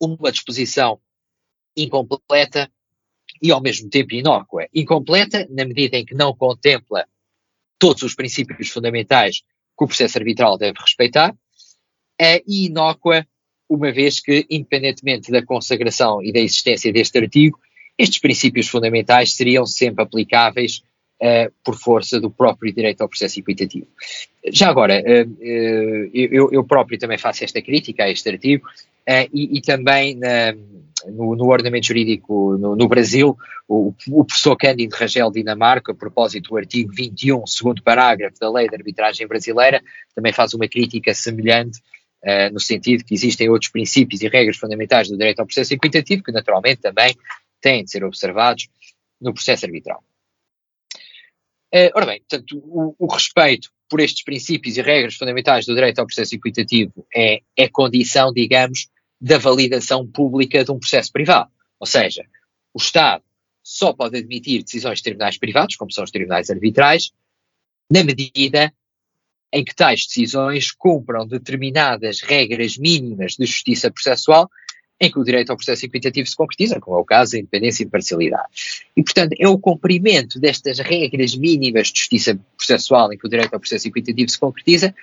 uma 0.00 0.30
disposição 0.30 1.00
incompleta 1.76 2.70
e 3.42 3.50
ao 3.50 3.60
mesmo 3.60 3.88
tempo 3.88 4.14
inócua. 4.14 4.68
Incompleta 4.72 5.46
na 5.50 5.64
medida 5.64 5.96
em 5.96 6.04
que 6.04 6.14
não 6.14 6.34
contempla 6.34 7.06
todos 7.78 8.02
os 8.02 8.14
princípios 8.14 8.68
fundamentais 8.68 9.42
que 9.76 9.84
o 9.84 9.86
processo 9.86 10.18
arbitral 10.18 10.56
deve 10.56 10.78
respeitar, 10.80 11.34
é 12.20 12.42
inócua, 12.46 13.26
uma 13.68 13.90
vez 13.92 14.20
que, 14.20 14.46
independentemente 14.48 15.30
da 15.30 15.44
consagração 15.44 16.22
e 16.22 16.32
da 16.32 16.38
existência 16.38 16.92
deste 16.92 17.18
artigo, 17.18 17.58
estes 17.98 18.18
princípios 18.18 18.68
fundamentais 18.68 19.34
seriam 19.34 19.66
sempre 19.66 20.02
aplicáveis 20.02 20.82
uh, 21.20 21.52
por 21.64 21.76
força 21.76 22.20
do 22.20 22.30
próprio 22.30 22.72
direito 22.72 23.00
ao 23.00 23.08
processo 23.08 23.38
equitativo. 23.40 23.86
Já 24.48 24.68
agora, 24.68 25.00
uh, 25.00 25.30
uh, 25.30 26.10
eu, 26.12 26.50
eu, 26.52 26.64
próprio 26.64 26.98
também 26.98 27.18
faço 27.18 27.44
esta 27.44 27.62
crítica 27.62 28.04
a 28.04 28.10
este 28.10 28.28
artigo, 28.28 28.68
uh, 29.08 29.28
e, 29.32 29.58
e, 29.58 29.60
também 29.60 30.14
na, 30.16 30.52
no, 31.06 31.36
no, 31.36 31.46
ordenamento 31.46 31.86
jurídico 31.86 32.56
no, 32.58 32.76
no 32.76 32.88
Brasil, 32.88 33.36
o, 33.68 33.94
o, 34.08 34.24
professor 34.24 34.56
Cândido 34.56 34.96
Rangel 34.96 35.30
Dinamarca, 35.30 35.92
a 35.92 35.94
propósito 35.94 36.50
do 36.50 36.56
artigo 36.56 36.92
21, 36.92 37.46
segundo 37.46 37.82
parágrafo 37.82 38.38
da 38.38 38.50
lei 38.50 38.68
de 38.68 38.74
arbitragem 38.74 39.26
brasileira, 39.26 39.82
também 40.14 40.32
faz 40.32 40.54
uma 40.54 40.68
crítica 40.68 41.14
semelhante 41.14 41.80
uh, 42.24 42.52
no 42.52 42.60
sentido 42.60 43.04
que 43.04 43.14
existem 43.14 43.48
outros 43.48 43.70
princípios 43.70 44.22
e 44.22 44.28
regras 44.28 44.56
fundamentais 44.56 45.08
do 45.08 45.16
direito 45.16 45.40
ao 45.40 45.46
processo 45.46 45.74
equitativo 45.74 46.22
que 46.22 46.32
naturalmente 46.32 46.80
também 46.80 47.16
têm 47.60 47.84
de 47.84 47.90
ser 47.90 48.04
observados 48.04 48.68
no 49.20 49.32
processo 49.32 49.64
arbitral. 49.64 50.02
Uh, 51.74 51.90
ora 51.94 52.06
bem, 52.06 52.20
portanto, 52.20 52.56
o, 52.58 52.94
o, 52.98 53.06
respeito 53.06 53.68
por 53.88 54.00
estes 54.00 54.22
princípios 54.22 54.76
e 54.76 54.82
regras 54.82 55.16
fundamentais 55.16 55.66
do 55.66 55.74
direito 55.74 55.98
ao 55.98 56.06
processo 56.06 56.34
equitativo 56.34 57.04
é, 57.14 57.40
é 57.56 57.68
condição, 57.68 58.32
digamos, 58.32 58.88
da 59.24 59.38
validação 59.38 60.06
pública 60.06 60.62
de 60.62 60.70
um 60.70 60.78
processo 60.78 61.10
privado. 61.10 61.50
Ou 61.80 61.86
seja, 61.86 62.26
o 62.74 62.78
Estado 62.78 63.24
só 63.62 63.90
pode 63.94 64.18
admitir 64.18 64.62
decisões 64.62 64.98
de 64.98 65.04
tribunais 65.04 65.38
privados, 65.38 65.76
como 65.76 65.90
são 65.90 66.04
os 66.04 66.10
tribunais 66.10 66.50
arbitrais, 66.50 67.10
na 67.90 68.04
medida 68.04 68.70
em 69.50 69.64
que 69.64 69.74
tais 69.74 70.04
decisões 70.04 70.72
cumpram 70.72 71.26
determinadas 71.26 72.20
regras 72.20 72.76
mínimas 72.76 73.32
de 73.32 73.46
justiça 73.46 73.90
processual 73.90 74.50
em 75.00 75.10
que 75.10 75.18
o 75.18 75.24
direito 75.24 75.48
ao 75.50 75.56
processo 75.56 75.86
equitativo 75.86 76.28
se 76.28 76.36
concretiza, 76.36 76.78
como 76.78 76.98
é 76.98 77.00
o 77.00 77.04
caso 77.04 77.32
da 77.32 77.38
independência 77.38 77.82
e 77.82 77.86
imparcialidade. 77.86 78.48
E, 78.94 79.02
portanto, 79.02 79.34
é 79.38 79.48
o 79.48 79.58
cumprimento 79.58 80.38
destas 80.38 80.78
regras 80.80 81.34
mínimas 81.34 81.88
de 81.88 81.98
justiça 81.98 82.38
processual 82.58 83.10
em 83.10 83.16
que 83.16 83.26
o 83.26 83.30
direito 83.30 83.54
ao 83.54 83.60
processo 83.60 83.88
equitativo 83.88 84.28
se 84.28 84.38
concretiza, 84.38 84.94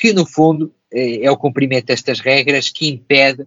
que, 0.00 0.14
no 0.14 0.24
fundo, 0.24 0.74
é, 0.92 1.26
é 1.26 1.30
o 1.30 1.36
cumprimento 1.36 1.86
destas 1.86 2.20
regras 2.20 2.70
que 2.70 2.88
impede 2.88 3.46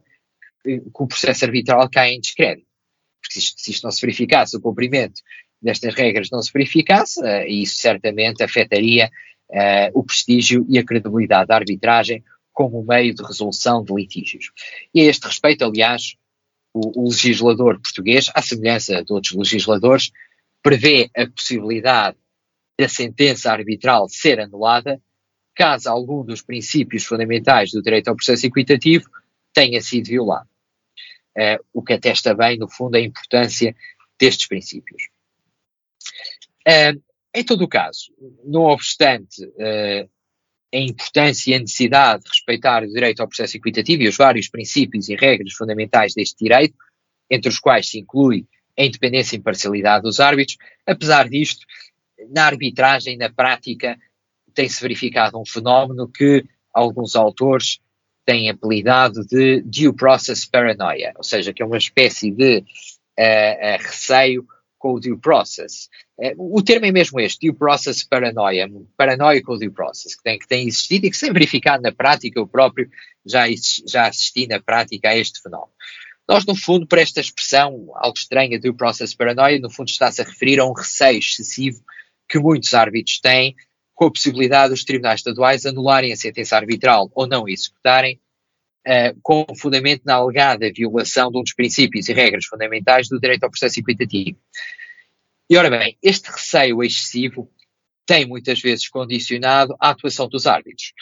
que 0.63 0.81
o 0.93 1.07
processo 1.07 1.43
arbitral 1.43 1.89
caia 1.89 2.13
em 2.13 2.21
descrédito. 2.21 2.67
Porque 3.21 3.39
se 3.39 3.71
isto, 3.71 3.83
não 3.83 3.91
se 3.91 3.99
verificasse, 3.99 4.55
o 4.55 4.61
cumprimento 4.61 5.21
destas 5.61 5.95
regras 5.95 6.29
não 6.31 6.41
se 6.41 6.51
verificasse, 6.53 7.19
uh, 7.21 7.47
isso 7.47 7.75
certamente 7.75 8.43
afetaria 8.43 9.09
uh, 9.49 9.99
o 9.99 10.03
prestígio 10.03 10.65
e 10.69 10.77
a 10.77 10.85
credibilidade 10.85 11.47
da 11.47 11.55
arbitragem 11.55 12.23
como 12.51 12.85
meio 12.85 13.15
de 13.15 13.23
resolução 13.23 13.83
de 13.83 13.93
litígios. 13.93 14.51
E 14.93 15.01
a 15.01 15.05
este 15.05 15.25
respeito, 15.25 15.65
aliás, 15.65 16.15
o, 16.73 17.05
o 17.05 17.09
legislador 17.09 17.79
português, 17.81 18.29
à 18.35 18.41
semelhança 18.41 19.03
de 19.03 19.11
outros 19.11 19.33
legisladores, 19.33 20.11
prevê 20.61 21.09
a 21.15 21.27
possibilidade 21.27 22.17
da 22.79 22.87
sentença 22.87 23.51
arbitral 23.51 24.07
ser 24.07 24.39
anulada 24.39 25.01
caso 25.55 25.89
algum 25.89 26.23
dos 26.23 26.41
princípios 26.41 27.05
fundamentais 27.05 27.71
do 27.71 27.81
direito 27.81 28.07
ao 28.07 28.15
processo 28.15 28.45
equitativo 28.45 29.09
tenha 29.53 29.81
sido 29.81 30.07
violado. 30.07 30.49
Uh, 31.37 31.63
o 31.73 31.81
que 31.81 31.93
atesta 31.93 32.33
bem, 32.33 32.57
no 32.57 32.69
fundo, 32.69 32.95
a 32.95 32.99
importância 32.99 33.75
destes 34.19 34.47
princípios. 34.47 35.09
Uh, 36.67 37.01
em 37.33 37.43
todo 37.43 37.63
o 37.63 37.67
caso, 37.67 38.13
não 38.43 38.61
obstante 38.63 39.43
uh, 39.43 40.09
a 40.73 40.77
importância 40.77 41.51
e 41.51 41.55
a 41.55 41.59
necessidade 41.59 42.23
de 42.23 42.29
respeitar 42.29 42.83
o 42.83 42.87
direito 42.87 43.21
ao 43.21 43.27
processo 43.27 43.57
equitativo 43.57 44.03
e 44.03 44.07
os 44.07 44.17
vários 44.17 44.47
princípios 44.47 45.09
e 45.09 45.15
regras 45.15 45.53
fundamentais 45.53 46.13
deste 46.13 46.43
direito, 46.43 46.75
entre 47.29 47.49
os 47.49 47.59
quais 47.59 47.89
se 47.89 47.99
inclui 47.99 48.45
a 48.77 48.83
independência 48.83 49.35
e 49.35 49.39
imparcialidade 49.39 50.03
dos 50.03 50.19
árbitros, 50.19 50.57
apesar 50.85 51.29
disto, 51.29 51.65
na 52.29 52.45
arbitragem, 52.45 53.17
na 53.17 53.31
prática, 53.31 53.97
tem-se 54.53 54.81
verificado 54.81 55.39
um 55.39 55.45
fenómeno 55.45 56.07
que 56.07 56.45
alguns 56.73 57.15
autores 57.15 57.79
têm 58.25 58.49
apelidado 58.49 59.25
de 59.25 59.61
due 59.61 59.93
process 59.93 60.45
paranoia, 60.45 61.13
ou 61.17 61.23
seja, 61.23 61.53
que 61.53 61.61
é 61.61 61.65
uma 61.65 61.77
espécie 61.77 62.31
de 62.31 62.59
uh, 62.59 62.61
uh, 62.61 63.77
receio 63.79 64.45
com 64.83 64.95
o 64.95 64.99
due 64.99 65.17
process. 65.17 65.89
É, 66.19 66.33
o 66.37 66.61
termo 66.61 66.85
é 66.85 66.91
mesmo 66.91 67.17
este, 67.19 67.47
due 67.47 67.57
process 67.57 68.03
paranoia, 68.03 68.69
paranoia 68.97 69.41
com 69.41 69.53
o 69.53 69.57
due 69.57 69.69
process, 69.69 70.13
que 70.13 70.23
tem, 70.23 70.37
que 70.37 70.47
tem 70.47 70.67
existido 70.67 71.05
e 71.05 71.09
que 71.09 71.15
se 71.15 71.25
tem 71.25 71.33
verificado 71.33 71.81
na 71.81 71.91
prática, 71.91 72.37
eu 72.37 72.45
próprio 72.45 72.89
já, 73.25 73.45
já 73.87 74.07
assisti 74.07 74.45
na 74.45 74.61
prática 74.61 75.09
a 75.09 75.17
este 75.17 75.41
fenómeno. 75.41 75.71
Nós, 76.27 76.45
no 76.45 76.55
fundo, 76.55 76.87
por 76.87 76.97
esta 76.97 77.21
expressão 77.21 77.91
algo 77.95 78.17
estranha, 78.17 78.59
due 78.59 78.73
process 78.73 79.13
paranoia, 79.13 79.59
no 79.59 79.69
fundo 79.69 79.89
está-se 79.89 80.21
a 80.21 80.25
referir 80.25 80.59
a 80.59 80.65
um 80.65 80.73
receio 80.73 81.19
excessivo 81.19 81.81
que 82.27 82.39
muitos 82.39 82.73
árbitros 82.73 83.19
têm 83.19 83.55
com 83.93 84.05
a 84.05 84.11
possibilidade 84.11 84.71
dos 84.71 84.83
tribunais 84.83 85.19
estaduais 85.19 85.65
anularem 85.65 86.11
a 86.11 86.15
sentença 86.15 86.55
arbitral 86.55 87.11
ou 87.13 87.27
não 87.27 87.47
executarem, 87.47 88.19
uh, 88.87 89.17
com 89.21 89.45
fundamento 89.55 90.01
na 90.05 90.15
alegada 90.15 90.71
violação 90.73 91.31
de 91.31 91.37
um 91.37 91.43
dos 91.43 91.53
princípios 91.53 92.09
e 92.09 92.13
regras 92.13 92.45
fundamentais 92.45 93.07
do 93.07 93.19
direito 93.19 93.43
ao 93.43 93.49
processo 93.49 93.79
equitativo. 93.79 94.37
E 95.49 95.57
ora 95.57 95.69
bem, 95.69 95.97
este 96.01 96.31
receio 96.31 96.83
excessivo 96.83 97.49
tem 98.05 98.25
muitas 98.25 98.59
vezes 98.59 98.89
condicionado 98.89 99.75
a 99.79 99.91
atuação 99.91 100.27
dos 100.27 100.45
árbitros, 100.45 100.93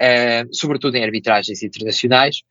uh, 0.00 0.54
sobretudo 0.54 0.96
em 0.96 1.04
arbitragens 1.04 1.62
internacionais, 1.62 2.42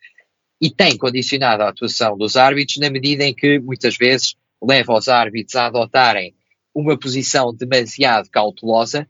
e 0.61 0.69
tem 0.69 0.97
condicionado 0.97 1.63
a 1.63 1.69
atuação 1.69 2.17
dos 2.17 2.35
árbitros 2.35 2.77
na 2.77 2.89
medida 2.89 3.23
em 3.23 3.33
que 3.33 3.59
muitas 3.59 3.95
vezes 3.95 4.35
leva 4.61 4.93
os 4.93 5.07
árbitros 5.07 5.55
a 5.55 5.67
adotarem 5.67 6.35
uma 6.73 6.97
posição 6.97 7.53
demasiado 7.53 8.29
cautelosa 8.29 9.07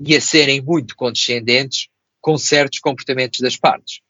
e 0.00 0.16
a 0.16 0.20
serem 0.20 0.62
muito 0.62 0.96
condescendentes 0.96 1.88
com 2.20 2.36
certos 2.38 2.78
comportamentos 2.80 3.40
das 3.40 3.56
partes. 3.56 4.00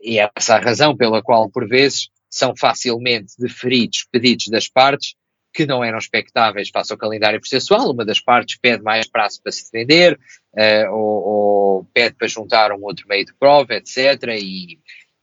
E 0.00 0.18
é 0.18 0.30
essa 0.34 0.56
a 0.56 0.60
razão 0.60 0.96
pela 0.96 1.22
qual, 1.22 1.48
por 1.50 1.66
vezes, 1.68 2.08
são 2.28 2.54
facilmente 2.56 3.34
deferidos 3.38 4.06
pedidos 4.10 4.46
das 4.48 4.68
partes 4.68 5.14
que 5.52 5.66
não 5.66 5.82
eram 5.82 5.98
expectáveis 5.98 6.70
face 6.70 6.92
ao 6.92 6.98
calendário 6.98 7.40
processual. 7.40 7.90
Uma 7.90 8.04
das 8.04 8.20
partes 8.20 8.58
pede 8.60 8.82
mais 8.82 9.08
prazo 9.08 9.42
para 9.42 9.50
se 9.50 9.64
defender, 9.64 10.18
uh, 10.54 10.92
ou, 10.92 11.24
ou, 11.24 11.84
pede 11.92 12.14
para 12.14 12.28
juntar 12.28 12.72
um 12.72 12.82
outro 12.82 13.06
meio 13.08 13.24
de 13.24 13.34
prova, 13.34 13.74
etc. 13.74 14.22
E, 14.38 14.78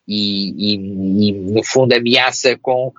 e, 0.08 0.74
e, 0.76 1.30
e 1.30 1.32
no 1.32 1.64
fundo, 1.64 1.94
ameaça 1.94 2.58
com 2.58 2.92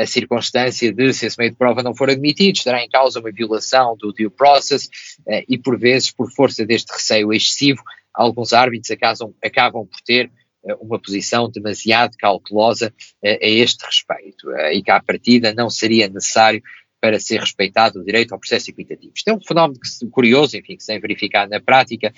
a 0.00 0.06
circunstância 0.06 0.92
de, 0.92 1.12
se 1.14 1.26
esse 1.26 1.38
meio 1.38 1.50
de 1.50 1.56
prova 1.56 1.82
não 1.82 1.94
for 1.94 2.10
admitido, 2.10 2.56
estará 2.56 2.84
em 2.84 2.90
causa 2.90 3.20
uma 3.20 3.32
violação 3.32 3.96
do 3.96 4.12
due 4.12 4.28
process, 4.28 4.86
uh, 5.26 5.42
e 5.48 5.56
por 5.56 5.78
vezes, 5.78 6.10
por 6.10 6.30
força 6.30 6.66
deste 6.66 6.92
receio 6.92 7.32
excessivo, 7.32 7.82
alguns 8.14 8.52
árbitros 8.52 8.90
acabam, 8.90 9.34
acabam 9.42 9.86
por 9.86 10.00
ter 10.02 10.30
eh, 10.64 10.74
uma 10.80 10.98
posição 10.98 11.50
demasiado 11.50 12.16
cautelosa 12.16 12.94
eh, 13.22 13.38
a 13.42 13.48
este 13.48 13.84
respeito 13.84 14.50
eh, 14.52 14.74
e 14.76 14.82
que 14.82 14.90
à 14.90 15.02
partida 15.02 15.52
não 15.54 15.68
seria 15.68 16.08
necessário 16.08 16.62
para 17.00 17.18
ser 17.18 17.40
respeitado 17.40 18.00
o 18.00 18.04
direito 18.04 18.32
ao 18.32 18.38
processo 18.38 18.70
equitativo. 18.70 19.12
Isto 19.14 19.28
é 19.28 19.34
um 19.34 19.40
fenómeno 19.40 19.80
curioso, 20.10 20.56
enfim, 20.56 20.76
que 20.76 20.82
se 20.82 20.86
tem 20.86 21.00
verificado 21.00 21.50
na 21.50 21.60
prática 21.60 22.14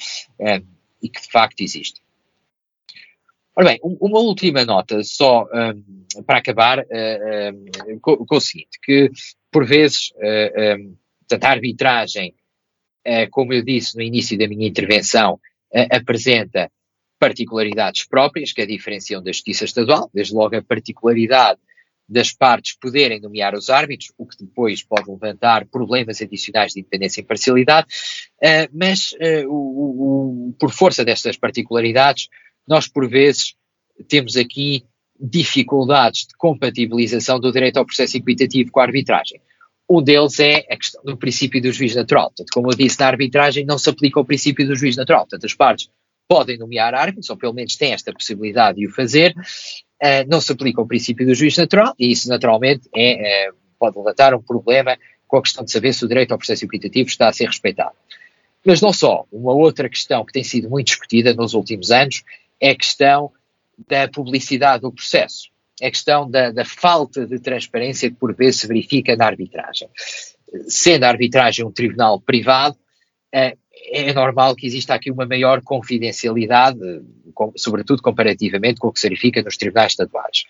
e 1.03 1.09
que 1.09 1.23
de 1.23 1.31
facto 1.31 1.63
existe. 1.63 2.03
Ora 3.57 3.69
bem, 3.69 3.79
uma 3.83 4.19
última 4.19 4.65
nota 4.65 5.03
só 5.05 5.45
um, 5.45 6.23
para 6.25 6.39
acabar 6.39 6.81
um, 6.81 7.99
com, 8.01 8.17
com, 8.27 8.37
o 8.37 8.41
seguinte, 8.41 8.81
que 8.83 9.11
por 9.51 9.65
vezes 9.65 10.13
um, 10.17 10.97
a 11.41 11.49
arbitragem, 11.49 12.35
uh, 13.07 13.31
como 13.31 13.53
eu 13.53 13.63
disse 13.63 13.97
no 13.97 14.03
início 14.03 14.37
da 14.37 14.49
minha 14.49 14.67
intervenção, 14.67 15.35
uh, 15.35 15.87
apresenta 15.97 16.69
particularidades 17.19 18.05
próprias 18.05 18.53
que 18.53 18.61
a 18.61 18.67
diferenciam 18.67 19.23
da 19.23 19.31
justiça 19.31 19.65
estadual, 19.65 20.11
desde 20.13 20.35
logo 20.35 20.57
a 20.57 20.63
particularidade 20.63 21.61
das 22.09 22.33
partes 22.33 22.77
poderem 22.77 23.21
nomear 23.21 23.55
os 23.55 23.71
árbitros, 23.71 24.13
o 24.19 24.27
que 24.27 24.37
depois 24.45 24.83
pode 24.83 25.09
levantar 25.09 25.65
problemas 25.67 26.21
adicionais 26.21 26.73
de 26.73 26.81
independência 26.81 27.21
e 27.21 27.25
imparcialidade, 27.25 27.87
uh, 28.43 28.69
mas 28.73 29.13
uh, 29.13 29.49
o, 29.49 30.49
o, 30.49 30.53
por 30.59 30.71
força 30.71 31.05
destas 31.05 31.37
particularidades, 31.37 32.29
nós 32.67 32.89
por 32.89 33.09
vezes 33.09 33.55
temos 34.09 34.37
aqui 34.37 34.85
dificuldades 35.19 36.27
de 36.27 36.37
compatibilização 36.37 37.39
do 37.39 37.53
direito 37.53 37.77
ao 37.77 37.87
processo 37.87 38.17
equitativo 38.17 38.71
com 38.71 38.81
a 38.81 38.85
arbitragem. 38.85 39.41
Um 39.89 40.03
deles 40.03 40.41
é 40.41 40.65
a 40.71 40.77
questão 40.77 41.03
do 41.05 41.17
princípio 41.17 41.61
do 41.61 41.71
juiz 41.71 41.95
natural. 41.95 42.29
Portanto, 42.29 42.51
como 42.53 42.71
eu 42.71 42.77
disse, 42.77 42.99
na 42.99 43.07
arbitragem 43.07 43.65
não 43.65 43.79
se 43.79 43.89
aplica 43.91 44.19
o 44.19 44.25
princípio 44.25 44.67
do 44.67 44.75
juiz 44.75 44.97
natural. 44.97 45.21
Portanto, 45.21 45.45
as 45.45 45.55
partes 45.55 45.91
podem 46.27 46.57
nomear 46.57 46.95
árbitros, 46.95 47.29
ou 47.29 47.37
pelo 47.37 47.53
menos 47.53 47.77
têm 47.77 47.93
esta 47.93 48.13
possibilidade 48.13 48.79
de 48.79 48.87
o 48.87 48.91
fazer, 48.91 49.35
uh, 49.37 50.27
não 50.27 50.41
se 50.41 50.53
aplica 50.53 50.81
o 50.81 50.87
princípio 50.87 51.27
do 51.27 51.35
juiz 51.35 51.57
natural, 51.57 51.95
e 51.99 52.11
isso 52.11 52.29
naturalmente 52.29 52.89
é, 52.97 53.51
uh, 53.51 53.55
pode 53.79 53.97
levantar 53.99 54.35
um 54.35 54.41
problema 54.43 54.97
com 55.27 55.37
a 55.37 55.43
questão 55.43 55.65
de 55.65 55.71
saber 55.71 55.93
se 55.93 56.05
o 56.05 56.09
direito 56.09 56.33
ao 56.33 56.39
processo 56.39 56.65
equitativo 56.65 57.09
está 57.09 57.29
a 57.29 57.33
ser 57.33 57.47
respeitado. 57.47 57.95
Mas 58.65 58.81
não 58.81 58.93
só, 58.93 59.27
uma 59.31 59.53
outra 59.53 59.89
questão 59.91 60.25
que 60.25 60.33
tem 60.33 60.43
sido 60.43 60.71
muito 60.71 60.87
discutida 60.87 61.35
nos 61.35 61.53
últimos 61.53 61.91
anos 61.91 62.23
é 62.65 62.71
a 62.71 62.75
questão 62.75 63.31
da 63.87 64.09
publicidade 64.09 64.83
do 64.83 64.93
processo, 64.93 65.51
é 65.83 65.89
a 65.89 65.91
questão 65.91 66.31
da, 66.31 66.51
da 66.51 66.65
falta 66.65 67.27
de 67.27 67.39
transparência 67.39 68.09
que 68.09 68.17
por 68.17 68.35
vezes 68.35 68.63
se 68.63 68.67
verifica 68.67 69.15
na 69.17 69.27
arbitragem. 69.27 69.89
Sendo 70.67 71.05
a 71.05 71.09
arbitragem 71.09 71.65
um 71.65 71.71
tribunal 71.71 72.19
privado, 72.19 72.75
uh, 73.35 73.59
é 73.93 74.13
normal 74.15 74.57
que 74.57 74.67
exista 74.67 74.95
aqui 74.95 75.11
uma 75.11 75.27
maior 75.27 75.61
confidencialidade, 75.61 76.79
sobretudo 77.55 78.01
comparativamente 78.01 78.81
com 78.81 78.89
o 78.89 78.93
que 78.93 79.01
se 79.01 79.09
verifica 79.09 79.43
nos 79.43 79.59
tribunais 79.59 79.93
estaduais. 79.93 80.45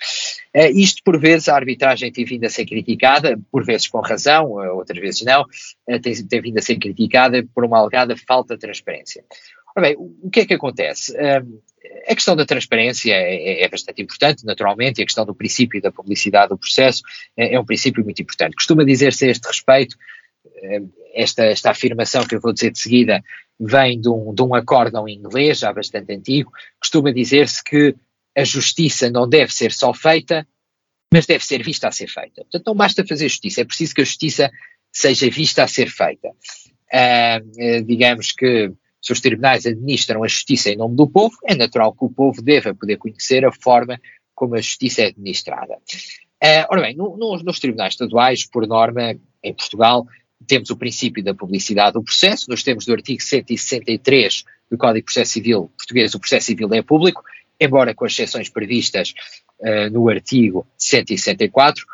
Uh, 0.54 0.78
isto, 0.78 1.02
por 1.02 1.18
vezes, 1.18 1.48
a 1.48 1.56
arbitragem 1.56 2.12
tem 2.12 2.24
vindo 2.24 2.44
a 2.44 2.50
ser 2.50 2.64
criticada, 2.64 3.36
por 3.50 3.64
vezes 3.64 3.88
com 3.88 3.98
razão, 3.98 4.52
uh, 4.52 4.76
outras 4.76 5.00
vezes 5.00 5.22
não, 5.22 5.44
tem, 6.00 6.14
tem, 6.26 6.40
vindo 6.40 6.58
a 6.58 6.62
ser 6.62 6.76
criticada 6.76 7.44
por 7.52 7.64
uma 7.64 7.80
alegada 7.80 8.14
falta 8.16 8.54
de 8.54 8.60
transparência. 8.60 9.24
Ora 9.74 9.88
bem, 9.88 9.96
o, 9.96 10.14
o 10.22 10.30
que 10.30 10.40
é 10.40 10.46
que 10.46 10.54
acontece? 10.54 11.12
A 12.06 12.14
questão 12.14 12.36
da 12.36 12.46
transparência 12.46 13.12
é, 13.12 13.34
é, 13.34 13.62
é, 13.62 13.68
bastante 13.68 14.02
importante, 14.02 14.44
naturalmente, 14.44 14.98
e 14.98 15.02
a 15.02 15.06
questão 15.06 15.24
do 15.24 15.34
princípio 15.34 15.80
da 15.80 15.92
publicidade 15.92 16.50
do 16.50 16.58
processo 16.58 17.02
é, 17.36 17.54
é 17.54 17.60
um 17.60 17.64
princípio 17.64 18.04
muito 18.04 18.20
importante. 18.22 18.54
Costuma 18.54 18.84
dizer-se 18.84 19.26
a 19.26 19.30
este 19.30 19.46
respeito, 19.46 19.96
esta, 21.14 21.44
esta 21.44 21.70
afirmação 21.70 22.26
que 22.26 22.34
eu 22.34 22.40
vou 22.40 22.52
dizer 22.52 22.70
de 22.70 22.78
seguida, 22.78 23.22
vem 23.58 24.00
de 24.00 24.08
um, 24.08 24.34
de 24.34 24.42
um 24.42 24.54
acórdão 24.54 25.08
inglês, 25.08 25.58
já 25.58 25.72
bastante 25.72 26.12
antigo, 26.12 26.50
costuma 26.80 27.12
dizer-se 27.12 27.62
que 27.62 27.94
a 28.36 28.44
justiça 28.44 29.10
não 29.10 29.28
deve 29.28 29.52
ser 29.52 29.72
só 29.72 29.94
feita, 29.94 30.46
mas 31.12 31.26
deve 31.26 31.44
ser 31.44 31.62
vista 31.62 31.88
a 31.88 31.92
ser 31.92 32.08
feita. 32.08 32.42
Portanto, 32.42 32.66
não 32.66 32.74
basta 32.74 33.06
fazer 33.06 33.28
justiça, 33.28 33.60
é 33.60 33.64
preciso 33.64 33.94
que 33.94 34.00
a 34.00 34.04
justiça 34.04 34.50
seja 34.92 35.30
vista 35.30 35.62
a 35.62 35.68
ser 35.68 35.88
feita. 35.88 36.28
Uh, 36.28 37.84
digamos 37.84 38.32
que 38.32 38.72
se 39.04 39.12
os 39.12 39.20
tribunais 39.20 39.66
administram 39.66 40.24
a 40.24 40.26
justiça 40.28 40.70
em 40.70 40.76
nome 40.76 40.96
do 40.96 41.06
povo, 41.06 41.36
é 41.44 41.54
natural 41.54 41.92
que 41.92 42.06
o 42.06 42.08
povo 42.08 42.40
deva 42.40 42.74
poder 42.74 42.96
conhecer 42.96 43.44
a 43.44 43.52
forma 43.52 44.00
como 44.34 44.54
a 44.54 44.62
justiça 44.62 45.02
é 45.02 45.06
administrada. 45.08 45.74
Uh, 46.42 46.64
ora 46.70 46.80
bem, 46.80 46.96
no, 46.96 47.14
no, 47.14 47.36
nos 47.36 47.60
tribunais 47.60 47.92
estaduais, 47.92 48.46
por 48.46 48.66
norma, 48.66 49.14
em 49.42 49.52
Portugal, 49.52 50.06
temos 50.46 50.70
o 50.70 50.76
princípio 50.76 51.22
da 51.22 51.34
publicidade 51.34 51.92
do 51.92 52.02
processo, 52.02 52.48
nos 52.48 52.62
termos 52.62 52.86
do 52.86 52.94
artigo 52.94 53.22
163 53.22 54.44
do 54.70 54.78
Código 54.78 55.00
de 55.00 55.04
Processo 55.04 55.32
Civil 55.32 55.70
português, 55.76 56.14
o 56.14 56.18
processo 56.18 56.46
civil 56.46 56.72
é 56.72 56.80
público, 56.80 57.22
embora 57.60 57.94
com 57.94 58.06
as 58.06 58.12
exceções 58.12 58.48
previstas 58.48 59.12
uh, 59.60 59.90
no 59.92 60.08
artigo 60.08 60.66
164. 60.78 61.84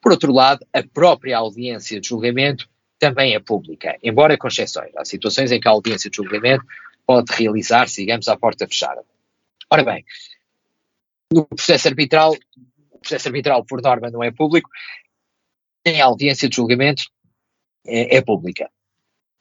Por 0.00 0.12
outro 0.12 0.32
lado, 0.32 0.64
a 0.72 0.84
própria 0.84 1.36
audiência 1.36 2.00
de 2.00 2.08
julgamento 2.08 2.68
também 3.00 3.34
é 3.34 3.40
pública, 3.40 3.98
embora 4.02 4.36
com 4.36 4.46
exceções. 4.46 4.92
Há 4.94 5.04
situações 5.04 5.50
em 5.50 5.58
que 5.58 5.66
a 5.66 5.70
audiência 5.72 6.10
de 6.10 6.16
julgamento 6.18 6.64
pode 7.06 7.32
realizar-se, 7.32 8.02
digamos, 8.02 8.28
à 8.28 8.36
porta 8.36 8.68
fechada. 8.68 9.02
Ora 9.70 9.82
bem, 9.82 10.04
no 11.32 11.46
processo 11.46 11.88
arbitral, 11.88 12.36
o 12.90 12.98
processo 12.98 13.28
arbitral, 13.28 13.64
por 13.64 13.80
norma, 13.80 14.10
não 14.10 14.22
é 14.22 14.30
público, 14.30 14.68
nem 15.84 16.00
a 16.00 16.04
audiência 16.04 16.48
de 16.48 16.56
julgamento 16.56 17.04
é, 17.86 18.16
é 18.16 18.20
pública. 18.20 18.70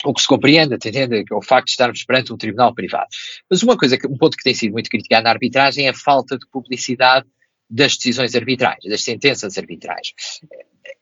O 0.06 0.14
que 0.14 0.22
se 0.22 0.28
compreende, 0.28 0.76
atendendo 0.76 1.14
é 1.16 1.24
o 1.34 1.42
facto 1.42 1.66
de 1.66 1.72
estarmos 1.72 2.06
perante 2.06 2.32
um 2.32 2.38
tribunal 2.38 2.74
privado. 2.74 3.10
Mas 3.50 3.62
uma 3.62 3.78
coisa, 3.78 3.98
um 4.10 4.18
ponto 4.18 4.38
que 4.38 4.44
tem 4.44 4.54
sido 4.54 4.72
muito 4.72 4.90
criticado 4.90 5.26
na 5.26 5.32
arbitragem 5.32 5.88
é 5.88 5.90
a 5.90 5.94
falta 5.94 6.38
de 6.38 6.48
publicidade 6.50 7.28
das 7.70 7.98
decisões 7.98 8.34
arbitrais, 8.34 8.82
das 8.86 9.04
sentenças 9.04 9.58
arbitrais. 9.58 10.14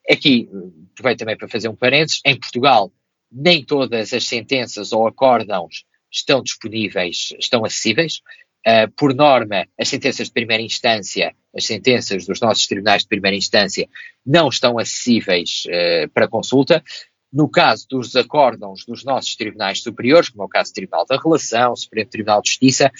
Aqui, 0.09 0.49
aproveito 0.93 1.19
também 1.19 1.37
para 1.37 1.47
fazer 1.47 1.69
um 1.69 1.75
parênteses, 1.75 2.21
em 2.25 2.39
Portugal, 2.39 2.91
nem 3.31 3.63
todas 3.63 4.13
as 4.13 4.25
sentenças 4.25 4.91
ou 4.91 5.07
acórdãos 5.07 5.85
estão 6.11 6.41
disponíveis, 6.41 7.33
estão 7.39 7.65
acessíveis. 7.65 8.21
Uh, 8.65 8.91
por 8.97 9.13
norma, 9.13 9.65
as 9.79 9.87
sentenças 9.87 10.27
de 10.27 10.33
primeira 10.33 10.61
instância, 10.61 11.33
as 11.55 11.65
sentenças 11.65 12.25
dos 12.25 12.41
nossos 12.41 12.67
tribunais 12.67 13.03
de 13.03 13.07
primeira 13.07 13.37
instância, 13.37 13.87
não 14.25 14.49
estão 14.49 14.77
acessíveis 14.77 15.63
uh, 15.67 16.09
para 16.09 16.27
consulta. 16.27 16.83
No 17.31 17.49
caso 17.49 17.85
dos 17.89 18.15
acórdãos 18.15 18.85
dos 18.85 19.03
nossos 19.03 19.35
tribunais 19.35 19.81
superiores, 19.81 20.29
como 20.29 20.43
é 20.43 20.45
o 20.45 20.49
caso 20.49 20.71
do 20.71 20.75
Tribunal 20.75 21.05
da 21.05 21.17
Relação, 21.17 21.75
Supremo 21.75 22.09
Tribunal 22.09 22.41
de 22.41 22.49
Justiça, 22.49 22.91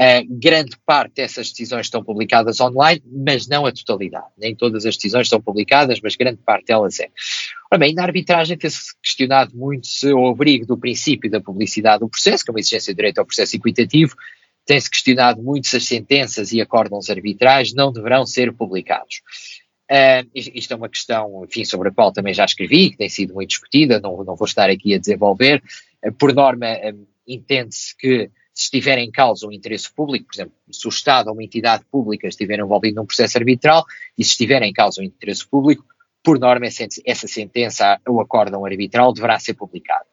Uh, 0.00 0.24
grande 0.30 0.76
parte 0.86 1.16
dessas 1.16 1.50
decisões 1.50 1.86
estão 1.86 2.04
publicadas 2.04 2.60
online, 2.60 3.02
mas 3.04 3.48
não 3.48 3.66
a 3.66 3.72
totalidade. 3.72 4.28
Nem 4.38 4.54
todas 4.54 4.86
as 4.86 4.94
decisões 4.94 5.26
estão 5.26 5.40
publicadas, 5.40 6.00
mas 6.00 6.14
grande 6.14 6.38
parte 6.38 6.66
delas 6.66 7.00
é. 7.00 7.08
Ora 7.68 7.80
bem, 7.80 7.92
na 7.94 8.04
arbitragem 8.04 8.56
tem-se 8.56 8.94
questionado 9.02 9.56
muito 9.56 9.88
se 9.88 10.12
o 10.12 10.28
abrigo 10.28 10.64
do 10.64 10.78
princípio 10.78 11.28
da 11.28 11.40
publicidade 11.40 11.98
do 11.98 12.08
processo, 12.08 12.44
que 12.44 12.50
é 12.50 12.52
uma 12.52 12.60
exigência 12.60 12.92
de 12.92 12.96
direito 12.96 13.18
ao 13.18 13.26
processo 13.26 13.56
equitativo, 13.56 14.14
tem-se 14.64 14.88
questionado 14.88 15.42
muito 15.42 15.66
se 15.66 15.76
as 15.76 15.84
sentenças 15.84 16.52
e 16.52 16.60
acórdãos 16.60 17.10
arbitrais 17.10 17.74
não 17.74 17.90
deverão 17.90 18.24
ser 18.24 18.52
publicados. 18.52 19.20
Uh, 19.90 20.30
isto 20.32 20.72
é 20.74 20.76
uma 20.76 20.88
questão, 20.88 21.44
enfim, 21.44 21.64
sobre 21.64 21.88
a 21.88 21.92
qual 21.92 22.12
também 22.12 22.32
já 22.32 22.44
escrevi, 22.44 22.90
que 22.90 22.98
tem 22.98 23.08
sido 23.08 23.34
muito 23.34 23.48
discutida, 23.48 23.98
não, 23.98 24.22
não 24.22 24.36
vou 24.36 24.46
estar 24.46 24.70
aqui 24.70 24.94
a 24.94 24.98
desenvolver. 24.98 25.60
Uh, 26.06 26.12
por 26.12 26.32
norma, 26.32 26.68
entende-se 27.26 27.96
que 27.96 28.30
estiver 28.62 28.98
em 28.98 29.10
causa 29.10 29.46
um 29.46 29.52
interesse 29.52 29.92
público, 29.92 30.26
por 30.26 30.34
exemplo, 30.34 30.54
se 30.70 30.86
o 30.86 30.90
Estado 30.90 31.28
ou 31.28 31.34
uma 31.34 31.44
entidade 31.44 31.84
pública 31.90 32.26
estiver 32.26 32.58
envolvido 32.58 32.96
num 32.96 33.06
processo 33.06 33.38
arbitral 33.38 33.84
e 34.16 34.24
se 34.24 34.30
estiver 34.30 34.62
em 34.62 34.72
causa 34.72 35.00
um 35.00 35.04
interesse 35.04 35.46
público, 35.46 35.84
por 36.22 36.38
norma, 36.38 36.66
essa 36.66 37.28
sentença 37.28 38.00
ou 38.06 38.20
acórdão 38.20 38.66
arbitral 38.66 39.12
deverá 39.12 39.38
ser 39.38 39.54
publicado. 39.54 40.04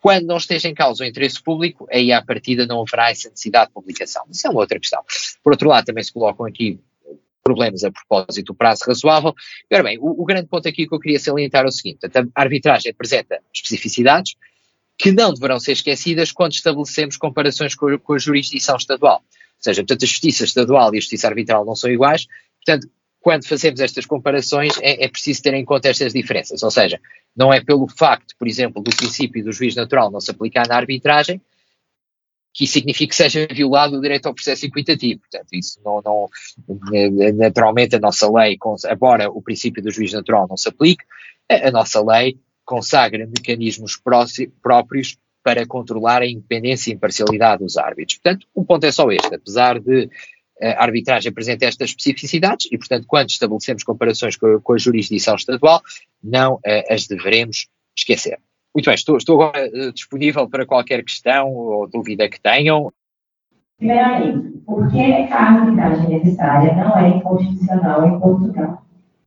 Quando 0.00 0.26
não 0.26 0.36
esteja 0.36 0.68
em 0.68 0.74
causa 0.74 1.02
o 1.02 1.06
interesse 1.06 1.42
público, 1.42 1.86
aí 1.90 2.12
à 2.12 2.22
partida 2.22 2.66
não 2.66 2.80
haverá 2.80 3.10
essa 3.10 3.28
necessidade 3.28 3.68
de 3.68 3.74
publicação. 3.74 4.24
Isso 4.30 4.46
é 4.46 4.50
uma 4.50 4.60
outra 4.60 4.78
questão. 4.78 5.02
Por 5.42 5.52
outro 5.52 5.68
lado, 5.68 5.86
também 5.86 6.04
se 6.04 6.12
colocam 6.12 6.46
aqui 6.46 6.78
problemas 7.42 7.82
a 7.84 7.90
propósito 7.90 8.52
do 8.52 8.54
prazo 8.54 8.84
razoável. 8.86 9.34
Ora 9.72 9.82
bem, 9.82 9.98
o, 9.98 10.22
o, 10.22 10.24
grande 10.24 10.46
ponto 10.46 10.68
aqui 10.68 10.86
que 10.86 10.94
eu 10.94 11.00
queria 11.00 11.18
salientar 11.18 11.64
é 11.64 11.68
o 11.68 11.72
seguinte: 11.72 12.06
a 12.06 12.40
arbitragem 12.40 12.92
apresenta 12.92 13.40
especificidades 13.52 14.34
que 15.00 15.12
não 15.12 15.32
deverão 15.32 15.58
ser 15.58 15.72
esquecidas 15.72 16.30
quando 16.30 16.52
estabelecemos 16.52 17.16
comparações 17.16 17.74
com, 17.74 17.98
com 17.98 18.12
a 18.12 18.18
jurisdição 18.18 18.76
estadual. 18.76 19.22
Ou 19.24 19.62
seja, 19.64 19.80
portanto, 19.80 20.02
a 20.02 20.06
justiça 20.06 20.44
estadual 20.44 20.94
e 20.94 20.98
a 20.98 21.00
justiça 21.00 21.26
arbitral 21.26 21.64
não 21.64 21.74
são 21.74 21.90
iguais, 21.90 22.26
portanto, 22.62 22.86
quando 23.18 23.46
fazemos 23.46 23.80
estas 23.80 24.04
comparações 24.04 24.74
é, 24.82 25.04
é, 25.04 25.08
preciso 25.08 25.42
ter 25.42 25.54
em 25.54 25.64
conta 25.64 25.88
estas 25.88 26.12
diferenças. 26.12 26.62
Ou 26.62 26.70
seja, 26.70 27.00
não 27.34 27.50
é 27.50 27.62
pelo 27.62 27.88
facto, 27.88 28.34
por 28.38 28.46
exemplo, 28.46 28.82
do 28.82 28.94
princípio 28.94 29.42
do 29.42 29.52
juiz 29.52 29.74
natural 29.74 30.10
não 30.10 30.20
se 30.20 30.30
aplicar 30.30 30.68
na 30.68 30.76
arbitragem 30.76 31.40
que 32.52 32.64
isso 32.64 32.74
significa 32.74 33.10
que 33.10 33.16
seja 33.16 33.46
violado 33.46 33.96
o 33.96 34.00
direito 34.00 34.26
ao 34.26 34.34
processo 34.34 34.66
equitativo. 34.66 35.20
Portanto, 35.20 35.48
isso 35.52 35.80
não, 35.84 36.02
não 36.02 36.28
naturalmente 37.36 37.96
a 37.96 38.00
nossa 38.00 38.30
lei, 38.30 38.58
embora 38.90 39.30
o 39.30 39.40
princípio 39.40 39.82
do 39.82 39.90
juiz 39.90 40.12
natural 40.12 40.46
não 40.48 40.56
se 40.56 40.68
aplique, 40.68 41.04
a 41.48 41.70
nossa 41.70 42.04
lei 42.04 42.38
consagra 42.70 43.26
mecanismos 43.26 44.00
próprios 44.62 45.18
para 45.42 45.66
controlar 45.66 46.22
a 46.22 46.26
independência 46.26 46.90
e 46.90 46.94
imparcialidade 46.94 47.64
dos 47.64 47.76
árbitros. 47.76 48.18
Portanto, 48.18 48.46
o 48.54 48.64
ponto 48.64 48.86
é 48.86 48.92
só 48.92 49.10
este, 49.10 49.34
apesar 49.34 49.80
de 49.80 50.08
a 50.62 50.84
arbitragem 50.84 51.30
apresenta 51.30 51.64
estas 51.64 51.90
especificidades 51.90 52.68
e, 52.70 52.78
portanto, 52.78 53.06
quando 53.08 53.30
estabelecemos 53.30 53.82
comparações 53.82 54.36
com, 54.36 54.60
com 54.60 54.74
a 54.74 54.78
jurisdição 54.78 55.34
estadual, 55.34 55.80
não 56.22 56.56
uh, 56.56 56.60
as 56.90 57.06
deveremos 57.06 57.66
esquecer. 57.96 58.38
Muito 58.74 58.84
bem, 58.84 58.94
estou, 58.94 59.16
estou 59.16 59.42
agora 59.42 59.66
uh, 59.66 59.92
disponível 59.92 60.48
para 60.48 60.66
qualquer 60.66 61.02
questão 61.02 61.48
ou 61.48 61.88
dúvida 61.88 62.28
que 62.28 62.38
tenham. 62.38 62.92
Primeiramente, 63.78 64.58
por 64.66 64.90
que 64.90 65.00
a 65.00 65.42
arbitragem 65.42 66.10
necessária 66.10 66.76
não 66.76 66.98
é 66.98 67.08
inconstitucional 67.08 68.06
em 68.06 68.20
Portugal? 68.20 68.84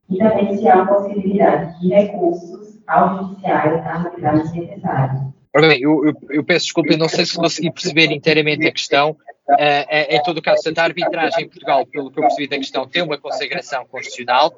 E 0.10 0.18
também 0.20 0.56
se 0.56 0.68
há 0.68 0.86
possibilidade 0.86 1.80
de 1.80 1.90
recursos 1.90 2.63
ao 2.88 3.18
judiciário 3.18 3.78
na 3.84 3.94
arbitragem 3.94 4.62
necessária. 4.62 5.34
Ora 5.56 5.68
bem, 5.68 5.82
eu, 5.82 6.04
eu, 6.06 6.14
eu, 6.32 6.44
peço 6.44 6.66
desculpa, 6.66 6.94
eu 6.94 6.98
não 6.98 7.08
sei 7.08 7.26
se 7.26 7.36
consegui 7.36 7.72
perceber 7.72 8.12
inteiramente 8.12 8.68
a 8.68 8.72
questão. 8.72 9.12
Uh, 9.48 9.54
uh, 9.54 10.16
em 10.16 10.24
todo 10.24 10.40
o 10.40 10.42
caso, 10.42 10.62
a 10.76 10.82
arbitragem 10.82 11.46
em 11.46 11.50
Portugal, 11.50 11.86
pelo 11.86 12.10
que 12.10 12.18
eu 12.18 12.24
percebi 12.24 12.48
da 12.48 12.58
questão, 12.58 12.88
tem 12.88 13.04
uma 13.04 13.20
consagração 13.20 13.86
constitucional. 13.86 14.52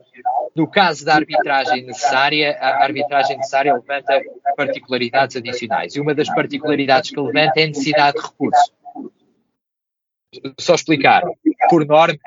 No 0.56 0.70
caso 0.70 1.04
da 1.04 1.16
arbitragem 1.16 1.86
necessária, 1.86 2.58
a 2.62 2.84
arbitragem 2.84 3.36
necessária 3.36 3.74
levanta 3.74 4.22
particularidades 4.56 5.36
adicionais. 5.36 5.96
E 5.96 6.00
uma 6.00 6.16
das 6.16 6.30
particularidades 6.34 7.10
que 7.10 7.20
levanta 7.20 7.60
é 7.60 7.64
a 7.64 7.68
necessidade 7.68 8.18
de 8.18 8.24
recurso. 8.24 8.72
Só 10.58 10.76
explicar. 10.76 11.24
Por 11.70 11.86
norma, 11.86 12.18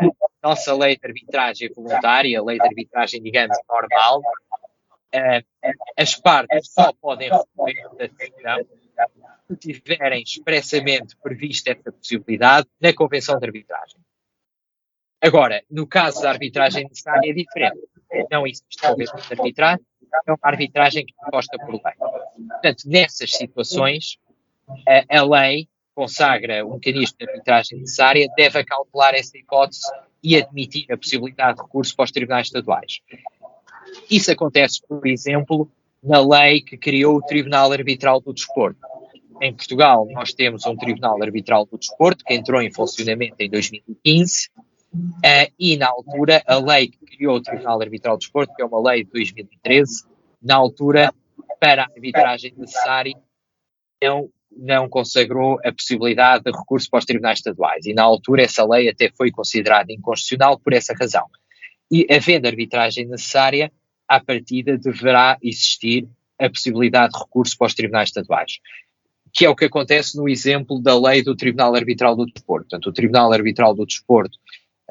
nossa 0.42 0.74
lei 0.74 0.96
de 0.96 1.06
arbitragem 1.06 1.70
voluntária, 1.74 2.38
a 2.38 2.44
lei 2.44 2.58
de 2.58 2.66
arbitragem, 2.66 3.22
digamos, 3.22 3.56
normal, 3.68 4.20
as 5.96 6.14
partes 6.16 6.72
só 6.72 6.92
podem 6.92 7.30
recorrer 7.30 7.88
da 7.96 8.06
decisão 8.06 8.66
se 9.48 9.56
tiverem 9.56 10.22
expressamente 10.22 11.16
prevista 11.16 11.70
essa 11.70 11.90
possibilidade 11.90 12.68
na 12.80 12.92
Convenção 12.92 13.38
de 13.38 13.46
Arbitragem. 13.46 13.98
Agora, 15.20 15.64
no 15.70 15.86
caso 15.86 16.22
da 16.22 16.30
arbitragem 16.30 16.84
necessária 16.84 17.30
é 17.30 17.32
diferente. 17.32 17.80
Não 18.30 18.46
existe 18.46 18.80
convenção 18.80 19.16
de 19.16 19.32
arbitragem, 19.32 19.84
é 20.26 20.32
uma 20.32 20.38
arbitragem 20.42 21.04
que 21.04 21.14
é 21.20 21.30
posta 21.30 21.58
por 21.58 21.72
lei. 21.72 21.94
Portanto, 22.48 22.84
nessas 22.86 23.32
situações, 23.32 24.18
a, 24.86 25.18
a 25.18 25.24
lei 25.24 25.68
consagra 25.94 26.64
o 26.64 26.74
mecanismo 26.74 27.16
de 27.18 27.28
arbitragem 27.28 27.80
necessária, 27.80 28.28
deve 28.36 28.60
acautelar 28.60 29.14
essa 29.14 29.36
hipótese 29.36 29.90
e 30.22 30.36
admitir 30.36 30.90
a 30.92 30.96
possibilidade 30.96 31.56
de 31.56 31.62
recurso 31.62 31.94
para 31.96 32.04
os 32.04 32.12
tribunais 32.12 32.46
estaduais. 32.46 33.00
Isso 34.10 34.30
acontece, 34.30 34.80
por 34.86 35.06
exemplo, 35.06 35.70
na 36.02 36.20
lei 36.20 36.60
que 36.60 36.76
criou 36.76 37.16
o 37.16 37.22
Tribunal 37.22 37.72
Arbitral 37.72 38.20
do 38.20 38.32
Desporto. 38.32 38.80
em 39.40 39.54
Portugal, 39.54 40.06
nós 40.10 40.32
temos 40.32 40.66
um 40.66 40.76
Tribunal 40.76 41.22
Arbitral 41.22 41.64
do 41.66 41.78
Desporto 41.78 42.24
que 42.24 42.34
entrou 42.34 42.60
em 42.60 42.72
funcionamento 42.72 43.36
em 43.38 43.48
2015 43.48 44.48
uh, 44.94 45.52
e, 45.58 45.76
na 45.76 45.88
altura, 45.88 46.42
a 46.46 46.58
lei 46.58 46.88
que 46.88 46.98
criou 47.06 47.36
o 47.36 47.42
Tribunal 47.42 47.80
Arbitral 47.80 48.16
do 48.16 48.20
Desporto, 48.20 48.54
que 48.54 48.62
é 48.62 48.64
uma 48.64 48.90
lei 48.90 49.04
de 49.04 49.10
2013, 49.10 50.04
na 50.42 50.56
altura, 50.56 51.12
para 51.60 51.82
a 51.82 51.86
arbitragem 51.86 52.54
necessária, 52.56 53.14
não, 54.02 54.28
não 54.56 54.88
consagrou 54.88 55.58
a 55.64 55.72
possibilidade 55.72 56.44
de 56.44 56.50
recurso 56.50 56.88
para 56.90 56.98
os 56.98 57.04
tribunais 57.04 57.38
estaduais. 57.38 57.86
E, 57.86 57.92
na 57.92 58.02
altura, 58.02 58.42
essa 58.42 58.64
lei 58.64 58.88
até 58.88 59.10
foi 59.16 59.30
considerada 59.30 59.92
inconstitucional 59.92 60.58
por 60.58 60.72
essa 60.72 60.94
razão. 60.94 61.26
E, 61.90 62.06
havendo 62.10 62.46
arbitragem 62.46 63.06
necessária, 63.06 63.70
à 64.08 64.20
partida 64.20 64.78
deverá 64.78 65.36
existir 65.42 66.08
a 66.38 66.48
possibilidade 66.48 67.12
de 67.12 67.18
recurso 67.18 67.56
para 67.58 67.66
os 67.66 67.74
tribunais 67.74 68.08
estaduais 68.08 68.58
que 69.32 69.44
é 69.44 69.48
o 69.48 69.56
que 69.56 69.66
acontece 69.66 70.16
no 70.16 70.28
exemplo 70.28 70.80
da 70.80 70.98
lei 70.98 71.22
do 71.22 71.36
Tribunal 71.36 71.74
Arbitral 71.74 72.16
do 72.16 72.26
Desporto. 72.26 72.68
Portanto, 72.68 72.86
o 72.88 72.92
Tribunal 72.92 73.32
Arbitral 73.32 73.74
do 73.74 73.86
Desporto 73.86 74.38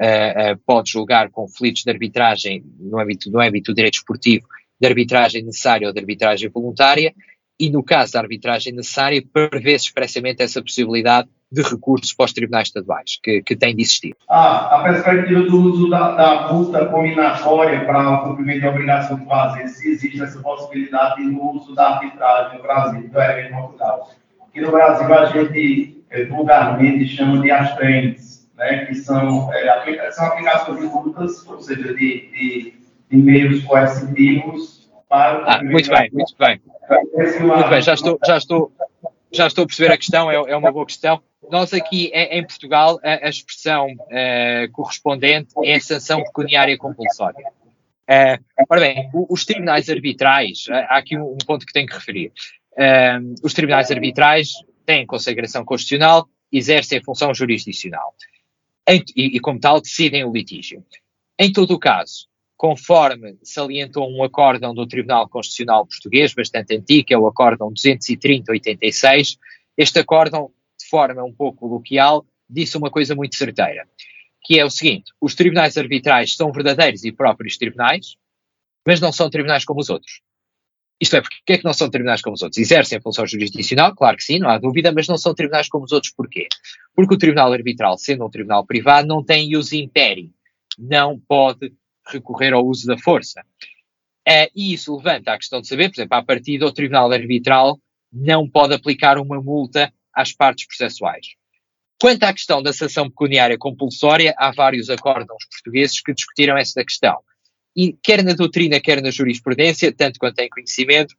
uh, 0.00 0.52
uh, 0.52 0.58
pode 0.64 0.90
julgar 0.90 1.30
conflitos 1.30 1.82
de 1.84 1.90
arbitragem 1.90 2.64
no 2.78 2.98
âmbito, 3.00 3.30
no 3.30 3.40
âmbito 3.40 3.72
do 3.72 3.76
direito 3.76 3.94
esportivo, 3.94 4.46
de 4.80 4.86
arbitragem 4.86 5.42
necessária 5.42 5.88
ou 5.88 5.92
de 5.92 5.98
arbitragem 5.98 6.48
voluntária, 6.48 7.14
e 7.58 7.70
no 7.70 7.82
caso 7.82 8.12
da 8.12 8.20
arbitragem 8.20 8.72
necessária, 8.72 9.22
prevê-se 9.32 9.86
expressamente 9.86 10.42
essa 10.42 10.62
possibilidade 10.62 11.28
de 11.50 11.62
recurso 11.62 12.14
para 12.16 12.26
os 12.26 12.32
tribunais 12.32 12.68
estaduais, 12.68 13.18
que, 13.22 13.42
que 13.42 13.56
tem 13.56 13.74
de 13.74 13.82
existir. 13.82 14.14
Ah, 14.28 14.76
a 14.76 14.82
perspectiva 14.82 15.42
do 15.42 15.62
uso 15.62 15.88
da, 15.88 16.14
da 16.14 16.52
multa 16.52 16.84
combinatória 16.86 17.84
para 17.86 18.10
o 18.10 18.28
cumprimento 18.28 18.60
da 18.60 18.70
obrigação 18.70 19.18
de 19.18 19.24
fazer, 19.24 19.66
se 19.68 19.90
existe 19.90 20.22
essa 20.22 20.38
possibilidade 20.40 21.22
no 21.22 21.56
uso 21.56 21.74
da 21.74 21.94
arbitragem 21.94 22.58
no 22.58 22.62
Brasil, 22.62 23.08
do 23.08 23.18
é 23.18 23.48
em 23.48 23.52
Portugal. 23.52 24.10
Aqui 24.46 24.60
no 24.60 24.70
Brasil 24.70 25.14
a 25.14 25.24
gente 25.26 26.04
é, 26.10 26.24
vulgarmente 26.26 27.06
chama 27.06 27.40
de 27.40 27.50
astentes, 27.50 28.46
né, 28.56 28.84
que 28.84 28.94
são, 28.94 29.52
é, 29.52 30.10
são 30.10 30.26
aplicações 30.26 30.80
de 30.80 30.86
multas, 30.86 31.46
ou 31.46 31.60
seja, 31.60 31.94
de, 31.94 31.94
de, 32.30 32.74
de 33.10 33.16
meios 33.16 33.64
coercitivos 33.64 34.77
ah, 35.10 35.62
muito 35.62 35.90
bem, 35.90 36.10
muito 36.12 36.34
bem. 36.38 36.60
Muito 37.40 37.68
bem, 37.68 37.82
já 37.82 37.94
estou, 37.94 38.18
já 38.26 38.36
estou, 38.36 38.72
já 39.32 39.46
estou 39.46 39.64
a 39.64 39.66
perceber 39.66 39.92
a 39.92 39.96
questão, 39.96 40.30
é, 40.30 40.34
é 40.34 40.56
uma 40.56 40.72
boa 40.72 40.86
questão. 40.86 41.22
Nós 41.50 41.72
aqui 41.72 42.10
em 42.14 42.44
Portugal, 42.46 42.98
a, 43.02 43.26
a 43.26 43.28
expressão 43.28 43.86
uh, 43.86 44.72
correspondente 44.72 45.54
é 45.64 45.78
sanção 45.80 46.22
pecuniária 46.24 46.76
compulsória. 46.76 47.46
Uh, 48.10 48.42
ora 48.68 48.80
bem, 48.80 49.10
os 49.28 49.44
tribunais 49.44 49.88
arbitrais, 49.88 50.66
há 50.70 50.98
aqui 50.98 51.18
um, 51.18 51.36
ponto 51.46 51.66
que 51.66 51.72
tenho 51.72 51.86
que 51.86 51.94
referir 51.94 52.32
um, 52.78 53.34
os 53.42 53.52
tribunais 53.52 53.90
arbitrais 53.90 54.50
têm 54.86 55.04
consagração 55.04 55.64
constitucional, 55.64 56.28
exercem 56.50 57.02
função 57.02 57.34
jurisdicional 57.34 58.14
e, 58.88 59.36
e, 59.36 59.40
como 59.40 59.58
tal, 59.58 59.80
decidem 59.80 60.24
o 60.24 60.32
litígio. 60.32 60.84
Em 61.38 61.52
todo 61.52 61.74
o 61.74 61.78
caso, 61.78 62.27
conforme 62.58 63.38
salientou 63.44 64.10
um 64.10 64.24
acórdão 64.24 64.74
do 64.74 64.84
Tribunal 64.84 65.28
Constitucional 65.28 65.86
Português, 65.86 66.34
bastante 66.34 66.74
antigo, 66.74 67.06
é 67.10 67.16
o 67.16 67.28
acórdão 67.28 67.72
230-86, 67.72 69.38
este 69.76 70.00
acórdão, 70.00 70.50
de 70.76 70.88
forma 70.88 71.22
um 71.22 71.32
pouco 71.32 71.60
coloquial, 71.60 72.26
disse 72.50 72.76
uma 72.76 72.90
coisa 72.90 73.14
muito 73.14 73.36
certeira, 73.36 73.86
que 74.42 74.58
é 74.58 74.64
o 74.64 74.70
seguinte, 74.70 75.12
os 75.20 75.36
tribunais 75.36 75.78
arbitrais 75.78 76.34
são 76.34 76.50
verdadeiros 76.50 77.04
e 77.04 77.12
próprios 77.12 77.56
tribunais, 77.56 78.16
mas 78.84 79.00
não 79.00 79.12
são 79.12 79.30
tribunais 79.30 79.64
como 79.64 79.80
os 79.80 79.88
outros. 79.88 80.20
Isto 81.00 81.14
é, 81.14 81.20
porque 81.20 81.52
é 81.52 81.58
que 81.58 81.64
não 81.64 81.72
são 81.72 81.88
tribunais 81.88 82.20
como 82.20 82.34
os 82.34 82.42
outros? 82.42 82.60
Exercem 82.60 83.00
função 83.00 83.24
jurisdicional, 83.24 83.94
claro 83.94 84.16
que 84.16 84.24
sim, 84.24 84.40
não 84.40 84.50
há 84.50 84.58
dúvida, 84.58 84.90
mas 84.90 85.06
não 85.06 85.16
são 85.16 85.32
tribunais 85.32 85.68
como 85.68 85.84
os 85.84 85.92
outros. 85.92 86.12
Porquê? 86.12 86.48
Porque 86.92 87.14
o 87.14 87.18
tribunal 87.18 87.52
arbitral, 87.52 87.96
sendo 87.96 88.26
um 88.26 88.30
tribunal 88.30 88.66
privado, 88.66 89.06
não 89.06 89.22
tem 89.22 89.48
ius 89.52 89.72
imperi, 89.72 90.32
não 90.76 91.20
pode 91.20 91.72
recorrer 92.08 92.52
ao 92.52 92.66
uso 92.66 92.86
da 92.86 92.98
força. 92.98 93.44
É, 94.26 94.50
e 94.54 94.74
isso 94.74 94.94
levanta 94.96 95.32
a 95.32 95.38
questão 95.38 95.60
de 95.60 95.68
saber, 95.68 95.88
por 95.88 95.96
exemplo, 95.96 96.16
a 96.16 96.22
partir 96.22 96.58
do 96.58 96.72
tribunal 96.72 97.10
arbitral 97.10 97.80
não 98.12 98.48
pode 98.48 98.74
aplicar 98.74 99.18
uma 99.18 99.40
multa 99.40 99.92
às 100.14 100.32
partes 100.32 100.66
processuais. 100.66 101.26
Quanto 102.00 102.22
à 102.24 102.32
questão 102.32 102.62
da 102.62 102.72
sanção 102.72 103.08
pecuniária 103.08 103.58
compulsória, 103.58 104.34
há 104.38 104.52
vários 104.52 104.88
acórdãos 104.88 105.44
portugueses 105.50 106.00
que 106.00 106.14
discutiram 106.14 106.56
essa 106.56 106.84
questão. 106.84 107.18
E 107.74 107.96
quer 108.02 108.22
na 108.22 108.34
doutrina, 108.34 108.80
quer 108.80 109.02
na 109.02 109.10
jurisprudência, 109.10 109.92
tanto 109.92 110.18
quanto 110.18 110.38
em 110.40 110.48
conhecimento, 110.48 111.14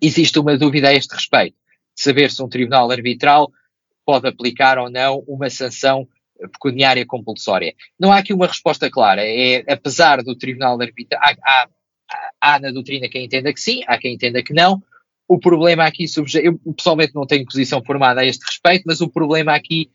existe 0.00 0.38
uma 0.38 0.56
dúvida 0.56 0.88
a 0.88 0.94
este 0.94 1.14
respeito, 1.14 1.56
de 1.96 2.02
saber 2.02 2.30
se 2.30 2.42
um 2.42 2.48
tribunal 2.48 2.90
arbitral 2.90 3.52
pode 4.04 4.26
aplicar 4.26 4.78
ou 4.78 4.90
não 4.90 5.18
uma 5.26 5.48
sanção 5.48 6.08
pecuniária 6.52 7.06
compulsória. 7.06 7.74
Não 7.98 8.12
há 8.12 8.18
aqui 8.18 8.32
uma 8.32 8.46
resposta 8.46 8.90
clara. 8.90 9.22
É, 9.24 9.64
apesar 9.68 10.22
do 10.22 10.36
tribunal 10.36 10.80
arbitral, 10.80 11.20
há, 11.22 11.36
há, 11.44 11.68
há, 12.40 12.60
na 12.60 12.70
doutrina 12.70 13.08
quem 13.08 13.24
entenda 13.24 13.52
que 13.52 13.60
sim, 13.60 13.82
há 13.86 13.98
quem 13.98 14.14
entenda 14.14 14.42
que 14.42 14.52
não. 14.52 14.82
O 15.28 15.38
problema 15.38 15.84
aqui, 15.84 16.04
eu 16.42 16.58
pessoalmente 16.74 17.14
não 17.14 17.26
tenho 17.26 17.44
posição 17.44 17.82
formada 17.84 18.20
a 18.20 18.26
este 18.26 18.44
respeito, 18.44 18.84
mas 18.86 19.00
o 19.00 19.08
problema 19.08 19.54
aqui 19.54 19.90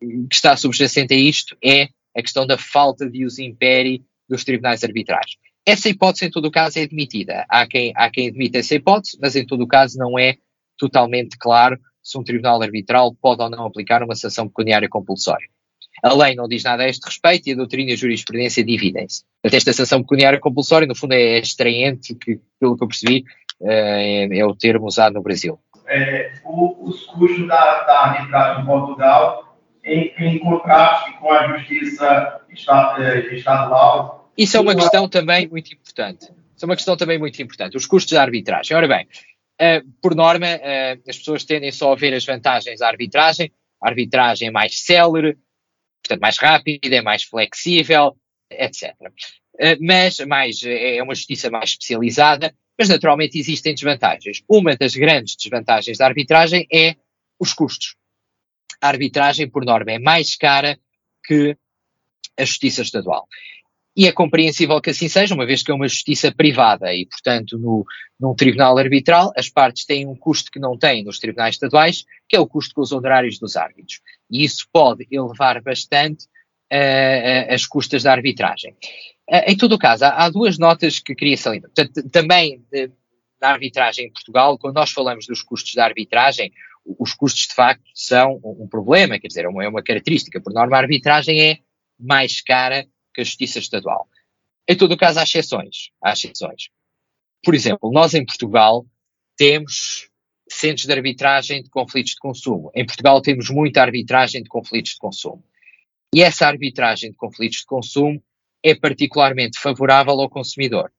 que 0.00 0.34
está 0.34 0.56
subjacente 0.56 1.14
a 1.14 1.16
isto 1.16 1.56
é 1.62 1.88
a 2.16 2.22
questão 2.22 2.46
da 2.46 2.56
falta 2.56 3.08
de 3.08 3.24
uso 3.24 3.42
império 3.42 4.00
dos 4.28 4.44
tribunais 4.44 4.84
arbitrais. 4.84 5.32
Essa 5.66 5.88
hipótese, 5.88 6.26
em 6.26 6.30
todo 6.30 6.46
o 6.46 6.50
caso, 6.50 6.78
é 6.78 6.82
admitida. 6.82 7.44
Há 7.48 7.66
quem, 7.66 7.92
há 7.96 8.10
quem 8.10 8.28
admita 8.28 8.58
essa 8.58 8.74
hipótese, 8.74 9.18
mas 9.20 9.36
em 9.36 9.44
todo 9.44 9.62
o 9.64 9.68
caso 9.68 9.98
não 9.98 10.18
é 10.18 10.36
totalmente 10.78 11.36
claro 11.38 11.78
se 12.02 12.16
um 12.16 12.24
tribunal 12.24 12.62
arbitral 12.62 13.14
pode 13.14 13.42
ou 13.42 13.50
não 13.50 13.66
aplicar 13.66 14.02
uma 14.02 14.14
sanção 14.14 14.48
pecuniária 14.48 14.88
compulsória. 14.88 15.46
A 16.02 16.14
lei 16.14 16.34
não 16.34 16.48
diz 16.48 16.62
nada 16.62 16.84
a 16.84 16.88
este 16.88 17.04
respeito 17.04 17.48
e 17.48 17.52
a 17.52 17.56
doutrina 17.56 17.90
e 17.90 17.94
a 17.94 17.96
jurisprudência 17.96 18.64
dividem-se. 18.64 19.24
Esta 19.42 19.72
sanção 19.72 20.02
pecuniária 20.02 20.38
compulsória, 20.38 20.86
no 20.86 20.94
fundo, 20.94 21.12
é 21.12 21.38
extraente, 21.38 22.14
que, 22.14 22.40
pelo 22.60 22.76
que 22.76 22.84
eu 22.84 22.88
percebi, 22.88 23.24
é, 23.62 24.38
é 24.38 24.46
o 24.46 24.54
termo 24.54 24.86
usado 24.86 25.14
no 25.14 25.22
Brasil. 25.22 25.58
É, 25.86 26.32
o, 26.44 26.88
os 26.88 27.04
custos 27.06 27.46
da, 27.48 27.82
da 27.84 28.00
arbitragem 28.00 28.62
em 28.62 28.66
Portugal, 28.66 29.58
em, 29.84 30.12
em 30.18 30.38
contraste 30.38 31.12
com 31.18 31.32
a 31.32 31.56
justiça 31.56 32.40
eh, 32.98 33.34
estadual, 33.34 34.18
isso 34.38 34.56
é 34.56 34.60
uma 34.60 34.76
questão 34.76 35.08
também 35.08 35.48
muito 35.48 35.72
importante. 35.74 36.26
Isso 36.26 36.64
é 36.64 36.66
uma 36.66 36.76
questão 36.76 36.96
também 36.96 37.18
muito 37.18 37.42
importante. 37.42 37.76
Os 37.76 37.86
custos 37.86 38.12
da 38.12 38.22
arbitragem. 38.22 38.76
Ora 38.76 38.86
bem, 38.86 39.04
uh, 39.04 39.92
por 40.00 40.14
norma, 40.14 40.46
uh, 40.46 41.10
as 41.10 41.18
pessoas 41.18 41.44
tendem 41.44 41.72
só 41.72 41.92
a 41.92 41.96
ver 41.96 42.14
as 42.14 42.24
vantagens 42.24 42.78
da 42.78 42.86
arbitragem. 42.86 43.50
A 43.82 43.88
arbitragem 43.88 44.46
é 44.46 44.50
mais 44.52 44.80
célere, 44.80 45.36
portanto, 46.08 46.20
mais 46.20 46.38
rápida, 46.38 46.96
é 46.96 47.02
mais 47.02 47.22
flexível, 47.22 48.16
etc. 48.50 48.94
Eh, 49.58 49.76
mas 49.80 50.18
mais, 50.20 50.62
é 50.64 51.02
uma 51.02 51.14
justiça 51.14 51.50
mais 51.50 51.70
especializada, 51.70 52.54
mas 52.78 52.88
naturalmente 52.88 53.38
existem 53.38 53.74
desvantagens. 53.74 54.42
Uma 54.48 54.74
das 54.74 54.94
grandes 54.94 55.36
desvantagens 55.36 55.98
da 55.98 56.06
arbitragem 56.06 56.66
é 56.72 56.96
os 57.38 57.52
custos. 57.52 57.94
A 58.80 58.88
arbitragem, 58.88 59.50
por 59.50 59.64
norma, 59.64 59.92
é 59.92 59.98
mais 59.98 60.36
cara 60.36 60.78
que 61.24 61.56
a 62.38 62.44
justiça 62.44 62.82
estadual. 62.82 63.26
E 63.98 64.06
é 64.06 64.12
compreensível 64.12 64.80
que 64.80 64.90
assim 64.90 65.08
seja, 65.08 65.34
uma 65.34 65.44
vez 65.44 65.64
que 65.64 65.72
é 65.72 65.74
uma 65.74 65.88
justiça 65.88 66.30
privada 66.30 66.94
e, 66.94 67.04
portanto, 67.04 67.58
no, 67.58 67.84
num 68.20 68.32
tribunal 68.32 68.78
arbitral, 68.78 69.32
as 69.36 69.48
partes 69.48 69.84
têm 69.84 70.06
um 70.06 70.14
custo 70.14 70.52
que 70.52 70.60
não 70.60 70.78
têm 70.78 71.02
nos 71.02 71.18
tribunais 71.18 71.56
estaduais, 71.56 72.04
que 72.28 72.36
é 72.36 72.38
o 72.38 72.46
custo 72.46 72.76
com 72.76 72.80
os 72.80 72.92
honorários 72.92 73.40
dos 73.40 73.56
árbitros. 73.56 74.00
E 74.30 74.44
isso 74.44 74.68
pode 74.72 75.04
elevar 75.10 75.60
bastante 75.60 76.26
uh, 76.72 77.52
as 77.52 77.66
custas 77.66 78.04
da 78.04 78.12
arbitragem. 78.12 78.70
Uh, 79.28 79.50
em 79.50 79.56
todo 79.56 79.72
o 79.72 79.78
caso, 79.78 80.04
há, 80.04 80.10
há, 80.10 80.30
duas 80.30 80.58
notas 80.58 81.00
que 81.00 81.16
queria 81.16 81.36
salientar. 81.36 81.72
Portanto, 81.74 82.08
também 82.08 82.64
de, 82.70 82.92
na 83.40 83.48
arbitragem 83.48 84.06
em 84.06 84.12
Portugal, 84.12 84.56
quando 84.58 84.76
nós 84.76 84.92
falamos 84.92 85.26
dos 85.26 85.42
custos 85.42 85.74
da 85.74 85.84
arbitragem, 85.84 86.52
os 86.86 87.14
custos 87.14 87.48
de 87.48 87.54
facto 87.56 87.82
são 87.92 88.40
um 88.44 88.68
problema, 88.68 89.18
quer 89.18 89.26
dizer, 89.26 89.44
é 89.44 89.48
uma, 89.48 89.64
é 89.64 89.68
uma 89.68 89.82
característica. 89.82 90.40
Por 90.40 90.52
norma, 90.52 90.76
a 90.76 90.80
arbitragem 90.80 91.42
é 91.42 91.58
mais 91.98 92.40
cara 92.40 92.86
que 93.14 93.20
a 93.20 93.24
Justiça 93.24 93.58
Estadual. 93.58 94.08
Em 94.68 94.76
todo 94.76 94.92
o 94.92 94.96
caso, 94.96 95.18
há 95.18 95.22
exceções. 95.22 95.90
Há 96.02 96.12
exceções. 96.12 96.68
Por 97.42 97.54
exemplo, 97.54 97.90
nós 97.90 98.14
em 98.14 98.24
Portugal 98.24 98.86
temos 99.36 100.10
centros 100.48 100.86
de 100.86 100.92
arbitragem 100.92 101.62
de 101.62 101.70
conflitos 101.70 102.12
de 102.12 102.18
consumo. 102.18 102.70
Em 102.74 102.84
Portugal 102.84 103.20
temos 103.20 103.50
muita 103.50 103.82
arbitragem 103.82 104.42
de 104.42 104.48
conflitos 104.48 104.92
de 104.92 104.98
consumo. 104.98 105.44
E 106.14 106.22
essa 106.22 106.46
arbitragem 106.46 107.10
de 107.10 107.16
conflitos 107.16 107.58
de 107.58 107.66
consumo 107.66 108.22
é 108.62 108.74
particularmente 108.74 109.58
favorável 109.58 110.20
ao 110.20 110.28
consumidor. 110.28 110.90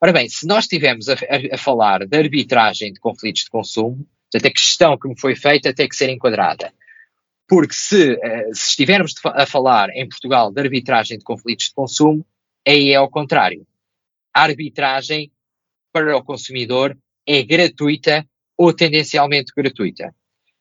Ora 0.00 0.12
bem, 0.12 0.28
se 0.28 0.46
nós 0.46 0.64
estivermos 0.64 1.08
a, 1.08 1.14
a, 1.14 1.54
a, 1.54 1.58
falar 1.58 2.06
de 2.06 2.16
arbitragem 2.16 2.92
de 2.92 3.00
conflitos 3.00 3.44
de 3.44 3.50
consumo, 3.50 4.06
portanto, 4.30 4.50
a 4.50 4.52
questão 4.52 4.98
que 4.98 5.08
me 5.08 5.18
foi 5.18 5.34
feita 5.34 5.74
tem 5.74 5.88
que 5.88 5.96
ser 5.96 6.10
enquadrada. 6.10 6.72
Porque 7.52 7.74
se, 7.74 8.14
eh, 8.14 8.48
se 8.54 8.70
estivermos 8.70 9.12
a 9.26 9.44
falar 9.44 9.90
em 9.90 10.08
Portugal 10.08 10.50
de 10.50 10.58
arbitragem 10.58 11.18
de 11.18 11.22
conflitos 11.22 11.66
de 11.66 11.74
consumo, 11.74 12.24
aí 12.66 12.92
é 12.92 12.94
ao 12.94 13.10
contrário. 13.10 13.66
A 14.34 14.44
arbitragem 14.44 15.30
para 15.92 16.16
o 16.16 16.24
consumidor 16.24 16.96
é 17.26 17.42
gratuita 17.42 18.26
ou 18.56 18.72
tendencialmente 18.72 19.52
gratuita. 19.54 20.14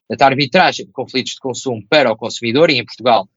Portanto, 0.06 0.22
a 0.22 0.26
arbitragem 0.26 0.86
de 0.86 0.92
conflitos 0.92 1.36
de 1.36 1.40
consumo 1.40 1.82
para 1.88 2.12
o 2.12 2.18
consumidor, 2.18 2.70
e 2.70 2.78
em 2.78 2.84
Portugal 2.84 3.30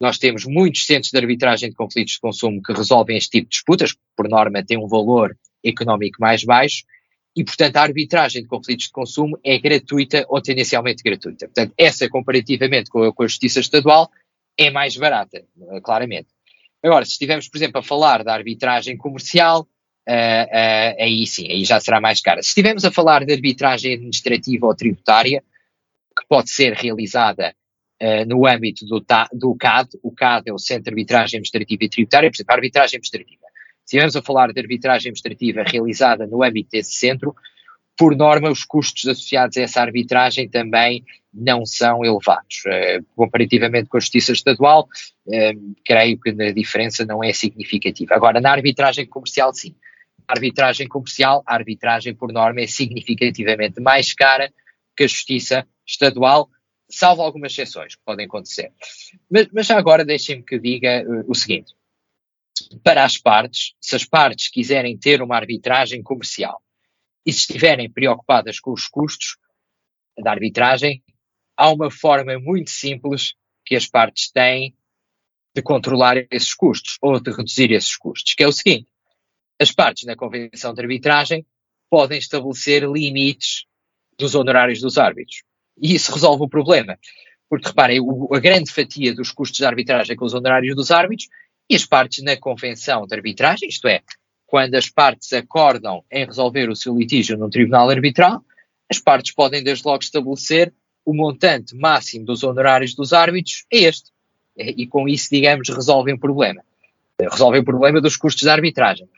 nós 0.00 0.18
temos 0.18 0.44
muitos 0.44 0.84
centros 0.84 1.12
de 1.12 1.18
arbitragem 1.18 1.70
de 1.70 1.76
conflitos 1.76 2.14
de 2.14 2.20
consumo 2.20 2.60
que 2.60 2.72
resolvem 2.72 3.16
este 3.16 3.30
tipo 3.30 3.50
de 3.50 3.54
disputas, 3.54 3.92
que 3.92 4.00
por 4.16 4.28
norma 4.28 4.64
têm 4.66 4.76
um 4.76 4.88
valor 4.88 5.38
económico 5.62 6.20
mais 6.20 6.42
baixo, 6.42 6.82
e, 7.36 7.44
portanto, 7.44 7.76
a 7.76 7.82
arbitragem 7.82 8.42
de 8.42 8.48
conflitos 8.48 8.86
de 8.86 8.92
consumo 8.92 9.38
é 9.44 9.58
gratuita 9.58 10.24
ou 10.28 10.40
tendencialmente 10.40 11.02
gratuita. 11.02 11.46
Portanto, 11.46 11.72
essa, 11.78 12.08
comparativamente 12.08 12.90
com 12.90 13.04
a, 13.04 13.12
com 13.12 13.22
a 13.22 13.26
Justiça 13.28 13.60
Estadual, 13.60 14.10
é 14.58 14.70
mais 14.70 14.96
barata, 14.96 15.38
eh, 15.38 15.80
claramente. 15.80 16.28
Agora, 16.82 17.04
se 17.04 17.12
estivermos, 17.12 17.48
por 17.48 17.56
exemplo, 17.56 17.78
a 17.78 17.82
falar 17.82 18.24
da 18.24 18.34
arbitragem 18.34 18.96
comercial, 18.96 19.62
uh, 20.08 20.12
uh, 20.12 21.02
aí 21.02 21.26
sim, 21.26 21.46
aí 21.50 21.64
já 21.64 21.78
será 21.78 22.00
mais 22.00 22.20
cara. 22.20 22.42
Se 22.42 22.48
estivermos 22.48 22.84
a 22.84 22.90
falar 22.90 23.24
de 23.24 23.32
arbitragem 23.32 23.94
administrativa 23.94 24.66
ou 24.66 24.74
tributária, 24.74 25.44
que 26.18 26.26
pode 26.26 26.50
ser 26.50 26.72
realizada 26.72 27.54
uh, 28.02 28.26
no 28.26 28.46
âmbito 28.46 28.86
do, 28.86 29.04
do, 29.32 29.54
CAD, 29.56 29.90
o 30.02 30.10
CAD 30.10 30.48
é 30.48 30.52
o 30.52 30.58
Centro 30.58 30.84
de 30.84 30.90
Arbitragem 30.90 31.36
Administrativa 31.38 31.84
e 31.84 31.88
Tributária, 31.88 32.30
por 32.30 32.36
exemplo, 32.36 32.52
a 32.52 32.56
arbitragem 32.56 32.96
administrativa. 32.96 33.46
Estivermos 33.90 34.14
a 34.14 34.22
falar 34.22 34.52
de 34.52 34.60
arbitragem 34.60 35.10
administrativa 35.10 35.64
realizada 35.64 36.24
no 36.24 36.44
âmbito 36.44 36.70
desse 36.70 36.92
centro, 36.92 37.34
por 37.98 38.16
norma, 38.16 38.48
os 38.48 38.64
custos 38.64 39.08
associados 39.08 39.56
a 39.56 39.62
essa 39.62 39.80
arbitragem 39.80 40.48
também 40.48 41.04
não 41.34 41.66
são 41.66 42.04
elevados. 42.04 42.62
Uh, 42.64 43.04
comparativamente 43.16 43.88
com 43.88 43.96
a 43.96 44.00
Justiça 44.00 44.30
Estadual, 44.30 44.88
uh, 45.26 45.74
creio 45.84 46.20
que 46.20 46.30
a 46.30 46.52
diferença 46.52 47.04
não 47.04 47.22
é 47.24 47.32
significativa. 47.32 48.14
Agora, 48.14 48.40
na 48.40 48.52
arbitragem 48.52 49.06
comercial, 49.06 49.52
sim. 49.52 49.74
Arbitragem 50.28 50.86
comercial, 50.86 51.42
a 51.44 51.52
arbitragem, 51.52 52.14
por 52.14 52.32
norma, 52.32 52.60
é 52.60 52.68
significativamente 52.68 53.80
mais 53.80 54.14
cara 54.14 54.52
que 54.96 55.02
a 55.02 55.08
Justiça 55.08 55.66
Estadual, 55.84 56.48
salvo 56.88 57.22
algumas 57.22 57.50
exceções 57.50 57.96
que 57.96 58.02
podem 58.04 58.26
acontecer. 58.26 58.70
Mas, 59.28 59.48
mas 59.52 59.66
já 59.66 59.76
agora 59.76 60.04
deixem-me 60.04 60.44
que 60.44 60.60
diga 60.60 61.04
uh, 61.04 61.28
o 61.28 61.34
seguinte. 61.34 61.74
Para 62.78 63.04
as 63.04 63.18
partes, 63.18 63.74
se 63.80 63.96
as 63.96 64.04
partes 64.04 64.48
quiserem 64.48 64.96
ter 64.96 65.22
uma 65.22 65.36
arbitragem 65.36 66.02
comercial 66.02 66.62
e 67.26 67.32
se 67.32 67.40
estiverem 67.40 67.90
preocupadas 67.90 68.60
com 68.60 68.72
os 68.72 68.86
custos 68.86 69.36
da 70.18 70.30
arbitragem, 70.30 71.02
há 71.56 71.70
uma 71.70 71.90
forma 71.90 72.38
muito 72.38 72.70
simples 72.70 73.34
que 73.64 73.74
as 73.74 73.86
partes 73.86 74.30
têm 74.30 74.74
de 75.54 75.62
controlar 75.62 76.16
esses 76.30 76.54
custos 76.54 76.96
ou 77.02 77.18
de 77.20 77.30
reduzir 77.30 77.72
esses 77.72 77.96
custos, 77.96 78.34
que 78.34 78.42
é 78.42 78.46
o 78.46 78.52
seguinte: 78.52 78.90
as 79.60 79.72
partes 79.72 80.04
na 80.04 80.16
convenção 80.16 80.72
de 80.72 80.80
arbitragem 80.80 81.44
podem 81.90 82.18
estabelecer 82.18 82.84
limites 82.84 83.66
dos 84.16 84.34
honorários 84.34 84.80
dos 84.80 84.96
árbitros. 84.96 85.42
E 85.76 85.94
isso 85.94 86.12
resolve 86.12 86.44
o 86.44 86.48
problema. 86.48 86.98
Porque 87.48 87.66
reparem, 87.66 88.00
o, 88.00 88.32
a 88.32 88.38
grande 88.38 88.70
fatia 88.70 89.12
dos 89.12 89.32
custos 89.32 89.58
de 89.58 89.64
arbitragem 89.64 90.14
com 90.14 90.24
os 90.24 90.34
honorários 90.34 90.76
dos 90.76 90.92
árbitros 90.92 91.28
e 91.70 91.76
as 91.76 91.86
partes 91.86 92.24
na 92.24 92.36
convenção 92.36 93.06
de 93.06 93.14
arbitragem, 93.14 93.68
isto 93.68 93.86
é, 93.86 94.02
quando 94.44 94.74
as 94.74 94.90
partes 94.90 95.32
acordam 95.32 96.04
em 96.10 96.26
resolver 96.26 96.68
o 96.68 96.74
seu 96.74 96.98
litígio 96.98 97.38
num 97.38 97.48
tribunal 97.48 97.88
arbitral, 97.88 98.44
as 98.90 98.98
partes 98.98 99.32
podem 99.32 99.62
desde 99.62 99.86
logo 99.86 100.02
estabelecer 100.02 100.74
o 101.04 101.14
montante 101.14 101.76
máximo 101.76 102.26
dos 102.26 102.42
honorários 102.42 102.92
dos 102.92 103.12
árbitros 103.12 103.64
é 103.72 103.78
este. 103.84 104.10
E 104.56 104.84
com 104.88 105.08
isso, 105.08 105.28
digamos, 105.30 105.68
resolvem 105.68 106.14
o 106.14 106.18
problema. 106.18 106.60
Resolvem 107.20 107.60
o 107.60 107.64
problema 107.64 108.00
dos 108.00 108.16
custos 108.16 108.42
de 108.42 108.48
arbitragem. 108.48 109.08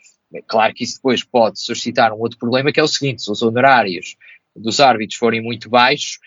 Claro 0.47 0.75
que 0.75 0.85
isso 0.85 0.97
depois 0.97 1.25
pode 1.25 1.59
suscitar 1.59 2.13
um 2.13 2.21
outro 2.21 2.39
problema, 2.39 2.71
que 2.71 2.79
é 2.79 2.83
o 2.83 2.89
seguinte: 2.89 3.23
se 3.23 3.31
os 3.31 3.43
honorários 3.43 4.17
dos 4.55 4.79
árbitros 4.79 5.19
forem 5.19 5.41
muito 5.41 5.71
baixos, 5.71 6.19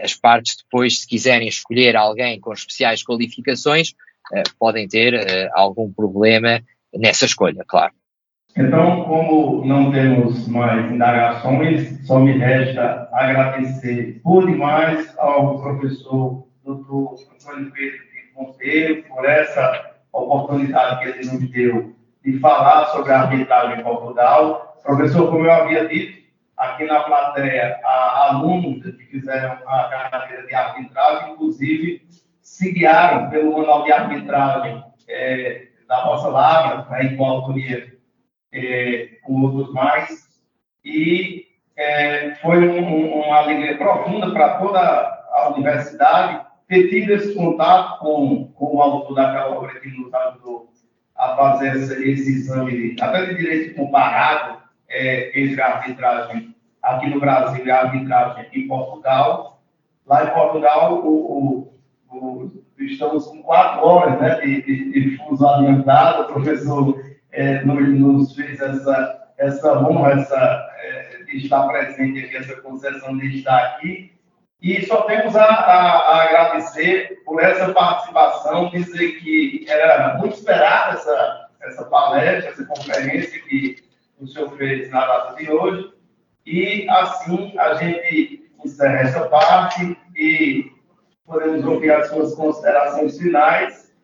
as 0.00 0.14
partes 0.14 0.56
depois, 0.56 1.00
se 1.00 1.08
quiserem 1.08 1.48
escolher 1.48 1.96
alguém 1.96 2.38
com 2.38 2.52
especiais 2.52 3.02
qualificações, 3.02 3.94
podem 4.58 4.88
ter 4.88 5.14
eh, 5.14 5.48
algum 5.54 5.92
problema 5.92 6.60
nessa 6.94 7.24
escolha, 7.24 7.64
claro. 7.66 7.92
Então, 8.56 9.04
como 9.04 9.64
não 9.64 9.92
temos 9.92 10.48
mais 10.48 10.90
indagações, 10.90 12.04
só 12.04 12.18
me 12.18 12.32
resta 12.32 13.08
agradecer 13.12 14.20
por 14.22 14.46
demais 14.46 15.16
ao 15.18 15.60
professor 15.60 16.48
doutor 16.64 17.14
Antônio 17.32 17.70
Pedro 17.72 17.98
de 17.98 18.34
Monteiro 18.34 19.04
por 19.04 19.24
essa 19.24 19.92
oportunidade 20.12 21.00
que 21.00 21.08
ele 21.08 21.30
nos 21.30 21.50
deu 21.50 21.94
de 22.24 22.38
falar 22.40 22.86
sobre 22.86 23.12
a 23.12 23.22
arbitragem 23.22 23.80
em 23.80 23.84
Portugal. 23.84 24.76
Professor, 24.82 25.30
como 25.30 25.44
eu 25.44 25.52
havia 25.52 25.88
dito, 25.88 26.20
aqui 26.56 26.84
na 26.84 27.00
plateia 27.00 27.78
há 27.84 28.30
alunos 28.30 28.82
que 28.82 29.06
fizeram 29.06 29.58
a 29.66 30.08
carreira 30.10 30.46
de 30.46 30.54
arbitragem, 30.54 31.32
inclusive 31.32 32.02
se 32.50 32.72
guiaram 32.72 33.30
pelo 33.30 33.52
manual 33.52 33.84
de 33.84 33.92
arbitragem 33.92 34.82
é, 35.08 35.68
da 35.86 36.04
nossa 36.04 36.28
Lavra, 36.28 36.84
né, 36.90 37.14
com 37.16 37.24
autoria 37.24 37.94
é, 38.52 39.08
com 39.22 39.40
outros 39.40 39.72
mais, 39.72 40.28
e 40.84 41.46
é, 41.76 42.34
foi 42.42 42.68
um, 42.68 43.22
uma 43.22 43.36
alegria 43.36 43.78
profunda 43.78 44.32
para 44.32 44.58
toda 44.58 44.80
a 44.80 45.52
universidade 45.54 46.44
ter 46.66 46.88
tido 46.88 47.12
esse 47.12 47.34
contato 47.34 48.00
com, 48.00 48.48
com 48.48 48.76
o 48.76 48.82
autor 48.82 49.14
daquela 49.14 49.56
obra 49.56 49.78
que 49.78 49.88
nos 49.88 50.12
ajudou 50.12 50.72
a 51.16 51.36
fazer 51.36 51.76
esse, 51.76 52.10
esse 52.10 52.30
exame, 52.32 52.96
até 53.00 53.26
de 53.26 53.36
direito 53.36 53.76
comparado 53.76 54.58
é, 54.88 55.40
entre 55.40 55.62
a 55.62 55.76
arbitragem 55.76 56.54
aqui 56.82 57.08
no 57.10 57.20
Brasil 57.20 57.64
e 57.64 57.70
a 57.70 57.82
arbitragem 57.82 58.46
em 58.52 58.66
Portugal. 58.66 59.62
Lá 60.04 60.24
em 60.24 60.34
Portugal, 60.34 60.94
o, 60.94 61.08
o, 61.08 61.79
estamos 62.78 63.26
com 63.26 63.42
quatro 63.42 63.86
horas 63.86 64.20
né, 64.20 64.40
de, 64.40 64.62
de, 64.62 64.92
de 64.92 65.16
fuso 65.18 65.46
adiantado, 65.46 66.22
o 66.22 66.26
professor 66.26 67.02
é, 67.32 67.64
nos, 67.64 68.34
fez 68.34 68.60
essa, 68.60 69.28
essa 69.38 69.78
honra 69.78 70.12
essa, 70.12 70.70
é, 70.82 71.22
de 71.24 71.38
estar 71.38 71.66
presente 71.68 72.24
aqui, 72.24 72.36
essa 72.36 72.60
concessão 72.60 73.16
de 73.16 73.38
estar 73.38 73.56
aqui. 73.56 74.12
E 74.60 74.84
só 74.86 75.02
temos 75.02 75.34
a, 75.36 75.44
a, 75.44 75.96
a, 75.96 76.22
agradecer 76.24 77.22
por 77.24 77.42
essa 77.42 77.72
participação, 77.72 78.68
dizer 78.70 79.12
que 79.20 79.64
era 79.68 80.18
muito 80.18 80.34
esperada 80.34 80.94
essa, 80.94 81.48
essa 81.62 81.84
palestra, 81.84 82.50
essa 82.50 82.66
conferência 82.66 83.40
que 83.42 83.76
o 84.18 84.26
senhor 84.26 84.50
fez 84.56 84.90
na 84.90 85.06
data 85.06 85.36
de 85.36 85.50
hoje. 85.50 85.92
E 86.44 86.86
assim 86.90 87.58
a 87.58 87.74
gente 87.74 88.50
encerra 88.62 89.00
essa 89.00 89.28
parte 89.28 89.96
e 90.14 90.70
podemos 91.30 91.64
as 91.90 92.08
suas 92.08 92.34
considerações 92.34 93.16
finais 93.16 93.94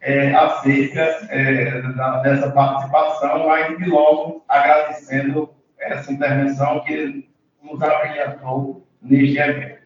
é, 0.00 0.34
acerca 0.34 1.00
é, 1.30 1.80
da, 1.80 2.20
dessa 2.20 2.50
participação, 2.50 3.50
ainda 3.50 3.76
que 3.76 3.88
logo 3.88 4.44
agradecendo 4.48 5.48
essa 5.78 6.12
intervenção 6.12 6.82
que 6.84 7.28
nos 7.62 7.80
abrilhantou 7.80 8.86
neste 9.00 9.38
evento. 9.38 9.83